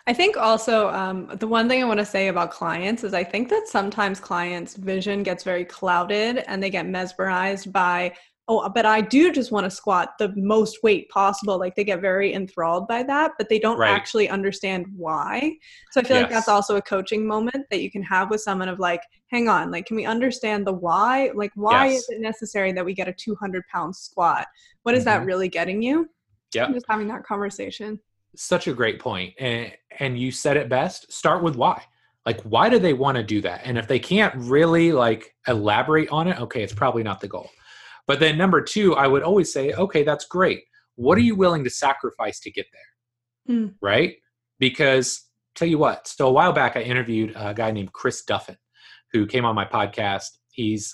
I 0.07 0.13
think 0.13 0.35
also 0.35 0.89
um, 0.89 1.29
the 1.35 1.47
one 1.47 1.69
thing 1.69 1.81
I 1.81 1.85
want 1.85 1.99
to 1.99 2.05
say 2.05 2.27
about 2.27 2.51
clients 2.51 3.03
is 3.03 3.13
I 3.13 3.23
think 3.23 3.49
that 3.49 3.67
sometimes 3.67 4.19
clients' 4.19 4.75
vision 4.75 5.23
gets 5.23 5.43
very 5.43 5.63
clouded 5.63 6.43
and 6.47 6.61
they 6.61 6.69
get 6.69 6.85
mesmerized 6.85 7.71
by, 7.71 8.13
oh, 8.47 8.67
but 8.69 8.85
I 8.85 9.01
do 9.01 9.31
just 9.31 9.51
want 9.51 9.65
to 9.65 9.69
squat 9.69 10.17
the 10.19 10.33
most 10.35 10.83
weight 10.83 11.09
possible. 11.09 11.57
Like 11.57 11.75
they 11.75 11.83
get 11.83 12.01
very 12.01 12.33
enthralled 12.33 12.87
by 12.87 13.03
that, 13.03 13.31
but 13.37 13.49
they 13.49 13.59
don't 13.59 13.77
right. 13.77 13.91
actually 13.91 14.29
understand 14.29 14.87
why. 14.95 15.57
So 15.91 16.01
I 16.01 16.03
feel 16.03 16.17
yes. 16.17 16.23
like 16.23 16.31
that's 16.31 16.47
also 16.47 16.75
a 16.75 16.81
coaching 16.81 17.25
moment 17.25 17.65
that 17.69 17.81
you 17.81 17.91
can 17.91 18.03
have 18.03 18.29
with 18.29 18.41
someone 18.41 18.69
of 18.69 18.79
like, 18.79 19.01
hang 19.27 19.47
on, 19.47 19.71
like, 19.71 19.85
can 19.85 19.95
we 19.95 20.05
understand 20.05 20.65
the 20.65 20.73
why? 20.73 21.31
Like, 21.33 21.51
why 21.55 21.87
yes. 21.87 21.99
is 21.99 22.09
it 22.09 22.21
necessary 22.21 22.71
that 22.73 22.83
we 22.83 22.93
get 22.93 23.07
a 23.07 23.13
200 23.13 23.63
pound 23.71 23.95
squat? 23.95 24.47
What 24.83 24.95
is 24.95 25.05
mm-hmm. 25.05 25.19
that 25.19 25.25
really 25.25 25.47
getting 25.47 25.81
you? 25.81 26.09
Yeah. 26.53 26.71
Just 26.71 26.85
having 26.89 27.07
that 27.07 27.23
conversation. 27.23 27.99
Such 28.35 28.67
a 28.67 28.73
great 28.73 28.99
point. 28.99 29.33
And 29.39 29.71
and 29.99 30.17
you 30.17 30.31
said 30.31 30.57
it 30.57 30.69
best. 30.69 31.11
Start 31.11 31.43
with 31.43 31.55
why. 31.55 31.83
Like 32.25 32.41
why 32.41 32.69
do 32.69 32.79
they 32.79 32.93
want 32.93 33.17
to 33.17 33.23
do 33.23 33.41
that? 33.41 33.61
And 33.65 33.77
if 33.77 33.87
they 33.87 33.99
can't 33.99 34.33
really 34.35 34.91
like 34.91 35.35
elaborate 35.47 36.09
on 36.09 36.27
it, 36.27 36.39
okay, 36.39 36.63
it's 36.63 36.73
probably 36.73 37.03
not 37.03 37.19
the 37.19 37.27
goal. 37.27 37.49
But 38.07 38.19
then 38.19 38.37
number 38.37 38.61
2, 38.61 38.95
I 38.95 39.07
would 39.07 39.23
always 39.23 39.51
say, 39.51 39.73
okay, 39.73 40.03
that's 40.03 40.25
great. 40.25 40.63
What 40.95 41.17
are 41.17 41.21
you 41.21 41.35
willing 41.35 41.63
to 41.63 41.69
sacrifice 41.69 42.39
to 42.41 42.51
get 42.51 42.65
there? 42.71 43.55
Mm. 43.55 43.73
Right? 43.81 44.15
Because 44.59 45.27
tell 45.55 45.67
you 45.67 45.77
what, 45.77 46.07
so 46.07 46.27
a 46.27 46.31
while 46.31 46.53
back 46.53 46.75
I 46.75 46.81
interviewed 46.81 47.33
a 47.35 47.53
guy 47.53 47.71
named 47.71 47.93
Chris 47.93 48.23
Duffin 48.23 48.57
who 49.11 49.25
came 49.25 49.45
on 49.45 49.55
my 49.55 49.65
podcast. 49.65 50.37
He's 50.51 50.93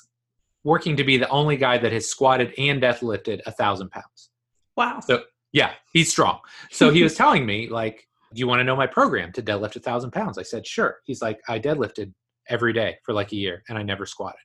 working 0.63 0.97
to 0.97 1.03
be 1.03 1.17
the 1.17 1.29
only 1.29 1.57
guy 1.57 1.77
that 1.77 1.91
has 1.91 2.07
squatted 2.07 2.53
and 2.57 2.81
deadlifted 2.81 3.41
a 3.45 3.51
thousand 3.51 3.91
pounds. 3.91 4.29
Wow. 4.75 4.99
So 4.99 5.23
yeah, 5.53 5.71
he's 5.93 6.09
strong. 6.09 6.39
So 6.71 6.89
he 6.91 7.03
was 7.03 7.15
telling 7.21 7.45
me, 7.45 7.69
like, 7.69 8.07
do 8.33 8.39
you 8.39 8.47
want 8.47 8.59
to 8.59 8.63
know 8.63 8.75
my 8.75 8.87
program 8.87 9.31
to 9.33 9.41
deadlift 9.41 9.75
a 9.75 9.79
thousand 9.79 10.11
pounds? 10.11 10.37
I 10.37 10.43
said, 10.43 10.67
sure. 10.67 10.97
He's 11.05 11.21
like, 11.21 11.39
I 11.47 11.59
deadlifted 11.59 12.13
every 12.49 12.73
day 12.73 12.97
for 13.03 13.13
like 13.13 13.31
a 13.31 13.35
year 13.35 13.63
and 13.69 13.77
I 13.77 13.83
never 13.83 14.05
squatted. 14.05 14.39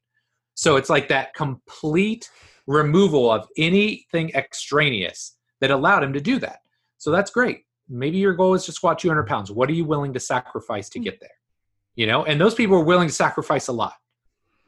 So 0.55 0.77
it's 0.77 0.91
like 0.91 1.09
that 1.09 1.35
complete 1.35 2.31
removal 2.67 3.31
of 3.31 3.47
anything 3.57 4.31
extraneous 4.35 5.37
that 5.61 5.71
allowed 5.71 6.03
him 6.03 6.13
to 6.13 6.21
do 6.21 6.39
that. 6.39 6.61
So 6.99 7.11
that's 7.11 7.31
great. 7.31 7.63
Maybe 7.89 8.19
your 8.19 8.35
goal 8.35 8.55
is 8.55 8.65
to 8.67 8.73
squat 8.73 8.99
200 8.99 9.27
pounds. 9.27 9.51
What 9.51 9.69
are 9.69 9.75
you 9.75 9.85
willing 9.85 10.13
to 10.15 10.21
sacrifice 10.21 10.89
to 10.91 10.99
hmm. 10.99 11.05
get 11.05 11.21
there? 11.21 11.31
You 11.95 12.07
know, 12.07 12.25
and 12.25 12.41
those 12.41 12.55
people 12.55 12.77
are 12.77 12.85
willing 12.85 13.09
to 13.09 13.15
sacrifice 13.15 13.69
a 13.69 13.73
lot. 13.73 13.95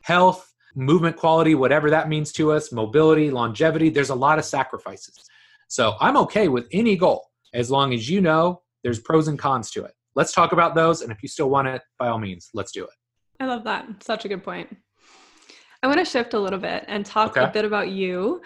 Health, 0.02 0.52
movement 0.74 1.16
quality, 1.16 1.54
whatever 1.54 1.90
that 1.90 2.08
means 2.08 2.32
to 2.32 2.52
us, 2.52 2.72
mobility, 2.72 3.30
longevity, 3.30 3.88
there's 3.88 4.10
a 4.10 4.14
lot 4.14 4.38
of 4.38 4.44
sacrifices. 4.44 5.24
So 5.68 5.94
I'm 6.00 6.16
okay 6.18 6.48
with 6.48 6.68
any 6.72 6.96
goal 6.96 7.24
as 7.54 7.70
long 7.70 7.94
as 7.94 8.10
you 8.10 8.20
know 8.20 8.62
there's 8.82 8.98
pros 8.98 9.28
and 9.28 9.38
cons 9.38 9.70
to 9.70 9.84
it. 9.84 9.92
Let's 10.14 10.32
talk 10.32 10.52
about 10.52 10.74
those. 10.74 11.00
And 11.00 11.10
if 11.10 11.22
you 11.22 11.28
still 11.28 11.48
want 11.48 11.68
it, 11.68 11.82
by 11.98 12.08
all 12.08 12.18
means, 12.18 12.50
let's 12.52 12.72
do 12.72 12.84
it. 12.84 12.90
I 13.40 13.46
love 13.46 13.64
that. 13.64 14.02
Such 14.02 14.24
a 14.24 14.28
good 14.28 14.44
point. 14.44 14.76
I 15.84 15.86
want 15.86 15.98
to 15.98 16.04
shift 16.06 16.32
a 16.32 16.40
little 16.40 16.58
bit 16.58 16.86
and 16.88 17.04
talk 17.04 17.32
okay. 17.32 17.44
a 17.44 17.50
bit 17.50 17.66
about 17.66 17.90
you. 17.90 18.40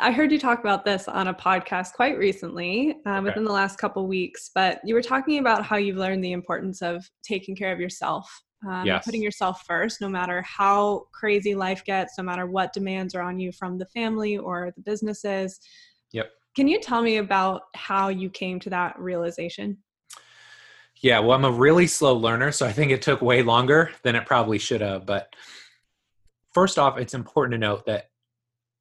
I 0.00 0.10
heard 0.10 0.32
you 0.32 0.40
talk 0.40 0.58
about 0.58 0.84
this 0.84 1.06
on 1.06 1.28
a 1.28 1.34
podcast 1.34 1.92
quite 1.92 2.18
recently, 2.18 2.96
uh, 3.06 3.10
okay. 3.10 3.20
within 3.20 3.44
the 3.44 3.52
last 3.52 3.78
couple 3.78 4.04
weeks, 4.08 4.50
but 4.56 4.80
you 4.82 4.96
were 4.96 5.02
talking 5.02 5.38
about 5.38 5.64
how 5.64 5.76
you've 5.76 5.98
learned 5.98 6.24
the 6.24 6.32
importance 6.32 6.82
of 6.82 7.08
taking 7.22 7.54
care 7.54 7.72
of 7.72 7.78
yourself, 7.78 8.28
um, 8.68 8.84
yes. 8.84 9.04
putting 9.04 9.22
yourself 9.22 9.62
first, 9.68 10.00
no 10.00 10.08
matter 10.08 10.42
how 10.42 11.04
crazy 11.12 11.54
life 11.54 11.84
gets, 11.84 12.18
no 12.18 12.24
matter 12.24 12.46
what 12.46 12.72
demands 12.72 13.14
are 13.14 13.22
on 13.22 13.38
you 13.38 13.52
from 13.52 13.78
the 13.78 13.86
family 13.86 14.36
or 14.36 14.72
the 14.74 14.82
businesses. 14.82 15.60
Yep. 16.10 16.28
Can 16.56 16.66
you 16.66 16.80
tell 16.80 17.02
me 17.02 17.18
about 17.18 17.62
how 17.76 18.08
you 18.08 18.30
came 18.30 18.58
to 18.58 18.70
that 18.70 18.98
realization? 18.98 19.78
Yeah, 21.02 21.20
well, 21.20 21.36
I'm 21.36 21.44
a 21.44 21.52
really 21.52 21.86
slow 21.86 22.16
learner, 22.16 22.50
so 22.50 22.66
I 22.66 22.72
think 22.72 22.90
it 22.90 23.00
took 23.00 23.22
way 23.22 23.44
longer 23.44 23.92
than 24.02 24.16
it 24.16 24.26
probably 24.26 24.58
should 24.58 24.80
have. 24.80 25.06
But 25.06 25.32
first 26.58 26.76
off, 26.76 26.98
it's 26.98 27.14
important 27.14 27.52
to 27.52 27.58
note 27.58 27.86
that 27.86 28.06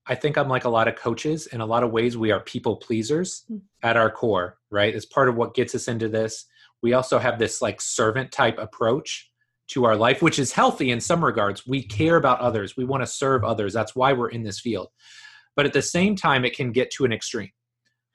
I 0.07 0.15
think 0.15 0.35
I'm 0.35 0.49
like 0.49 0.65
a 0.65 0.69
lot 0.69 0.87
of 0.87 0.95
coaches. 0.95 1.45
In 1.45 1.61
a 1.61 1.65
lot 1.65 1.83
of 1.83 1.91
ways, 1.91 2.17
we 2.17 2.31
are 2.31 2.39
people 2.39 2.77
pleasers 2.77 3.43
Mm. 3.51 3.61
at 3.83 3.95
our 3.95 4.09
core, 4.09 4.57
right? 4.71 4.95
It's 4.95 5.05
part 5.05 5.29
of 5.29 5.35
what 5.35 5.53
gets 5.53 5.75
us 5.75 5.87
into 5.87 6.09
this. 6.09 6.45
We 6.81 6.93
also 6.93 7.19
have 7.19 7.37
this 7.37 7.61
like 7.61 7.79
servant 7.79 8.31
type 8.31 8.57
approach 8.57 9.29
to 9.73 9.85
our 9.85 9.95
life, 9.95 10.23
which 10.23 10.39
is 10.39 10.51
healthy 10.53 10.89
in 10.89 10.99
some 10.99 11.23
regards. 11.23 11.67
We 11.67 11.83
care 11.83 12.15
about 12.15 12.39
others, 12.39 12.75
we 12.75 12.83
want 12.83 13.03
to 13.03 13.07
serve 13.23 13.43
others. 13.43 13.73
That's 13.73 13.95
why 13.95 14.11
we're 14.11 14.29
in 14.29 14.41
this 14.41 14.59
field. 14.59 14.87
But 15.55 15.67
at 15.67 15.73
the 15.73 15.83
same 15.83 16.15
time, 16.15 16.45
it 16.45 16.55
can 16.55 16.71
get 16.71 16.89
to 16.93 17.05
an 17.05 17.13
extreme 17.13 17.51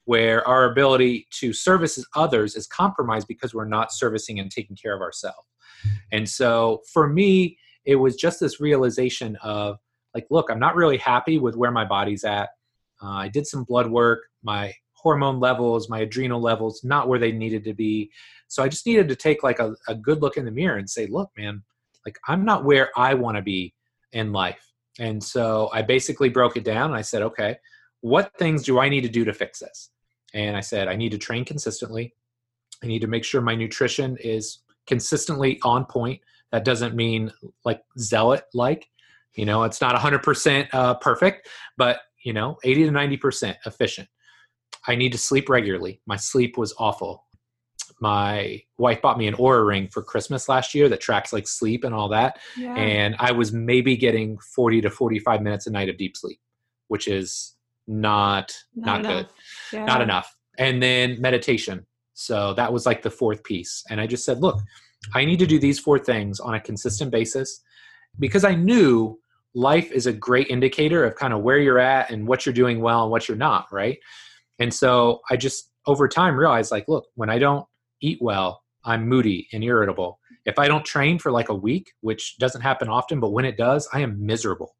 where 0.06 0.44
our 0.48 0.64
ability 0.72 1.28
to 1.38 1.52
service 1.52 2.04
others 2.16 2.56
is 2.56 2.66
compromised 2.66 3.28
because 3.28 3.54
we're 3.54 3.74
not 3.78 3.92
servicing 3.92 4.40
and 4.40 4.50
taking 4.50 4.74
care 4.74 4.94
of 4.96 5.02
ourselves. 5.02 5.46
And 6.10 6.28
so 6.28 6.80
for 6.92 7.06
me, 7.06 7.58
it 7.84 7.96
was 7.96 8.16
just 8.16 8.40
this 8.40 8.60
realization 8.60 9.36
of 9.42 9.78
like, 10.14 10.26
look, 10.30 10.50
I'm 10.50 10.60
not 10.60 10.76
really 10.76 10.98
happy 10.98 11.38
with 11.38 11.56
where 11.56 11.70
my 11.70 11.84
body's 11.84 12.24
at. 12.24 12.50
Uh, 13.02 13.10
I 13.10 13.28
did 13.28 13.46
some 13.46 13.64
blood 13.64 13.90
work, 13.90 14.24
my 14.42 14.72
hormone 14.92 15.40
levels, 15.40 15.88
my 15.88 16.00
adrenal 16.00 16.40
levels, 16.40 16.84
not 16.84 17.08
where 17.08 17.18
they 17.18 17.32
needed 17.32 17.64
to 17.64 17.74
be. 17.74 18.10
So 18.48 18.62
I 18.62 18.68
just 18.68 18.86
needed 18.86 19.08
to 19.08 19.16
take 19.16 19.42
like 19.42 19.58
a, 19.58 19.74
a 19.88 19.94
good 19.94 20.22
look 20.22 20.36
in 20.36 20.44
the 20.44 20.50
mirror 20.50 20.76
and 20.76 20.88
say, 20.88 21.06
look, 21.06 21.30
man, 21.36 21.62
like 22.06 22.18
I'm 22.28 22.44
not 22.44 22.64
where 22.64 22.90
I 22.96 23.14
want 23.14 23.36
to 23.36 23.42
be 23.42 23.74
in 24.12 24.32
life. 24.32 24.72
And 24.98 25.22
so 25.22 25.70
I 25.72 25.82
basically 25.82 26.28
broke 26.28 26.56
it 26.56 26.64
down 26.64 26.90
and 26.90 26.94
I 26.94 27.02
said, 27.02 27.22
okay, 27.22 27.56
what 28.02 28.32
things 28.38 28.62
do 28.62 28.78
I 28.78 28.88
need 28.88 29.00
to 29.02 29.08
do 29.08 29.24
to 29.24 29.32
fix 29.32 29.60
this? 29.60 29.90
And 30.34 30.56
I 30.56 30.60
said, 30.60 30.88
I 30.88 30.96
need 30.96 31.12
to 31.12 31.18
train 31.18 31.44
consistently. 31.44 32.14
I 32.82 32.86
need 32.86 33.00
to 33.00 33.06
make 33.06 33.24
sure 33.24 33.40
my 33.40 33.54
nutrition 33.54 34.16
is 34.20 34.58
consistently 34.86 35.58
on 35.62 35.84
point. 35.86 36.20
That 36.52 36.64
doesn't 36.64 36.94
mean 36.94 37.32
like 37.64 37.82
zealot 37.98 38.44
like, 38.54 38.86
you 39.34 39.46
know, 39.46 39.64
it's 39.64 39.80
not 39.80 39.94
100% 39.94 40.68
uh, 40.72 40.94
perfect, 40.94 41.48
but, 41.76 42.00
you 42.24 42.32
know, 42.32 42.58
80 42.62 42.84
to 42.84 42.90
90% 42.90 43.56
efficient. 43.66 44.08
I 44.86 44.94
need 44.94 45.12
to 45.12 45.18
sleep 45.18 45.48
regularly. 45.48 46.00
My 46.06 46.16
sleep 46.16 46.58
was 46.58 46.74
awful. 46.78 47.24
My 48.00 48.60
wife 48.78 49.00
bought 49.00 49.16
me 49.16 49.28
an 49.28 49.34
Oura 49.34 49.66
ring 49.66 49.88
for 49.88 50.02
Christmas 50.02 50.48
last 50.48 50.74
year 50.74 50.88
that 50.88 51.00
tracks 51.00 51.32
like 51.32 51.46
sleep 51.46 51.84
and 51.84 51.94
all 51.94 52.08
that. 52.08 52.38
Yeah. 52.56 52.74
And 52.74 53.14
I 53.18 53.32
was 53.32 53.52
maybe 53.52 53.96
getting 53.96 54.38
40 54.38 54.80
to 54.82 54.90
45 54.90 55.40
minutes 55.40 55.66
a 55.66 55.70
night 55.70 55.88
of 55.88 55.96
deep 55.96 56.16
sleep, 56.16 56.40
which 56.88 57.06
is 57.06 57.54
not 57.86 58.52
not, 58.74 59.02
good. 59.02 59.28
Yeah. 59.72 59.84
not 59.84 60.02
enough. 60.02 60.34
And 60.58 60.82
then 60.82 61.20
meditation. 61.20 61.86
So 62.14 62.54
that 62.54 62.72
was 62.72 62.86
like 62.86 63.02
the 63.02 63.10
fourth 63.10 63.42
piece. 63.44 63.84
And 63.88 64.00
I 64.00 64.06
just 64.06 64.24
said, 64.24 64.40
look, 64.40 64.60
I 65.14 65.24
need 65.24 65.38
to 65.40 65.46
do 65.46 65.58
these 65.58 65.78
four 65.78 65.98
things 65.98 66.40
on 66.40 66.54
a 66.54 66.60
consistent 66.60 67.10
basis 67.10 67.60
because 68.18 68.44
I 68.44 68.54
knew 68.54 69.18
life 69.54 69.90
is 69.92 70.06
a 70.06 70.12
great 70.12 70.48
indicator 70.48 71.04
of 71.04 71.16
kind 71.16 71.32
of 71.32 71.42
where 71.42 71.58
you're 71.58 71.78
at 71.78 72.10
and 72.10 72.26
what 72.26 72.46
you're 72.46 72.54
doing 72.54 72.80
well 72.80 73.02
and 73.02 73.10
what 73.10 73.28
you're 73.28 73.36
not, 73.36 73.66
right? 73.72 73.98
And 74.58 74.72
so 74.72 75.20
I 75.30 75.36
just 75.36 75.70
over 75.86 76.08
time 76.08 76.36
realized 76.36 76.70
like, 76.70 76.88
look, 76.88 77.06
when 77.14 77.30
I 77.30 77.38
don't 77.38 77.66
eat 78.00 78.18
well, 78.20 78.62
I'm 78.84 79.08
moody 79.08 79.48
and 79.52 79.62
irritable. 79.62 80.18
If 80.44 80.58
I 80.58 80.68
don't 80.68 80.84
train 80.84 81.18
for 81.18 81.30
like 81.30 81.48
a 81.48 81.54
week, 81.54 81.92
which 82.00 82.38
doesn't 82.38 82.62
happen 82.62 82.88
often, 82.88 83.20
but 83.20 83.30
when 83.30 83.44
it 83.44 83.56
does, 83.56 83.88
I 83.92 84.00
am 84.00 84.24
miserable 84.24 84.74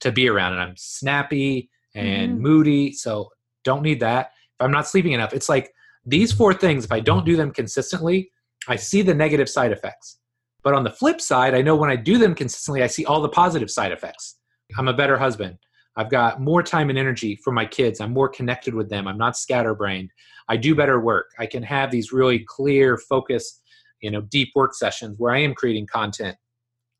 to 0.00 0.12
be 0.12 0.28
around 0.28 0.52
and 0.52 0.62
I'm 0.62 0.76
snappy 0.76 1.70
and 1.94 2.38
Mhm. 2.38 2.40
moody. 2.40 2.92
So 2.92 3.30
don't 3.64 3.82
need 3.82 4.00
that. 4.00 4.32
If 4.58 4.64
I'm 4.64 4.70
not 4.70 4.86
sleeping 4.86 5.12
enough, 5.12 5.32
it's 5.32 5.48
like 5.48 5.72
these 6.04 6.32
four 6.32 6.54
things, 6.54 6.84
if 6.84 6.92
I 6.92 7.00
don't 7.00 7.26
do 7.26 7.36
them 7.36 7.50
consistently, 7.50 8.30
I 8.68 8.76
see 8.76 9.02
the 9.02 9.14
negative 9.14 9.48
side 9.48 9.72
effects. 9.72 10.18
But 10.62 10.74
on 10.74 10.84
the 10.84 10.90
flip 10.90 11.20
side, 11.20 11.54
I 11.54 11.62
know 11.62 11.76
when 11.76 11.90
I 11.90 11.96
do 11.96 12.18
them 12.18 12.34
consistently, 12.34 12.82
I 12.82 12.86
see 12.86 13.04
all 13.04 13.20
the 13.20 13.28
positive 13.28 13.70
side 13.70 13.92
effects. 13.92 14.38
I'm 14.76 14.88
a 14.88 14.94
better 14.94 15.16
husband. 15.16 15.58
I've 15.96 16.10
got 16.10 16.40
more 16.40 16.62
time 16.62 16.90
and 16.90 16.98
energy 16.98 17.36
for 17.42 17.52
my 17.52 17.64
kids. 17.64 18.00
I'm 18.00 18.12
more 18.12 18.28
connected 18.28 18.74
with 18.74 18.88
them. 18.88 19.08
I'm 19.08 19.18
not 19.18 19.36
scatterbrained. 19.36 20.10
I 20.48 20.56
do 20.56 20.74
better 20.74 21.00
work. 21.00 21.30
I 21.38 21.46
can 21.46 21.62
have 21.62 21.90
these 21.90 22.12
really 22.12 22.44
clear, 22.46 22.98
focused, 22.98 23.62
you 24.00 24.10
know, 24.10 24.20
deep 24.20 24.50
work 24.54 24.74
sessions 24.74 25.16
where 25.18 25.34
I 25.34 25.40
am 25.40 25.54
creating 25.54 25.86
content, 25.86 26.36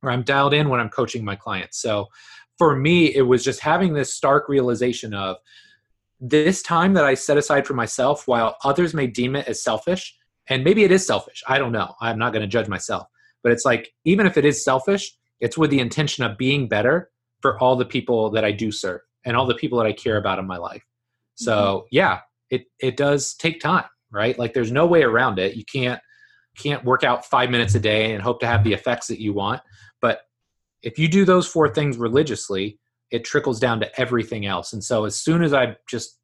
where 0.01 0.13
I'm 0.13 0.23
dialed 0.23 0.55
in 0.55 0.69
when 0.69 0.81
I'm 0.81 0.89
coaching 0.89 1.25
my 1.25 1.37
clients. 1.37 1.81
So 1.81 2.07
for 2.57 2.75
me, 2.75 3.15
it 3.15 3.23
was 3.23 3.45
just 3.45 3.61
having 3.61 3.93
this 3.93 4.15
stark 4.15 4.49
realization 4.49 5.15
of 5.15 5.37
this 6.21 6.63
time 6.63 6.95
that 6.95 7.05
I 7.05 7.15
set 7.15 7.39
aside 7.39 7.67
for 7.67 7.75
myself, 7.75 8.27
while 8.27 8.57
others 8.65 8.95
may 8.95 9.07
deem 9.07 9.37
it 9.37 9.47
as 9.47 9.63
selfish, 9.63 10.18
and 10.49 10.65
maybe 10.65 10.85
it 10.85 10.93
is 10.93 11.07
selfish. 11.07 11.43
I 11.47 11.59
don't 11.59 11.73
know. 11.73 11.95
I'm 12.01 12.19
not 12.19 12.33
going 12.33 12.43
to 12.43 12.49
judge 12.49 12.69
myself. 12.69 13.07
But 13.43 13.53
it's 13.53 13.65
like, 13.65 13.93
even 14.05 14.27
if 14.27 14.37
it 14.37 14.45
is 14.45 14.65
selfish, 14.65 15.13
it's 15.41 15.57
with 15.57 15.71
the 15.71 15.81
intention 15.81 16.25
of 16.25 16.37
being 16.37 16.69
better 16.69 17.11
for 17.41 17.59
all 17.61 17.77
the 17.77 17.85
people 17.85 18.31
that 18.31 18.45
I 18.45 18.53
do 18.53 18.73
serve 18.73 19.01
and 19.25 19.37
all 19.37 19.47
the 19.47 19.55
people 19.55 19.79
that 19.79 19.87
I 19.87 19.93
care 19.93 20.17
about 20.17 20.39
in 20.39 20.47
my 20.47 20.57
life. 20.57 20.83
So 21.37 21.53
mm-hmm. 21.53 21.87
yeah, 21.93 22.21
it 22.51 22.65
it 22.81 22.97
does 22.97 23.35
take 23.35 23.61
time, 23.61 23.85
right? 24.11 24.39
Like 24.39 24.55
there's 24.55 24.73
no 24.73 24.87
way 24.87 25.03
around 25.03 25.39
it. 25.39 25.55
You 25.55 25.65
can't 25.65 26.01
can't 26.57 26.85
work 26.85 27.05
out 27.05 27.25
five 27.25 27.51
minutes 27.51 27.75
a 27.77 27.81
day 27.81 28.13
and 28.13 28.23
hope 28.23 28.41
to 28.41 28.47
have 28.47 28.65
the 28.65 28.73
effects 28.73 29.07
that 29.07 29.21
you 29.21 29.33
want. 29.33 29.63
But 30.03 30.23
if 30.83 30.99
you 30.99 31.07
do 31.07 31.25
those 31.25 31.47
four 31.47 31.69
things 31.69 31.97
religiously, 31.97 32.79
it 33.11 33.25
trickles 33.25 33.61
down 33.61 33.81
to 33.81 34.01
everything 34.01 34.47
else. 34.47 34.73
And 34.73 34.83
so 34.83 35.05
as 35.05 35.21
soon 35.21 35.43
as 35.45 35.55
I 35.55 35.77
just 35.89 36.19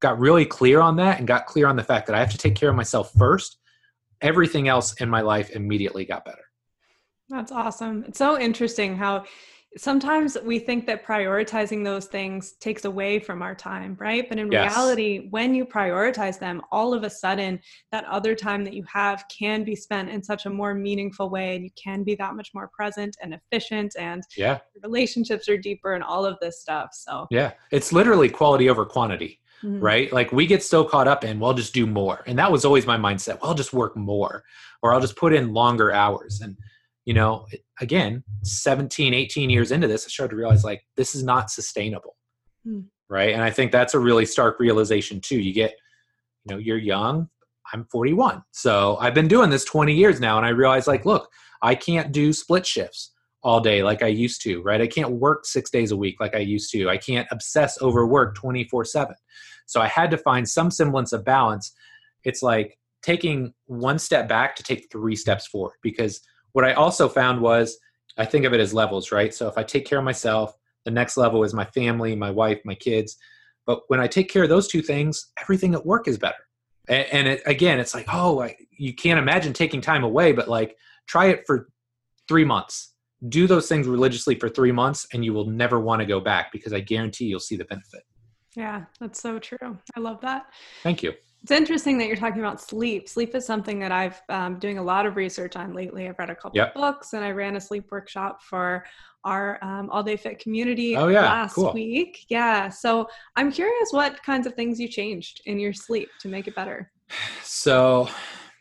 got 0.00 0.18
really 0.18 0.46
clear 0.46 0.80
on 0.80 0.96
that 0.96 1.18
and 1.18 1.28
got 1.28 1.46
clear 1.46 1.66
on 1.66 1.76
the 1.76 1.82
fact 1.82 2.06
that 2.06 2.16
I 2.16 2.20
have 2.20 2.32
to 2.32 2.38
take 2.38 2.54
care 2.54 2.70
of 2.70 2.76
myself 2.76 3.12
first, 3.16 3.58
everything 4.24 4.66
else 4.68 4.94
in 4.94 5.08
my 5.08 5.20
life 5.20 5.50
immediately 5.50 6.04
got 6.04 6.24
better. 6.24 6.42
That's 7.28 7.52
awesome. 7.52 8.04
It's 8.08 8.18
so 8.18 8.38
interesting 8.40 8.96
how 8.96 9.24
sometimes 9.76 10.36
we 10.44 10.58
think 10.58 10.86
that 10.86 11.04
prioritizing 11.04 11.84
those 11.84 12.06
things 12.06 12.52
takes 12.60 12.84
away 12.84 13.18
from 13.18 13.42
our 13.42 13.54
time, 13.54 13.96
right? 13.98 14.26
But 14.28 14.38
in 14.38 14.50
Yes. 14.50 14.72
reality, 14.72 15.28
when 15.30 15.54
you 15.54 15.64
prioritize 15.66 16.38
them, 16.38 16.62
all 16.70 16.94
of 16.94 17.02
a 17.02 17.10
sudden 17.10 17.60
that 17.92 18.04
other 18.04 18.34
time 18.34 18.62
that 18.64 18.72
you 18.74 18.84
have 18.84 19.24
can 19.28 19.64
be 19.64 19.74
spent 19.74 20.10
in 20.10 20.22
such 20.22 20.46
a 20.46 20.50
more 20.50 20.74
meaningful 20.74 21.28
way 21.28 21.56
and 21.56 21.64
you 21.64 21.70
can 21.82 22.02
be 22.04 22.14
that 22.16 22.34
much 22.34 22.50
more 22.54 22.68
present 22.68 23.16
and 23.22 23.34
efficient 23.34 23.94
and 23.98 24.22
Yeah. 24.36 24.60
relationships 24.82 25.48
are 25.48 25.58
deeper 25.58 25.94
and 25.94 26.04
all 26.04 26.24
of 26.24 26.38
this 26.40 26.60
stuff. 26.60 26.90
So, 26.92 27.26
Yeah. 27.30 27.52
It's 27.72 27.92
literally 27.92 28.30
quality 28.30 28.70
over 28.70 28.84
quantity. 28.86 29.40
Mhm. 29.64 29.82
right? 29.82 30.12
Like 30.12 30.32
we 30.32 30.46
get 30.46 30.62
so 30.62 30.84
caught 30.84 31.08
up 31.08 31.24
in, 31.24 31.40
well, 31.40 31.50
I'll 31.50 31.56
just 31.56 31.74
do 31.74 31.86
more. 31.86 32.22
And 32.26 32.38
that 32.38 32.52
was 32.52 32.64
always 32.64 32.86
my 32.86 32.96
mindset. 32.96 33.40
Well, 33.40 33.50
I'll 33.50 33.54
just 33.54 33.72
work 33.72 33.96
more 33.96 34.44
or 34.82 34.92
I'll 34.92 35.00
just 35.00 35.16
put 35.16 35.32
in 35.32 35.52
longer 35.52 35.92
hours. 35.92 36.40
And, 36.40 36.56
you 37.04 37.14
know, 37.14 37.46
again, 37.80 38.22
17, 38.42 39.14
18 39.14 39.50
years 39.50 39.72
into 39.72 39.88
this, 39.88 40.04
I 40.06 40.08
started 40.08 40.32
to 40.32 40.36
realize 40.36 40.64
like 40.64 40.82
this 40.96 41.14
is 41.14 41.22
not 41.22 41.50
sustainable. 41.50 42.16
Hmm. 42.64 42.80
Right. 43.08 43.34
And 43.34 43.42
I 43.42 43.50
think 43.50 43.70
that's 43.70 43.94
a 43.94 43.98
really 43.98 44.26
stark 44.26 44.58
realization 44.58 45.20
too. 45.20 45.38
You 45.38 45.52
get, 45.52 45.74
you 46.44 46.54
know, 46.54 46.58
you're 46.58 46.78
young. 46.78 47.28
I'm 47.72 47.84
41. 47.86 48.42
So 48.52 48.96
I've 49.00 49.14
been 49.14 49.28
doing 49.28 49.50
this 49.50 49.64
20 49.64 49.94
years 49.94 50.20
now. 50.20 50.36
And 50.36 50.46
I 50.46 50.50
realized 50.50 50.86
like, 50.86 51.04
look, 51.04 51.30
I 51.62 51.74
can't 51.74 52.12
do 52.12 52.32
split 52.32 52.66
shifts 52.66 53.12
all 53.44 53.60
day 53.60 53.82
like 53.82 54.02
I 54.02 54.06
used 54.06 54.42
to, 54.42 54.62
right? 54.62 54.80
I 54.80 54.86
can't 54.86 55.12
work 55.12 55.44
six 55.44 55.70
days 55.70 55.92
a 55.92 55.96
week 55.96 56.16
like 56.18 56.34
I 56.34 56.38
used 56.38 56.72
to. 56.72 56.88
I 56.88 56.96
can't 56.96 57.28
obsess 57.30 57.80
over 57.80 58.06
work 58.06 58.34
24 58.34 58.86
7. 58.86 59.14
So 59.66 59.80
I 59.80 59.88
had 59.88 60.10
to 60.10 60.18
find 60.18 60.48
some 60.48 60.70
semblance 60.70 61.12
of 61.12 61.24
balance. 61.24 61.72
It's 62.24 62.42
like 62.42 62.78
taking 63.02 63.52
one 63.66 63.98
step 63.98 64.28
back 64.28 64.56
to 64.56 64.62
take 64.62 64.88
three 64.90 65.16
steps 65.16 65.46
forward. 65.46 65.74
Because 65.82 66.20
what 66.52 66.64
I 66.64 66.72
also 66.72 67.08
found 67.08 67.40
was 67.40 67.76
I 68.16 68.24
think 68.24 68.44
of 68.44 68.52
it 68.52 68.60
as 68.60 68.72
levels, 68.72 69.12
right? 69.12 69.34
So 69.34 69.48
if 69.48 69.58
I 69.58 69.62
take 69.62 69.86
care 69.86 69.98
of 69.98 70.04
myself, 70.04 70.54
the 70.84 70.90
next 70.90 71.16
level 71.16 71.44
is 71.44 71.54
my 71.54 71.64
family, 71.66 72.14
my 72.14 72.30
wife, 72.30 72.60
my 72.64 72.74
kids. 72.74 73.16
But 73.66 73.80
when 73.88 74.00
I 74.00 74.06
take 74.06 74.30
care 74.30 74.42
of 74.42 74.48
those 74.48 74.68
two 74.68 74.82
things, 74.82 75.32
everything 75.40 75.74
at 75.74 75.86
work 75.86 76.06
is 76.06 76.18
better. 76.18 76.36
And, 76.86 77.26
it, 77.26 77.42
again, 77.46 77.80
it's 77.80 77.94
like, 77.94 78.06
oh, 78.12 78.42
I, 78.42 78.56
you 78.70 78.94
can't 78.94 79.18
imagine 79.18 79.54
taking 79.54 79.80
time 79.80 80.04
away, 80.04 80.32
but 80.32 80.48
like 80.48 80.76
try 81.06 81.26
it 81.26 81.44
for 81.46 81.70
three 82.28 82.44
months. 82.44 82.92
Do 83.26 83.46
those 83.46 83.68
things 83.68 83.86
religiously 83.86 84.34
for 84.34 84.50
three 84.50 84.72
months, 84.72 85.06
and 85.14 85.24
you 85.24 85.32
will 85.32 85.48
never 85.48 85.80
want 85.80 86.00
to 86.00 86.06
go 86.06 86.20
back 86.20 86.52
because 86.52 86.74
I 86.74 86.80
guarantee 86.80 87.24
you'll 87.24 87.40
see 87.40 87.56
the 87.56 87.64
benefit. 87.64 88.02
Yeah, 88.56 88.84
that's 89.00 89.20
so 89.20 89.38
true. 89.38 89.78
I 89.96 90.00
love 90.00 90.20
that. 90.22 90.46
Thank 90.82 91.02
you. 91.02 91.12
It's 91.42 91.50
interesting 91.50 91.98
that 91.98 92.06
you're 92.06 92.16
talking 92.16 92.40
about 92.40 92.60
sleep. 92.60 93.06
Sleep 93.08 93.34
is 93.34 93.44
something 93.44 93.78
that 93.80 93.92
I've 93.92 94.20
um, 94.30 94.58
doing 94.58 94.78
a 94.78 94.82
lot 94.82 95.04
of 95.04 95.16
research 95.16 95.56
on 95.56 95.74
lately. 95.74 96.08
I've 96.08 96.18
read 96.18 96.30
a 96.30 96.34
couple 96.34 96.52
Yep. 96.56 96.68
of 96.68 96.74
books, 96.80 97.12
and 97.12 97.22
I 97.22 97.32
ran 97.32 97.56
a 97.56 97.60
sleep 97.60 97.84
workshop 97.90 98.42
for 98.42 98.84
our 99.24 99.58
um, 99.62 99.90
All 99.90 100.02
Day 100.02 100.16
Fit 100.16 100.38
community 100.38 100.96
Oh, 100.96 101.08
yeah. 101.08 101.22
last 101.22 101.54
Cool. 101.54 101.72
week. 101.74 102.24
Yeah, 102.30 102.68
so 102.70 103.08
I'm 103.36 103.52
curious 103.52 103.88
what 103.90 104.22
kinds 104.22 104.46
of 104.46 104.54
things 104.54 104.80
you 104.80 104.88
changed 104.88 105.42
in 105.44 105.58
your 105.58 105.72
sleep 105.74 106.08
to 106.20 106.28
make 106.28 106.46
it 106.48 106.54
better. 106.54 106.90
So, 107.42 108.08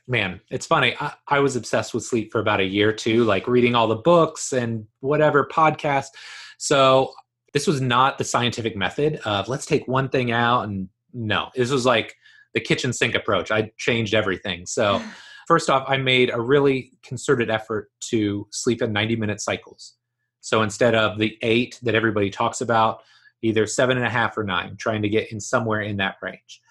man, 0.08 0.42
it's 0.52 0.66
funny. 0.66 0.96
I, 1.00 1.14
I 1.28 1.40
was 1.40 1.56
obsessed 1.56 1.94
with 1.94 2.04
sleep 2.04 2.32
for 2.32 2.40
about 2.42 2.60
a 2.60 2.66
year 2.66 2.92
too, 2.92 3.24
like 3.24 3.48
reading 3.48 3.76
all 3.76 3.88
the 3.88 3.96
books 3.96 4.52
and 4.54 4.86
whatever 5.00 5.48
podcasts. 5.50 6.10
So, 6.58 7.14
this 7.54 7.68
was 7.68 7.82
not 7.82 8.18
the 8.18 8.24
scientific 8.24 8.76
method 8.76 9.18
of 9.26 9.48
let's 9.48 9.66
take 9.66 9.88
one 9.88 10.10
thing 10.10 10.32
out 10.32 10.64
and 10.64 10.90
no, 11.14 11.50
this 11.56 11.70
was 11.70 11.86
like 11.86 12.16
the 12.54 12.60
kitchen 12.60 12.92
sink 12.92 13.16
approach. 13.16 13.52
I 13.52 13.72
changed 13.78 14.14
everything. 14.14 14.66
So, 14.66 15.02
first 15.48 15.70
off, 15.70 15.86
I 15.88 15.98
made 15.98 16.32
a 16.32 16.42
really 16.42 16.92
concerted 17.04 17.50
effort 17.50 17.92
to 18.10 18.48
sleep 18.52 18.82
in 18.82 18.92
90 18.92 19.16
minute 19.16 19.42
cycles. 19.42 19.96
So, 20.42 20.64
instead 20.64 20.96
of 20.96 21.20
the 21.20 21.38
eight 21.42 21.80
that 21.84 21.96
everybody 21.96 22.30
talks 22.30 22.62
about, 22.62 23.02
either 23.44 23.68
seven 23.68 23.98
and 23.98 24.06
a 24.06 24.10
half 24.10 24.38
or 24.38 24.44
nine, 24.44 24.76
trying 24.78 25.02
to 25.04 25.10
get 25.10 25.32
in 25.32 25.40
somewhere 25.40 25.82
in 25.82 25.98
that 25.98 26.16
range. 26.22 26.62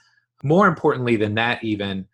More 0.43 0.67
importantly 0.67 1.17
than 1.17 1.35
that, 1.35 1.63
even, 1.63 2.07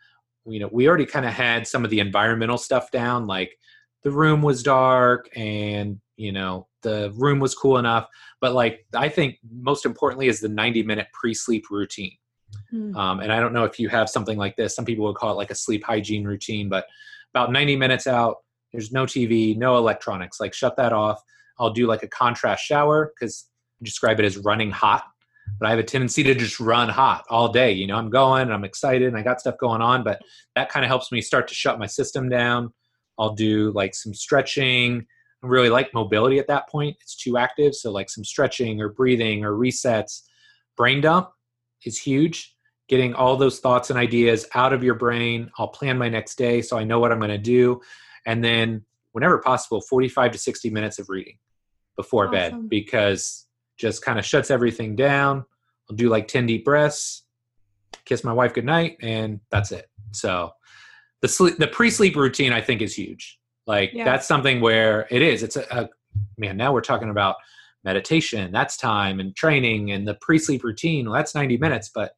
you 0.44 0.58
know, 0.58 0.68
we 0.70 0.88
already 0.88 1.06
kind 1.06 1.24
of 1.24 1.32
had 1.32 1.66
some 1.66 1.84
of 1.84 1.90
the 1.90 2.00
environmental 2.00 2.58
stuff 2.58 2.90
down, 2.90 3.26
like 3.26 3.56
the 4.02 4.10
room 4.10 4.42
was 4.42 4.62
dark 4.62 5.30
and, 5.36 6.00
you 6.18 6.32
know, 6.32 6.66
the 6.82 7.12
room 7.16 7.38
was 7.38 7.54
cool 7.54 7.78
enough. 7.78 8.06
But 8.40 8.52
like, 8.52 8.84
I 8.94 9.08
think 9.08 9.38
most 9.50 9.86
importantly 9.86 10.26
is 10.26 10.40
the 10.40 10.48
90 10.48 10.82
minute 10.82 11.06
pre 11.12 11.32
sleep 11.32 11.70
routine. 11.70 12.16
Mm. 12.74 12.94
Um, 12.96 13.20
and 13.20 13.32
I 13.32 13.40
don't 13.40 13.52
know 13.52 13.64
if 13.64 13.78
you 13.78 13.88
have 13.88 14.10
something 14.10 14.36
like 14.36 14.56
this. 14.56 14.74
Some 14.74 14.84
people 14.84 15.04
would 15.06 15.16
call 15.16 15.32
it 15.32 15.36
like 15.36 15.50
a 15.50 15.54
sleep 15.54 15.84
hygiene 15.84 16.24
routine, 16.24 16.68
but 16.68 16.86
about 17.32 17.52
90 17.52 17.76
minutes 17.76 18.06
out, 18.06 18.38
there's 18.72 18.92
no 18.92 19.04
TV, 19.04 19.56
no 19.56 19.78
electronics. 19.78 20.40
Like, 20.40 20.52
shut 20.52 20.76
that 20.76 20.92
off. 20.92 21.22
I'll 21.58 21.70
do 21.70 21.86
like 21.86 22.02
a 22.02 22.08
contrast 22.08 22.64
shower 22.64 23.12
because 23.14 23.48
describe 23.82 24.18
it 24.18 24.26
as 24.26 24.36
running 24.38 24.70
hot. 24.70 25.04
But 25.58 25.66
I 25.66 25.70
have 25.70 25.78
a 25.78 25.84
tendency 25.84 26.22
to 26.24 26.34
just 26.34 26.60
run 26.60 26.88
hot 26.88 27.24
all 27.30 27.50
day. 27.50 27.72
You 27.72 27.86
know, 27.86 27.96
I'm 27.96 28.10
going, 28.10 28.42
and 28.42 28.52
I'm 28.52 28.64
excited, 28.64 29.08
and 29.08 29.16
I 29.16 29.22
got 29.22 29.40
stuff 29.40 29.56
going 29.58 29.80
on, 29.80 30.04
but 30.04 30.20
that 30.56 30.68
kind 30.68 30.84
of 30.84 30.88
helps 30.88 31.10
me 31.10 31.22
start 31.22 31.48
to 31.48 31.54
shut 31.54 31.78
my 31.78 31.86
system 31.86 32.28
down. 32.28 32.72
I'll 33.18 33.34
do 33.34 33.72
like 33.72 33.94
some 33.94 34.14
stretching. 34.14 35.06
Really 35.42 35.68
like 35.68 35.94
mobility 35.94 36.38
at 36.38 36.48
that 36.48 36.68
point. 36.68 36.96
It's 37.00 37.16
too 37.16 37.38
active. 37.38 37.74
So, 37.74 37.92
like 37.92 38.10
some 38.10 38.24
stretching 38.24 38.80
or 38.80 38.88
breathing 38.88 39.44
or 39.44 39.52
resets. 39.52 40.22
Brain 40.76 41.00
dump 41.00 41.30
is 41.84 41.98
huge. 41.98 42.56
Getting 42.88 43.14
all 43.14 43.36
those 43.36 43.60
thoughts 43.60 43.90
and 43.90 43.98
ideas 43.98 44.46
out 44.54 44.72
of 44.72 44.82
your 44.82 44.94
brain. 44.94 45.50
I'll 45.58 45.68
plan 45.68 45.98
my 45.98 46.08
next 46.08 46.36
day 46.36 46.62
so 46.62 46.76
I 46.76 46.84
know 46.84 46.98
what 46.98 47.12
I'm 47.12 47.18
going 47.18 47.30
to 47.30 47.38
do. 47.38 47.80
And 48.26 48.42
then, 48.42 48.84
whenever 49.12 49.38
possible, 49.38 49.80
45 49.80 50.32
to 50.32 50.38
60 50.38 50.70
minutes 50.70 50.98
of 50.98 51.08
reading 51.08 51.38
before 51.96 52.28
awesome. 52.28 52.62
bed 52.62 52.68
because 52.68 53.46
just 53.76 54.02
kind 54.02 54.18
of 54.18 54.24
shuts 54.24 54.50
everything 54.50 54.96
down. 54.96 55.44
I'll 55.88 55.96
do 55.96 56.08
like 56.08 56.28
10 56.28 56.46
deep 56.46 56.64
breaths, 56.64 57.24
kiss 58.04 58.24
my 58.24 58.32
wife 58.32 58.54
goodnight, 58.54 58.96
and 59.00 59.40
that's 59.50 59.72
it. 59.72 59.86
So 60.12 60.50
the 61.22 61.28
sleep, 61.28 61.58
the 61.58 61.68
pre-sleep 61.68 62.16
routine, 62.16 62.52
I 62.52 62.60
think 62.60 62.82
is 62.82 62.94
huge. 62.94 63.37
Like 63.68 63.92
yeah. 63.92 64.04
that's 64.04 64.26
something 64.26 64.62
where 64.62 65.06
it 65.10 65.20
is, 65.20 65.42
it's 65.42 65.56
a, 65.56 65.66
a, 65.70 65.88
man, 66.38 66.56
now 66.56 66.72
we're 66.72 66.80
talking 66.80 67.10
about 67.10 67.36
meditation, 67.84 68.50
that's 68.50 68.78
time 68.78 69.20
and 69.20 69.36
training 69.36 69.92
and 69.92 70.08
the 70.08 70.14
pre-sleep 70.14 70.64
routine. 70.64 71.04
Well, 71.04 71.14
that's 71.14 71.34
90 71.34 71.58
minutes, 71.58 71.90
but 71.94 72.12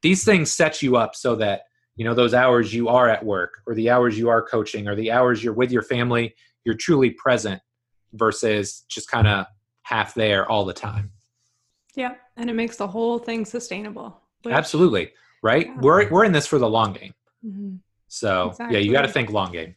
these 0.00 0.24
things 0.24 0.52
set 0.52 0.82
you 0.82 0.96
up 0.96 1.16
so 1.16 1.34
that, 1.36 1.62
you 1.96 2.04
know, 2.04 2.14
those 2.14 2.34
hours 2.34 2.72
you 2.72 2.88
are 2.88 3.08
at 3.08 3.24
work 3.24 3.54
or 3.66 3.74
the 3.74 3.90
hours 3.90 4.16
you 4.16 4.28
are 4.28 4.40
coaching 4.40 4.86
or 4.86 4.94
the 4.94 5.10
hours 5.10 5.42
you're 5.42 5.52
with 5.52 5.72
your 5.72 5.82
family, 5.82 6.36
you're 6.64 6.76
truly 6.76 7.10
present 7.10 7.60
versus 8.12 8.84
just 8.88 9.10
kind 9.10 9.26
of 9.26 9.46
half 9.82 10.14
there 10.14 10.48
all 10.48 10.64
the 10.64 10.72
time. 10.72 11.10
Yeah, 11.96 12.14
and 12.36 12.48
it 12.48 12.54
makes 12.54 12.76
the 12.76 12.86
whole 12.86 13.18
thing 13.18 13.44
sustainable. 13.44 14.20
Which, 14.42 14.54
Absolutely, 14.54 15.12
right? 15.42 15.66
Yeah. 15.66 15.76
We're 15.80 16.08
we're 16.10 16.24
in 16.24 16.32
this 16.32 16.46
for 16.46 16.58
the 16.58 16.68
long 16.68 16.92
game. 16.92 17.14
Mm-hmm. 17.44 17.76
So 18.08 18.50
exactly. 18.50 18.78
yeah, 18.78 18.84
you 18.84 18.92
got 18.92 19.02
to 19.02 19.08
think 19.08 19.30
long 19.30 19.50
game. 19.50 19.74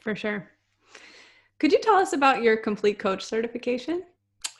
For 0.00 0.14
sure. 0.14 0.48
Could 1.58 1.72
you 1.72 1.80
tell 1.80 1.96
us 1.96 2.12
about 2.12 2.42
your 2.42 2.56
complete 2.56 2.98
coach 2.98 3.22
certification? 3.22 4.02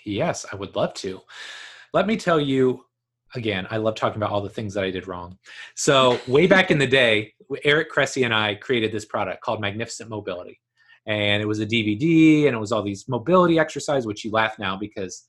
Yes, 0.05 0.47
I 0.53 0.57
would 0.57 0.77
love 0.77 0.95
to. 0.95 1.21
Let 1.93 2.07
me 2.07 2.17
tell 2.17 2.41
you 2.41 2.85
again, 3.35 3.67
I 3.71 3.77
love 3.77 3.95
talking 3.95 4.17
about 4.17 4.33
all 4.33 4.41
the 4.41 4.51
things 4.51 4.75
that 4.75 4.85
I 4.85 4.91
did 4.91 5.07
wrong. 5.07 5.39
So, 5.77 6.21
way 6.29 6.47
back 6.47 6.71
in 6.71 6.79
the 6.79 6.87
day, 6.87 7.33
Eric 7.65 7.91
Cressey 7.91 8.25
and 8.25 8.35
I 8.35 8.57
created 8.57 8.93
this 8.93 9.05
product 9.05 9.43
called 9.43 9.61
Magnificent 9.61 10.11
Mobility 10.11 10.61
and 11.07 11.43
it 11.43 11.47
was 11.47 11.61
a 11.61 11.67
DVD 11.67 12.47
and 12.47 12.55
it 12.55 12.59
was 12.59 12.73
all 12.73 12.83
these 12.83 13.09
mobility 13.09 13.59
exercise, 13.59 14.07
which 14.07 14.25
you 14.25 14.31
laugh 14.31 14.59
now 14.59 14.77
because 14.77 15.29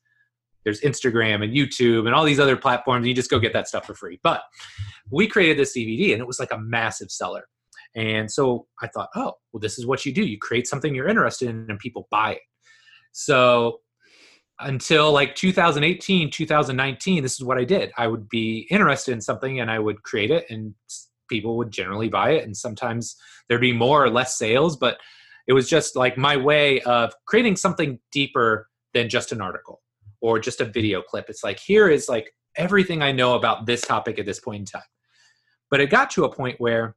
there's 0.63 0.81
Instagram 0.81 1.43
and 1.43 1.53
YouTube 1.53 2.05
and 2.05 2.13
all 2.13 2.23
these 2.23 2.39
other 2.39 2.55
platforms. 2.55 3.07
You 3.07 3.13
just 3.13 3.31
go 3.31 3.39
get 3.39 3.53
that 3.53 3.67
stuff 3.67 3.85
for 3.85 3.95
free. 3.95 4.19
But 4.21 4.43
we 5.09 5.27
created 5.27 5.57
this 5.57 5.75
DVD 5.75 6.11
and 6.13 6.21
it 6.21 6.27
was 6.27 6.39
like 6.39 6.51
a 6.51 6.59
massive 6.59 7.09
seller. 7.09 7.47
And 7.95 8.31
so 8.31 8.67
I 8.81 8.87
thought, 8.87 9.09
oh, 9.15 9.33
well, 9.51 9.59
this 9.59 9.77
is 9.77 9.85
what 9.85 10.05
you 10.05 10.13
do. 10.13 10.23
You 10.23 10.37
create 10.37 10.67
something 10.67 10.95
you're 10.95 11.09
interested 11.09 11.49
in 11.49 11.65
and 11.69 11.79
people 11.79 12.07
buy 12.09 12.33
it. 12.33 12.41
So 13.11 13.81
until 14.59 15.11
like 15.11 15.35
2018, 15.35 16.29
2019, 16.29 17.23
this 17.23 17.33
is 17.33 17.43
what 17.43 17.57
I 17.57 17.63
did. 17.63 17.91
I 17.97 18.07
would 18.07 18.29
be 18.29 18.67
interested 18.69 19.11
in 19.11 19.21
something 19.21 19.59
and 19.59 19.69
I 19.69 19.79
would 19.79 20.03
create 20.03 20.31
it 20.31 20.45
and 20.49 20.73
people 21.29 21.57
would 21.57 21.71
generally 21.71 22.09
buy 22.09 22.31
it. 22.31 22.43
And 22.43 22.55
sometimes 22.55 23.15
there'd 23.47 23.59
be 23.59 23.73
more 23.73 24.03
or 24.03 24.09
less 24.09 24.37
sales, 24.37 24.77
but 24.77 24.97
it 25.47 25.53
was 25.53 25.67
just 25.67 25.95
like 25.95 26.17
my 26.17 26.37
way 26.37 26.81
of 26.81 27.13
creating 27.25 27.55
something 27.55 27.99
deeper 28.11 28.69
than 28.93 29.09
just 29.09 29.31
an 29.31 29.41
article 29.41 29.81
or 30.21 30.39
just 30.39 30.61
a 30.61 30.65
video 30.65 31.01
clip. 31.01 31.25
It's 31.29 31.43
like, 31.43 31.59
here 31.59 31.89
is 31.89 32.07
like 32.07 32.31
everything 32.55 33.01
I 33.01 33.11
know 33.11 33.35
about 33.35 33.65
this 33.65 33.81
topic 33.81 34.19
at 34.19 34.25
this 34.25 34.39
point 34.39 34.59
in 34.59 34.65
time. 34.65 34.87
But 35.69 35.81
it 35.81 35.89
got 35.89 36.11
to 36.11 36.25
a 36.25 36.33
point 36.33 36.59
where 36.59 36.95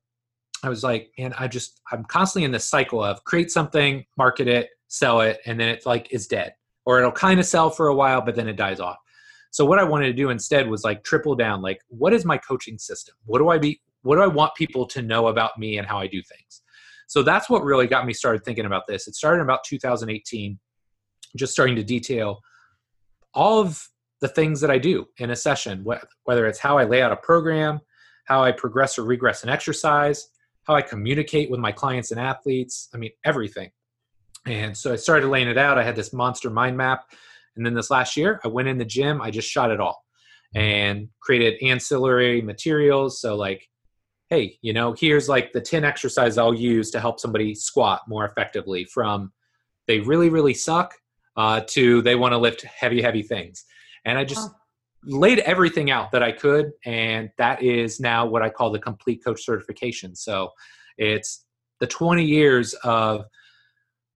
I 0.65 0.69
was 0.69 0.83
like, 0.83 1.11
man, 1.19 1.35
I 1.39 1.49
just, 1.49 1.81
I'm 1.93 2.05
constantly 2.05 2.45
in 2.45 2.53
this 2.53 2.65
cycle 2.65 3.03
of 3.03 3.23
create 3.25 3.51
something, 3.51 4.05
market 4.17 4.49
it, 4.49 4.71
sell 4.89 5.21
it, 5.21 5.41
and 5.47 5.59
then 5.59 5.69
it's 5.69 5.87
like, 5.87 6.09
it's 6.11 6.27
dead. 6.27 6.55
Or 6.87 6.99
it'll 6.99 7.13
kind 7.13 7.41
of 7.41 7.47
sell 7.47 7.71
for 7.71 7.89
a 7.89 7.95
while, 7.95 8.21
but 8.21 8.35
then 8.35 8.49
it 8.49 8.57
dies 8.57 8.81
off. 8.81 8.99
So 9.51 9.65
what 9.65 9.79
I 9.79 9.85
wanted 9.85 10.07
to 10.07 10.13
do 10.13 10.31
instead 10.31 10.69
was 10.69 10.85
like 10.85 11.05
triple 11.05 11.35
down, 11.35 11.63
like, 11.63 11.81
what 11.89 12.13
is 12.13 12.25
my 12.25 12.39
coaching 12.39 12.79
system? 12.79 13.15
What 13.25 13.39
do 13.39 13.49
I 13.49 13.59
be, 13.59 13.81
what 14.03 14.17
do 14.17 14.23
I 14.23 14.27
want 14.27 14.55
people 14.55 14.87
to 14.87 15.03
know 15.03 15.29
about 15.29 15.59
me 15.59 15.79
and 15.79 15.87
how 15.87 15.99
I 15.99 16.07
do 16.07 16.21
things? 16.23 16.63
So 17.07 17.23
that's 17.23 17.49
what 17.49 17.63
really 17.63 17.87
got 17.87 18.07
me 18.07 18.13
started 18.13 18.45
thinking 18.45 18.67
about 18.67 18.87
this. 18.87 19.07
It 19.07 19.15
started 19.15 19.43
about 19.43 19.65
2018, 19.65 20.59
just 21.37 21.53
starting 21.53 21.77
to 21.77 21.85
detail 21.85 22.41
all 23.33 23.61
of 23.61 23.89
the 24.21 24.29
things 24.29 24.61
that 24.61 24.71
I 24.71 24.79
do 24.79 25.07
in 25.19 25.31
a 25.31 25.37
session, 25.37 25.85
whether 26.25 26.47
it's 26.47 26.59
how 26.59 26.79
I 26.79 26.85
lay 26.85 27.03
out 27.03 27.13
a 27.13 27.17
program, 27.17 27.81
how 28.25 28.43
I 28.43 28.53
progress 28.53 28.99
or 28.99 29.05
regress 29.05 29.43
an 29.43 29.51
exercise, 29.51 30.29
how 30.67 30.75
I 30.75 30.83
communicate 30.83 31.51
with 31.51 31.61
my 31.61 31.73
clients 31.73 32.11
and 32.11 32.21
athletes. 32.21 32.89
I 32.95 32.99
mean, 32.99 33.11
everything. 33.25 33.71
And 34.47 34.77
so 34.77 34.93
I 34.93 34.97
started 34.97 35.29
laying 35.29 35.49
it 35.49 35.59
out. 35.59 35.79
I 35.79 35.83
had 35.83 35.97
this 35.97 36.13
monster 36.13 36.51
mind 36.51 36.77
map. 36.77 37.05
And 37.57 37.65
then 37.65 37.75
this 37.75 37.91
last 37.91 38.17
year, 38.17 38.41
I 38.45 38.49
went 38.49 38.69
in 38.69 38.79
the 38.79 38.85
gym, 38.85 39.23
I 39.23 39.31
just 39.31 39.49
shot 39.49 39.71
it 39.71 39.81
all 39.81 40.05
and 40.55 41.09
created 41.21 41.63
ancillary 41.63 42.41
materials. 42.43 43.21
So, 43.21 43.37
like 43.37 43.69
hey, 44.31 44.59
you 44.63 44.73
know, 44.73 44.95
here's 44.99 45.29
like 45.29 45.53
the 45.53 45.61
10 45.61 45.85
exercises 45.85 46.39
I'll 46.39 46.55
use 46.55 46.91
to 46.91 47.01
help 47.01 47.21
somebody 47.21 47.55
squat 47.55 48.03
more 48.09 48.25
effectively 48.25 48.85
from 48.85 49.33
they 49.87 50.01
really, 50.01 50.29
really 50.29 50.55
suck 50.55 50.95
uh, 51.37 51.61
to 51.69 52.03
they 52.03 52.17
want 52.17 52.33
to 52.33 52.39
lift 52.39 52.63
heavy, 52.63 53.03
heavy 53.03 53.23
things. 53.23 53.65
And 54.05 54.19
I 54.19 54.25
just 54.25 54.51
laid 55.07 55.41
everything 55.41 55.91
out 55.91 56.13
that 56.13 56.23
I 56.23 56.33
could. 56.33 56.73
And 56.85 57.31
that 57.39 57.63
is 57.63 58.01
now 58.01 58.27
what 58.27 58.43
I 58.43 58.51
call 58.51 58.71
the 58.71 58.79
complete 58.79 59.25
coach 59.25 59.45
certification. 59.45 60.15
So 60.15 60.51
it's 60.99 61.45
the 61.81 61.87
20 61.87 62.25
years 62.25 62.75
of 62.85 63.25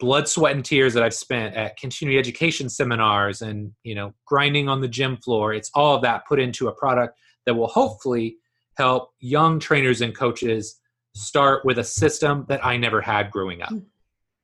blood 0.01 0.29
sweat 0.29 0.55
and 0.55 0.65
tears 0.65 0.95
that 0.95 1.03
i've 1.03 1.13
spent 1.13 1.57
at 1.57 1.77
continuing 1.77 2.21
education 2.21 2.69
seminars 2.69 3.43
and 3.43 3.73
you 3.83 3.97
know 3.97 4.15
grinding 4.27 4.69
on 4.69 4.81
the 4.81 4.87
gym 4.87 5.17
floor 5.17 5.53
it's 5.53 5.73
all 5.75 5.97
of 5.97 6.03
that 6.03 6.25
put 6.29 6.39
into 6.39 6.69
a 6.69 6.73
product 6.73 7.19
that 7.47 7.55
will 7.55 7.67
hopefully 7.67 8.37
help 8.77 9.11
young 9.19 9.59
trainers 9.59 10.01
and 10.01 10.17
coaches 10.17 10.79
start 11.15 11.65
with 11.65 11.79
a 11.79 11.85
system 11.85 12.47
that 12.49 12.65
I 12.65 12.77
never 12.77 13.01
had 13.01 13.31
growing 13.31 13.61
up. 13.61 13.73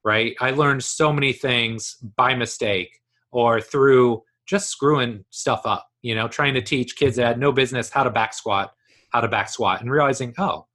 Right? 0.05 0.35
I 0.41 0.51
learned 0.51 0.85
so 0.85 1.13
many 1.13 1.33
things 1.33 1.97
by 2.17 2.35
mistake 2.35 3.01
or 3.31 3.61
through 3.61 4.23
just 4.47 4.69
screwing 4.69 5.25
stuff 5.31 5.63
up, 5.65 5.87
you 6.05 6.15
know, 6.15 6.29
trying 6.29 6.53
to 6.53 6.61
teach 6.61 6.97
kids 6.97 7.17
that 7.17 7.27
had 7.27 7.39
no 7.39 7.51
business 7.51 7.89
how 7.89 8.05
to 8.05 8.11
back 8.11 8.35
squat, 8.35 8.75
how 9.09 9.23
to 9.23 9.29
back 9.29 9.49
squat, 9.49 9.81
and 9.81 9.91
realizing, 9.91 10.35
oh, 10.37 10.67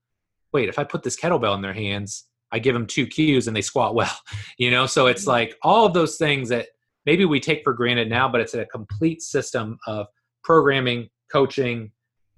wait, 0.51 0.69
if 0.69 0.79
I 0.79 0.83
put 0.83 1.03
this 1.03 1.15
kettlebell 1.15 1.53
in 1.53 1.61
their 1.61 1.71
hands, 1.71 2.25
I 2.51 2.57
give 2.57 2.73
them 2.73 2.87
two 2.87 3.05
cues 3.05 3.47
and 3.47 3.55
they 3.55 3.61
squat 3.61 3.93
well, 3.93 4.17
you 4.57 4.71
know? 4.71 4.87
So 4.87 5.05
it's 5.05 5.25
mm. 5.25 5.27
like 5.27 5.55
all 5.61 5.85
of 5.85 5.93
those 5.93 6.17
things 6.17 6.49
that 6.49 6.69
maybe 7.05 7.25
we 7.25 7.39
take 7.39 7.63
for 7.63 7.73
granted 7.73 8.09
now, 8.09 8.27
but 8.27 8.41
it's 8.41 8.55
a 8.55 8.65
complete 8.65 9.21
system 9.21 9.77
of 9.85 10.07
programming, 10.43 11.09
coaching, 11.31 11.91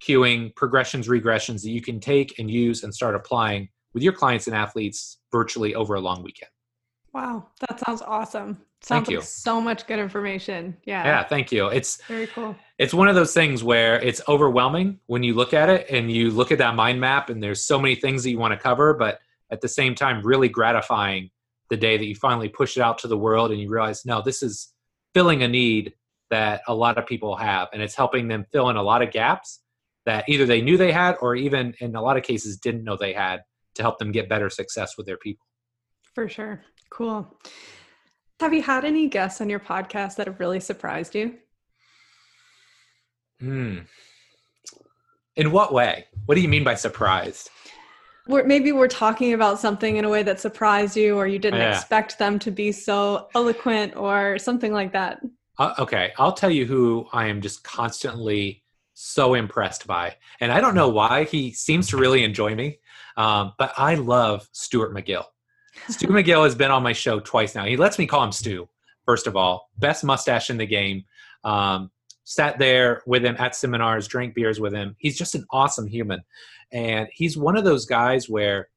cueing, 0.05 0.53
progressions, 0.57 1.07
regressions 1.07 1.61
that 1.61 1.69
you 1.69 1.81
can 1.81 2.01
take 2.01 2.37
and 2.39 2.51
use 2.51 2.83
and 2.83 2.93
start 2.93 3.15
applying 3.15 3.69
with 3.93 4.03
your 4.03 4.13
clients 4.13 4.47
and 4.47 4.55
athletes 4.55 5.19
virtually 5.31 5.75
over 5.75 5.95
a 5.95 6.01
long 6.01 6.23
weekend. 6.23 6.51
Wow, 7.13 7.47
that 7.61 7.79
sounds 7.79 8.01
awesome. 8.01 8.57
Sounds 8.83 9.05
thank 9.05 9.09
you. 9.09 9.21
So 9.21 9.61
much 9.61 9.85
good 9.85 9.99
information. 9.99 10.75
Yeah. 10.85 11.03
Yeah, 11.03 11.23
thank 11.23 11.51
you. 11.51 11.67
It's 11.67 12.01
very 12.05 12.25
cool. 12.27 12.55
It's 12.79 12.95
one 12.95 13.07
of 13.07 13.13
those 13.13 13.31
things 13.31 13.63
where 13.63 13.99
it's 14.01 14.21
overwhelming 14.27 14.99
when 15.05 15.21
you 15.21 15.35
look 15.35 15.53
at 15.53 15.69
it 15.69 15.85
and 15.91 16.11
you 16.11 16.31
look 16.31 16.51
at 16.51 16.57
that 16.57 16.75
mind 16.75 16.99
map 16.99 17.29
and 17.29 17.43
there's 17.43 17.63
so 17.63 17.79
many 17.79 17.93
things 17.93 18.23
that 18.23 18.31
you 18.31 18.39
want 18.39 18.53
to 18.53 18.59
cover, 18.59 18.95
but 18.95 19.19
at 19.51 19.61
the 19.61 19.67
same 19.67 19.93
time 19.93 20.23
really 20.23 20.49
gratifying 20.49 21.29
the 21.69 21.77
day 21.77 21.95
that 21.95 22.05
you 22.05 22.15
finally 22.15 22.49
push 22.49 22.75
it 22.75 22.81
out 22.81 22.97
to 22.99 23.07
the 23.07 23.17
world 23.17 23.51
and 23.51 23.61
you 23.61 23.69
realize, 23.69 24.03
no, 24.03 24.21
this 24.23 24.41
is 24.41 24.73
filling 25.13 25.43
a 25.43 25.47
need 25.47 25.93
that 26.31 26.61
a 26.67 26.73
lot 26.73 26.97
of 26.97 27.05
people 27.05 27.35
have 27.35 27.67
and 27.73 27.83
it's 27.83 27.95
helping 27.95 28.27
them 28.27 28.45
fill 28.51 28.69
in 28.69 28.77
a 28.77 28.83
lot 28.83 29.03
of 29.03 29.11
gaps 29.11 29.59
that 30.07 30.27
either 30.27 30.47
they 30.47 30.61
knew 30.61 30.75
they 30.75 30.91
had 30.91 31.15
or 31.21 31.35
even 31.35 31.75
in 31.81 31.95
a 31.95 32.01
lot 32.01 32.17
of 32.17 32.23
cases 32.23 32.57
didn't 32.57 32.83
know 32.83 32.97
they 32.97 33.13
had 33.13 33.41
to 33.75 33.83
help 33.83 33.99
them 33.99 34.11
get 34.11 34.27
better 34.27 34.49
success 34.49 34.97
with 34.97 35.05
their 35.05 35.17
people. 35.17 35.45
For 36.15 36.27
sure. 36.27 36.63
Cool. 36.89 37.37
Have 38.41 38.55
you 38.55 38.63
had 38.63 38.85
any 38.85 39.07
guests 39.07 39.39
on 39.39 39.51
your 39.51 39.59
podcast 39.59 40.15
that 40.15 40.25
have 40.25 40.39
really 40.39 40.59
surprised 40.59 41.13
you? 41.13 41.35
Mm. 43.39 43.85
In 45.35 45.51
what 45.51 45.71
way? 45.71 46.05
What 46.25 46.33
do 46.33 46.41
you 46.41 46.47
mean 46.47 46.63
by 46.63 46.73
surprised? 46.73 47.51
We're, 48.27 48.43
maybe 48.43 48.71
we're 48.71 48.87
talking 48.87 49.33
about 49.33 49.59
something 49.59 49.97
in 49.97 50.05
a 50.05 50.09
way 50.09 50.23
that 50.23 50.39
surprised 50.39 50.97
you, 50.97 51.17
or 51.17 51.27
you 51.27 51.37
didn't 51.37 51.59
Yeah. 51.59 51.69
expect 51.69 52.17
them 52.17 52.39
to 52.39 52.49
be 52.49 52.71
so 52.71 53.27
eloquent, 53.35 53.95
or 53.95 54.39
something 54.39 54.73
like 54.73 54.91
that. 54.93 55.21
Uh, 55.59 55.75
okay, 55.77 56.11
I'll 56.17 56.33
tell 56.33 56.49
you 56.49 56.65
who 56.65 57.07
I 57.13 57.27
am 57.27 57.41
just 57.41 57.63
constantly 57.63 58.63
so 58.95 59.35
impressed 59.35 59.85
by, 59.85 60.15
and 60.39 60.51
I 60.51 60.61
don't 60.61 60.73
know 60.73 60.89
why 60.89 61.25
he 61.25 61.53
seems 61.53 61.89
to 61.89 61.97
really 61.97 62.23
enjoy 62.23 62.55
me, 62.55 62.79
um, 63.17 63.53
but 63.59 63.71
I 63.77 63.93
love 63.93 64.49
Stuart 64.51 64.95
McGill. 64.95 65.25
Stu 65.89 66.07
McGill 66.07 66.43
has 66.43 66.55
been 66.55 66.71
on 66.71 66.83
my 66.83 66.93
show 66.93 67.19
twice 67.19 67.55
now. 67.55 67.65
He 67.65 67.77
lets 67.77 67.97
me 67.97 68.05
call 68.05 68.23
him 68.23 68.31
Stu. 68.31 68.67
First 69.05 69.27
of 69.27 69.35
all, 69.35 69.69
best 69.79 70.03
mustache 70.03 70.49
in 70.49 70.57
the 70.57 70.65
game. 70.65 71.03
Um, 71.43 71.91
sat 72.23 72.59
there 72.59 73.01
with 73.05 73.25
him 73.25 73.35
at 73.39 73.55
seminars, 73.55 74.07
drank 74.07 74.35
beers 74.35 74.59
with 74.59 74.73
him. 74.73 74.95
He's 74.99 75.17
just 75.17 75.35
an 75.35 75.45
awesome 75.51 75.87
human, 75.87 76.21
and 76.71 77.07
he's 77.11 77.37
one 77.37 77.57
of 77.57 77.63
those 77.63 77.85
guys 77.85 78.29
where, 78.29 78.69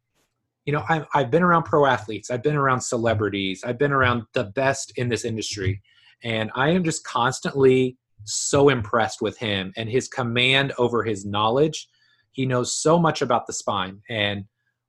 you 0.65 0.73
know, 0.73 0.83
I've, 0.89 1.07
I've 1.15 1.31
been 1.31 1.43
around 1.43 1.65
pro 1.65 1.87
athletes, 1.87 2.31
I've 2.31 2.43
been 2.43 2.57
around 2.57 2.81
celebrities, 2.81 3.63
I've 3.65 3.79
been 3.79 3.93
around 3.93 4.23
the 4.33 4.45
best 4.45 4.93
in 4.97 5.09
this 5.09 5.25
industry, 5.25 5.83
and 6.23 6.51
I 6.55 6.71
am 6.71 6.85
just 6.85 7.05
constantly 7.05 7.99
so 8.25 8.71
impressed 8.71 9.21
with 9.21 9.37
him 9.37 9.73
and 9.77 9.89
his 9.89 10.09
command 10.09 10.73
over 10.79 11.05
his 11.05 11.27
knowledge. 11.27 11.89
He 12.33 12.47
knows 12.47 12.77
so 12.77 12.99
much 12.99 13.21
about 13.23 13.47
the 13.47 13.53
spine 13.53 14.01
and 14.09 14.47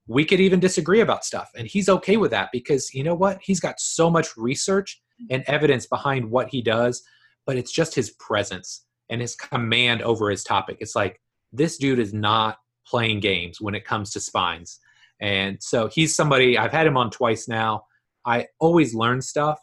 we 0.08 0.24
could 0.26 0.39
even 0.39 0.60
disagree 0.60 1.01
about 1.01 1.26
stuff 1.26 1.49
and 1.56 1.68
he's 1.68 1.89
okay 1.89 2.18
with 2.18 2.32
that 2.32 2.49
because 2.51 2.93
you 2.93 3.03
know 3.03 3.16
what? 3.16 3.39
He's 3.41 3.60
got 3.60 3.80
so 3.80 4.10
much 4.10 4.38
research 4.38 5.01
mm-hmm. 5.22 5.36
and 5.36 5.43
evidence 5.47 5.88
behind 5.88 6.30
what 6.30 6.49
he 6.49 6.62
does 6.62 7.03
but 7.45 7.58
it's 7.58 7.72
just 7.72 7.95
his 7.95 8.12
presence 8.12 8.86
and 9.10 9.22
his 9.22 9.36
command 9.36 10.01
over 10.01 10.30
his 10.30 10.43
topic. 10.43 10.78
It's 10.80 10.95
like 10.95 11.22
this 11.53 11.78
dude 11.78 11.99
is 11.99 12.14
not 12.14 12.58
playing 12.88 13.20
games 13.20 13.62
when 13.62 13.76
it 13.76 13.86
comes 13.86 14.12
to 14.12 14.20
spines. 14.20 14.80
And 15.22 15.62
so 15.62 15.88
he's 15.88 16.16
somebody 16.16 16.58
i've 16.58 16.74
had 16.74 16.88
him 16.88 16.97
on 16.97 17.10
twice 17.10 17.47
now. 17.47 17.86
I 18.26 18.47
always 18.60 18.93
learn 18.93 19.22
stuff 19.22 19.60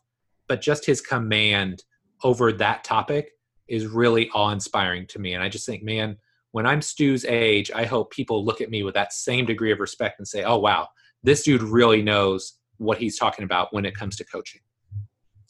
but 0.49 0.61
just 0.61 0.85
his 0.85 1.01
command 1.01 1.83
over 2.25 2.53
that 2.53 2.85
topic 2.85 3.31
is 3.69 3.87
really 3.87 4.29
awe-inspiring 4.31 5.07
to 5.09 5.19
me. 5.19 5.35
And 5.35 5.43
i 5.43 5.49
just 5.49 5.67
think 5.67 5.83
man 5.83 6.17
when 6.53 6.67
I'm 6.67 6.81
Stu's 6.81 7.25
age, 7.25 7.71
I 7.75 7.85
hope 7.85 8.11
people 8.11 8.45
look 8.45 8.61
at 8.61 8.71
me 8.71 8.83
with 8.83 8.95
that 8.95 9.13
same 9.13 9.45
degree 9.45 9.73
of 9.73 9.81
respect 9.81 10.19
and 10.19 10.29
say, 10.29 10.45
oh, 10.45 10.59
wow, 10.59 10.89
this 11.23 11.43
dude 11.43 11.63
really 11.63 12.03
knows 12.03 12.59
what 12.77 12.99
he's 12.99 13.19
talking 13.19 13.45
about 13.45 13.73
when 13.73 13.85
it 13.85 13.95
comes 13.95 14.17
to 14.17 14.25
coaching. 14.25 14.61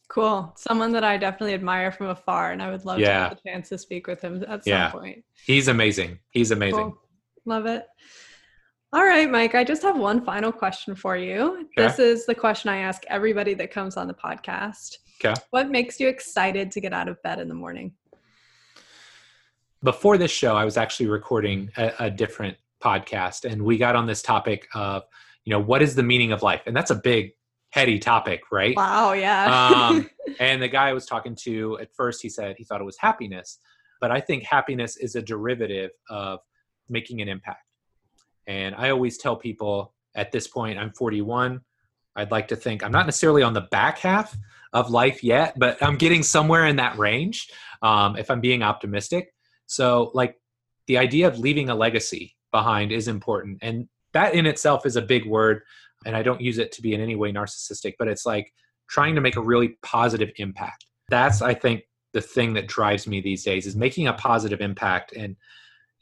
Cool. 0.08 0.52
Someone 0.56 0.92
that 0.92 1.04
I 1.04 1.16
definitely 1.16 1.54
admire 1.54 1.90
from 1.90 2.08
afar, 2.08 2.52
and 2.52 2.62
I 2.62 2.70
would 2.70 2.84
love 2.84 2.98
to 2.98 3.06
have 3.06 3.36
the 3.42 3.50
chance 3.50 3.68
to 3.70 3.78
speak 3.78 4.06
with 4.06 4.20
him 4.20 4.44
at 4.46 4.64
some 4.64 4.70
Yeah. 4.70 4.90
point. 4.90 5.24
He's 5.46 5.68
amazing. 5.68 6.18
He's 6.30 6.50
amazing. 6.50 6.90
Cool. 6.90 6.98
Love 7.46 7.66
it. 7.66 7.86
All 8.92 9.04
right, 9.04 9.30
Mike, 9.30 9.54
I 9.54 9.64
just 9.64 9.82
have 9.82 9.98
one 9.98 10.22
final 10.22 10.52
question 10.52 10.94
for 10.94 11.16
you. 11.16 11.66
Okay. 11.78 11.88
This 11.88 11.98
is 11.98 12.26
the 12.26 12.34
question 12.34 12.68
I 12.68 12.78
ask 12.78 13.02
everybody 13.08 13.54
that 13.54 13.70
comes 13.70 13.96
on 13.96 14.06
the 14.06 14.14
podcast. 14.14 14.98
Okay. 15.24 15.34
What 15.50 15.70
makes 15.70 15.98
you 15.98 16.08
excited 16.08 16.70
to 16.72 16.80
get 16.80 16.92
out 16.92 17.08
of 17.08 17.20
bed 17.22 17.38
in 17.38 17.48
the 17.48 17.54
morning? 17.54 17.94
Before 19.84 20.16
this 20.16 20.30
show, 20.30 20.54
I 20.56 20.64
was 20.64 20.76
actually 20.76 21.08
recording 21.08 21.70
a, 21.76 21.92
a 21.98 22.10
different 22.10 22.56
podcast, 22.80 23.50
and 23.50 23.62
we 23.62 23.78
got 23.78 23.96
on 23.96 24.06
this 24.06 24.22
topic 24.22 24.68
of, 24.74 25.02
you 25.44 25.50
know, 25.50 25.58
what 25.58 25.82
is 25.82 25.96
the 25.96 26.04
meaning 26.04 26.30
of 26.30 26.42
life? 26.42 26.62
And 26.66 26.76
that's 26.76 26.92
a 26.92 26.94
big, 26.94 27.32
heady 27.70 27.98
topic, 27.98 28.42
right? 28.52 28.76
Wow, 28.76 29.12
yeah. 29.12 29.88
um, 29.88 30.08
and 30.38 30.62
the 30.62 30.68
guy 30.68 30.88
I 30.88 30.92
was 30.92 31.06
talking 31.06 31.34
to 31.42 31.78
at 31.80 31.92
first, 31.96 32.22
he 32.22 32.28
said 32.28 32.54
he 32.58 32.64
thought 32.64 32.80
it 32.80 32.84
was 32.84 32.96
happiness, 32.98 33.58
but 34.00 34.12
I 34.12 34.20
think 34.20 34.44
happiness 34.44 34.96
is 34.96 35.16
a 35.16 35.22
derivative 35.22 35.90
of 36.08 36.38
making 36.88 37.20
an 37.20 37.28
impact. 37.28 37.64
And 38.46 38.76
I 38.76 38.90
always 38.90 39.18
tell 39.18 39.34
people 39.34 39.94
at 40.14 40.30
this 40.30 40.46
point, 40.46 40.78
I'm 40.78 40.92
41. 40.92 41.60
I'd 42.14 42.30
like 42.30 42.48
to 42.48 42.56
think 42.56 42.84
I'm 42.84 42.92
not 42.92 43.06
necessarily 43.06 43.42
on 43.42 43.52
the 43.52 43.62
back 43.62 43.98
half 43.98 44.36
of 44.72 44.90
life 44.90 45.24
yet, 45.24 45.58
but 45.58 45.82
I'm 45.82 45.96
getting 45.96 46.22
somewhere 46.22 46.66
in 46.66 46.76
that 46.76 46.98
range 46.98 47.50
um, 47.82 48.16
if 48.16 48.30
I'm 48.30 48.40
being 48.40 48.62
optimistic. 48.62 49.32
So, 49.72 50.10
like, 50.12 50.36
the 50.86 50.98
idea 50.98 51.26
of 51.26 51.38
leaving 51.38 51.70
a 51.70 51.74
legacy 51.74 52.36
behind 52.50 52.92
is 52.92 53.08
important. 53.08 53.58
And 53.62 53.88
that 54.12 54.34
in 54.34 54.44
itself 54.44 54.84
is 54.84 54.96
a 54.96 55.02
big 55.02 55.26
word. 55.26 55.62
And 56.04 56.14
I 56.14 56.22
don't 56.22 56.42
use 56.42 56.58
it 56.58 56.72
to 56.72 56.82
be 56.82 56.92
in 56.92 57.00
any 57.00 57.16
way 57.16 57.32
narcissistic, 57.32 57.94
but 57.98 58.06
it's 58.06 58.26
like 58.26 58.52
trying 58.88 59.14
to 59.14 59.22
make 59.22 59.36
a 59.36 59.40
really 59.40 59.78
positive 59.82 60.30
impact. 60.36 60.84
That's, 61.08 61.40
I 61.40 61.54
think, 61.54 61.84
the 62.12 62.20
thing 62.20 62.52
that 62.52 62.66
drives 62.66 63.06
me 63.06 63.22
these 63.22 63.44
days 63.44 63.66
is 63.66 63.74
making 63.74 64.08
a 64.08 64.12
positive 64.12 64.60
impact. 64.60 65.14
And, 65.16 65.36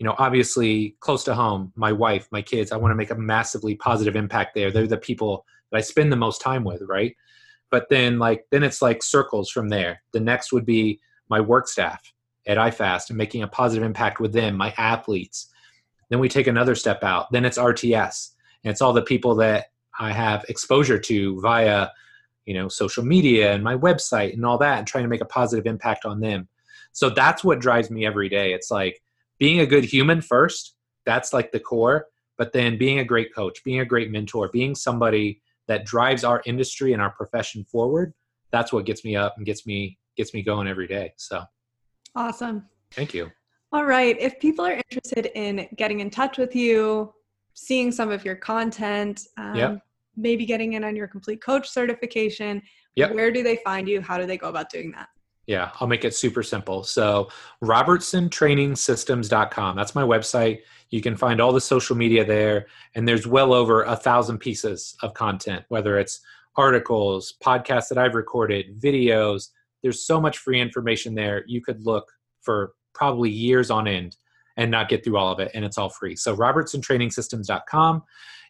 you 0.00 0.04
know, 0.04 0.16
obviously 0.18 0.96
close 0.98 1.22
to 1.24 1.34
home, 1.36 1.72
my 1.76 1.92
wife, 1.92 2.26
my 2.32 2.42
kids, 2.42 2.72
I 2.72 2.76
want 2.76 2.90
to 2.90 2.96
make 2.96 3.12
a 3.12 3.14
massively 3.14 3.76
positive 3.76 4.16
impact 4.16 4.56
there. 4.56 4.72
They're 4.72 4.88
the 4.88 4.96
people 4.96 5.44
that 5.70 5.78
I 5.78 5.82
spend 5.82 6.10
the 6.10 6.16
most 6.16 6.40
time 6.40 6.64
with, 6.64 6.82
right? 6.88 7.14
But 7.70 7.88
then, 7.88 8.18
like, 8.18 8.46
then 8.50 8.64
it's 8.64 8.82
like 8.82 9.04
circles 9.04 9.48
from 9.48 9.68
there. 9.68 10.02
The 10.12 10.18
next 10.18 10.52
would 10.52 10.66
be 10.66 10.98
my 11.28 11.40
work 11.40 11.68
staff 11.68 12.02
at 12.50 12.58
iFast 12.58 13.10
and 13.10 13.16
making 13.16 13.44
a 13.44 13.48
positive 13.48 13.84
impact 13.84 14.18
with 14.18 14.32
them, 14.32 14.56
my 14.56 14.74
athletes. 14.76 15.52
Then 16.08 16.18
we 16.18 16.28
take 16.28 16.48
another 16.48 16.74
step 16.74 17.04
out. 17.04 17.30
Then 17.30 17.44
it's 17.44 17.56
RTS, 17.56 18.30
and 18.64 18.72
it's 18.72 18.82
all 18.82 18.92
the 18.92 19.02
people 19.02 19.36
that 19.36 19.66
I 19.98 20.10
have 20.10 20.44
exposure 20.48 20.98
to 20.98 21.40
via, 21.40 21.88
you 22.46 22.54
know, 22.54 22.66
social 22.66 23.04
media 23.04 23.52
and 23.54 23.62
my 23.62 23.76
website 23.76 24.32
and 24.32 24.44
all 24.44 24.58
that, 24.58 24.78
and 24.78 24.86
trying 24.86 25.04
to 25.04 25.08
make 25.08 25.20
a 25.20 25.26
positive 25.26 25.64
impact 25.64 26.04
on 26.04 26.18
them. 26.18 26.48
So 26.92 27.08
that's 27.08 27.44
what 27.44 27.60
drives 27.60 27.88
me 27.88 28.04
every 28.04 28.28
day. 28.28 28.52
It's 28.52 28.70
like 28.70 29.00
being 29.38 29.60
a 29.60 29.66
good 29.66 29.84
human 29.84 30.20
first. 30.20 30.74
That's 31.06 31.32
like 31.32 31.52
the 31.52 31.60
core. 31.60 32.06
But 32.36 32.52
then 32.52 32.78
being 32.78 32.98
a 32.98 33.04
great 33.04 33.32
coach, 33.32 33.62
being 33.62 33.78
a 33.78 33.84
great 33.84 34.10
mentor, 34.10 34.48
being 34.52 34.74
somebody 34.74 35.40
that 35.68 35.84
drives 35.84 36.24
our 36.24 36.42
industry 36.46 36.94
and 36.94 37.00
our 37.00 37.10
profession 37.10 37.64
forward. 37.64 38.12
That's 38.50 38.72
what 38.72 38.86
gets 38.86 39.04
me 39.04 39.14
up 39.14 39.34
and 39.36 39.46
gets 39.46 39.66
me 39.66 39.98
gets 40.16 40.34
me 40.34 40.42
going 40.42 40.66
every 40.66 40.88
day. 40.88 41.12
So 41.16 41.44
awesome. 42.14 42.66
thank 42.92 43.14
you. 43.14 43.30
All 43.72 43.84
right. 43.84 44.16
If 44.18 44.40
people 44.40 44.64
are 44.66 44.80
interested 44.90 45.26
in 45.36 45.68
getting 45.76 46.00
in 46.00 46.10
touch 46.10 46.38
with 46.38 46.56
you, 46.56 47.14
seeing 47.54 47.92
some 47.92 48.10
of 48.10 48.24
your 48.24 48.34
content, 48.34 49.28
um, 49.36 49.54
Yep. 49.54 49.78
maybe 50.16 50.44
getting 50.44 50.72
in 50.72 50.82
on 50.82 50.96
your 50.96 51.06
complete 51.06 51.40
coach 51.40 51.68
certification, 51.68 52.60
Yep. 52.96 53.14
where 53.14 53.30
do 53.30 53.44
they 53.44 53.54
find 53.56 53.88
you? 53.88 54.00
How 54.00 54.18
do 54.18 54.26
they 54.26 54.36
go 54.36 54.48
about 54.48 54.70
doing 54.70 54.90
that? 54.92 55.08
Yeah, 55.46 55.70
I'll 55.80 55.88
make 55.88 56.04
it 56.04 56.14
super 56.14 56.42
simple. 56.42 56.84
So, 56.84 57.28
robertsontrainingsystems.com. 57.62 59.76
That's 59.76 59.94
my 59.94 60.02
website. 60.02 60.60
You 60.90 61.00
can 61.00 61.16
find 61.16 61.40
all 61.40 61.52
the 61.52 61.60
social 61.60 61.96
media 61.96 62.24
there, 62.24 62.66
and 62.94 63.06
there's 63.06 63.26
well 63.26 63.52
over 63.52 63.82
a 63.84 63.96
thousand 63.96 64.38
pieces 64.38 64.96
of 65.02 65.14
content, 65.14 65.64
whether 65.68 65.98
it's 65.98 66.20
articles, 66.56 67.34
podcasts 67.42 67.88
that 67.88 67.98
I've 67.98 68.14
recorded, 68.14 68.80
videos. 68.80 69.48
There's 69.82 70.06
so 70.06 70.20
much 70.20 70.38
free 70.38 70.60
information 70.60 71.14
there. 71.14 71.44
You 71.46 71.62
could 71.62 71.84
look 71.84 72.06
for 72.42 72.72
probably 72.94 73.30
years 73.30 73.70
on 73.70 73.86
end 73.86 74.16
and 74.56 74.70
not 74.70 74.88
get 74.88 75.04
through 75.04 75.16
all 75.16 75.32
of 75.32 75.38
it, 75.40 75.50
and 75.54 75.64
it's 75.64 75.78
all 75.78 75.88
free. 75.88 76.16
So, 76.16 76.36
robertsontrainingsystems.com. 76.36 78.02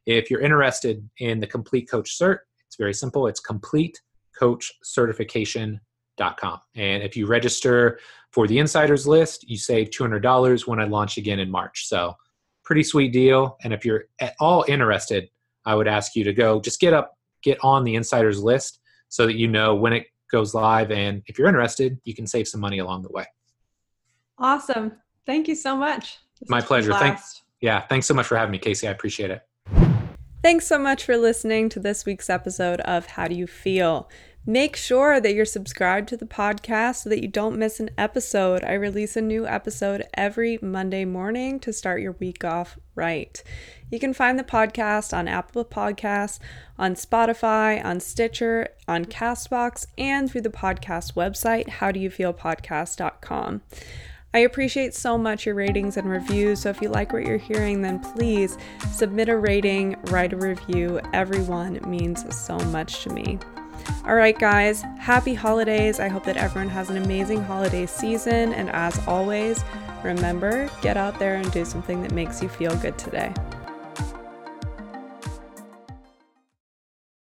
If 0.06 0.30
you're 0.30 0.40
interested 0.40 1.08
in 1.18 1.40
the 1.40 1.46
Complete 1.46 1.90
Coach 1.90 2.18
Cert, 2.18 2.38
it's 2.66 2.76
very 2.76 2.94
simple. 2.94 3.26
It's 3.26 3.40
Complete 3.40 4.00
Coach 4.38 4.72
Certification 4.82 5.80
com. 6.36 6.60
And 6.74 7.02
if 7.02 7.16
you 7.16 7.26
register 7.26 7.98
for 8.30 8.46
the 8.46 8.58
insiders 8.58 9.06
list, 9.06 9.48
you 9.48 9.56
save 9.56 9.88
$200 9.90 10.66
when 10.66 10.78
I 10.78 10.84
launch 10.84 11.16
again 11.16 11.38
in 11.38 11.50
March. 11.50 11.86
So, 11.86 12.14
pretty 12.64 12.82
sweet 12.82 13.12
deal. 13.12 13.56
And 13.64 13.72
if 13.72 13.84
you're 13.84 14.04
at 14.20 14.34
all 14.38 14.64
interested, 14.68 15.28
I 15.64 15.74
would 15.74 15.88
ask 15.88 16.14
you 16.14 16.24
to 16.24 16.32
go 16.32 16.60
just 16.60 16.80
get 16.80 16.92
up, 16.92 17.16
get 17.42 17.58
on 17.62 17.84
the 17.84 17.94
insiders 17.94 18.42
list 18.42 18.80
so 19.08 19.26
that 19.26 19.36
you 19.36 19.48
know 19.48 19.74
when 19.74 19.92
it 19.92 20.06
goes 20.30 20.54
live. 20.54 20.90
And 20.90 21.22
if 21.26 21.38
you're 21.38 21.48
interested, 21.48 21.98
you 22.04 22.14
can 22.14 22.26
save 22.26 22.48
some 22.48 22.60
money 22.60 22.78
along 22.78 23.02
the 23.02 23.10
way. 23.10 23.26
Awesome. 24.38 24.92
Thank 25.26 25.48
you 25.48 25.54
so 25.54 25.76
much. 25.76 26.18
This 26.40 26.48
My 26.48 26.56
has 26.56 26.64
been 26.64 26.66
a 26.66 26.68
pleasure. 26.68 26.92
Thanks. 26.94 27.42
Yeah, 27.60 27.86
thanks 27.86 28.06
so 28.06 28.14
much 28.14 28.26
for 28.26 28.36
having 28.36 28.52
me, 28.52 28.58
Casey. 28.58 28.88
I 28.88 28.90
appreciate 28.90 29.30
it. 29.30 29.42
Thanks 30.42 30.66
so 30.66 30.78
much 30.78 31.04
for 31.04 31.18
listening 31.18 31.68
to 31.68 31.80
this 31.80 32.06
week's 32.06 32.30
episode 32.30 32.80
of 32.80 33.04
How 33.04 33.28
Do 33.28 33.34
You 33.34 33.46
Feel? 33.46 34.08
Make 34.46 34.74
sure 34.74 35.20
that 35.20 35.34
you're 35.34 35.44
subscribed 35.44 36.08
to 36.08 36.16
the 36.16 36.24
podcast 36.24 37.02
so 37.02 37.10
that 37.10 37.20
you 37.20 37.28
don't 37.28 37.58
miss 37.58 37.78
an 37.78 37.90
episode. 37.98 38.64
I 38.64 38.72
release 38.72 39.14
a 39.14 39.20
new 39.20 39.46
episode 39.46 40.06
every 40.14 40.58
Monday 40.62 41.04
morning 41.04 41.60
to 41.60 41.74
start 41.74 42.00
your 42.00 42.12
week 42.12 42.42
off 42.42 42.78
right. 42.94 43.42
You 43.90 44.00
can 44.00 44.14
find 44.14 44.38
the 44.38 44.44
podcast 44.44 45.16
on 45.16 45.28
Apple 45.28 45.64
Podcasts, 45.64 46.38
on 46.78 46.94
Spotify, 46.94 47.84
on 47.84 48.00
Stitcher, 48.00 48.68
on 48.88 49.04
Castbox, 49.04 49.86
and 49.98 50.30
through 50.30 50.40
the 50.40 50.48
podcast 50.48 51.12
website, 51.14 51.68
howdoyoufeelpodcast.com. 51.68 53.60
I 54.32 54.38
appreciate 54.38 54.94
so 54.94 55.18
much 55.18 55.44
your 55.44 55.56
ratings 55.56 55.96
and 55.98 56.08
reviews. 56.08 56.62
So 56.62 56.70
if 56.70 56.80
you 56.80 56.88
like 56.88 57.12
what 57.12 57.26
you're 57.26 57.36
hearing, 57.36 57.82
then 57.82 57.98
please 57.98 58.56
submit 58.90 59.28
a 59.28 59.36
rating, 59.36 59.96
write 60.04 60.32
a 60.32 60.36
review. 60.36 61.00
Everyone 61.12 61.78
means 61.86 62.24
so 62.34 62.56
much 62.56 63.02
to 63.02 63.10
me. 63.10 63.38
All 64.04 64.14
right, 64.14 64.38
guys, 64.38 64.82
happy 64.98 65.34
holidays. 65.34 66.00
I 66.00 66.08
hope 66.08 66.24
that 66.24 66.36
everyone 66.36 66.68
has 66.70 66.90
an 66.90 66.96
amazing 66.96 67.42
holiday 67.42 67.86
season. 67.86 68.52
And 68.54 68.70
as 68.70 68.98
always, 69.06 69.62
remember 70.02 70.70
get 70.82 70.96
out 70.96 71.18
there 71.18 71.36
and 71.36 71.50
do 71.52 71.64
something 71.64 72.02
that 72.02 72.12
makes 72.12 72.42
you 72.42 72.48
feel 72.48 72.74
good 72.76 72.98
today. 72.98 73.32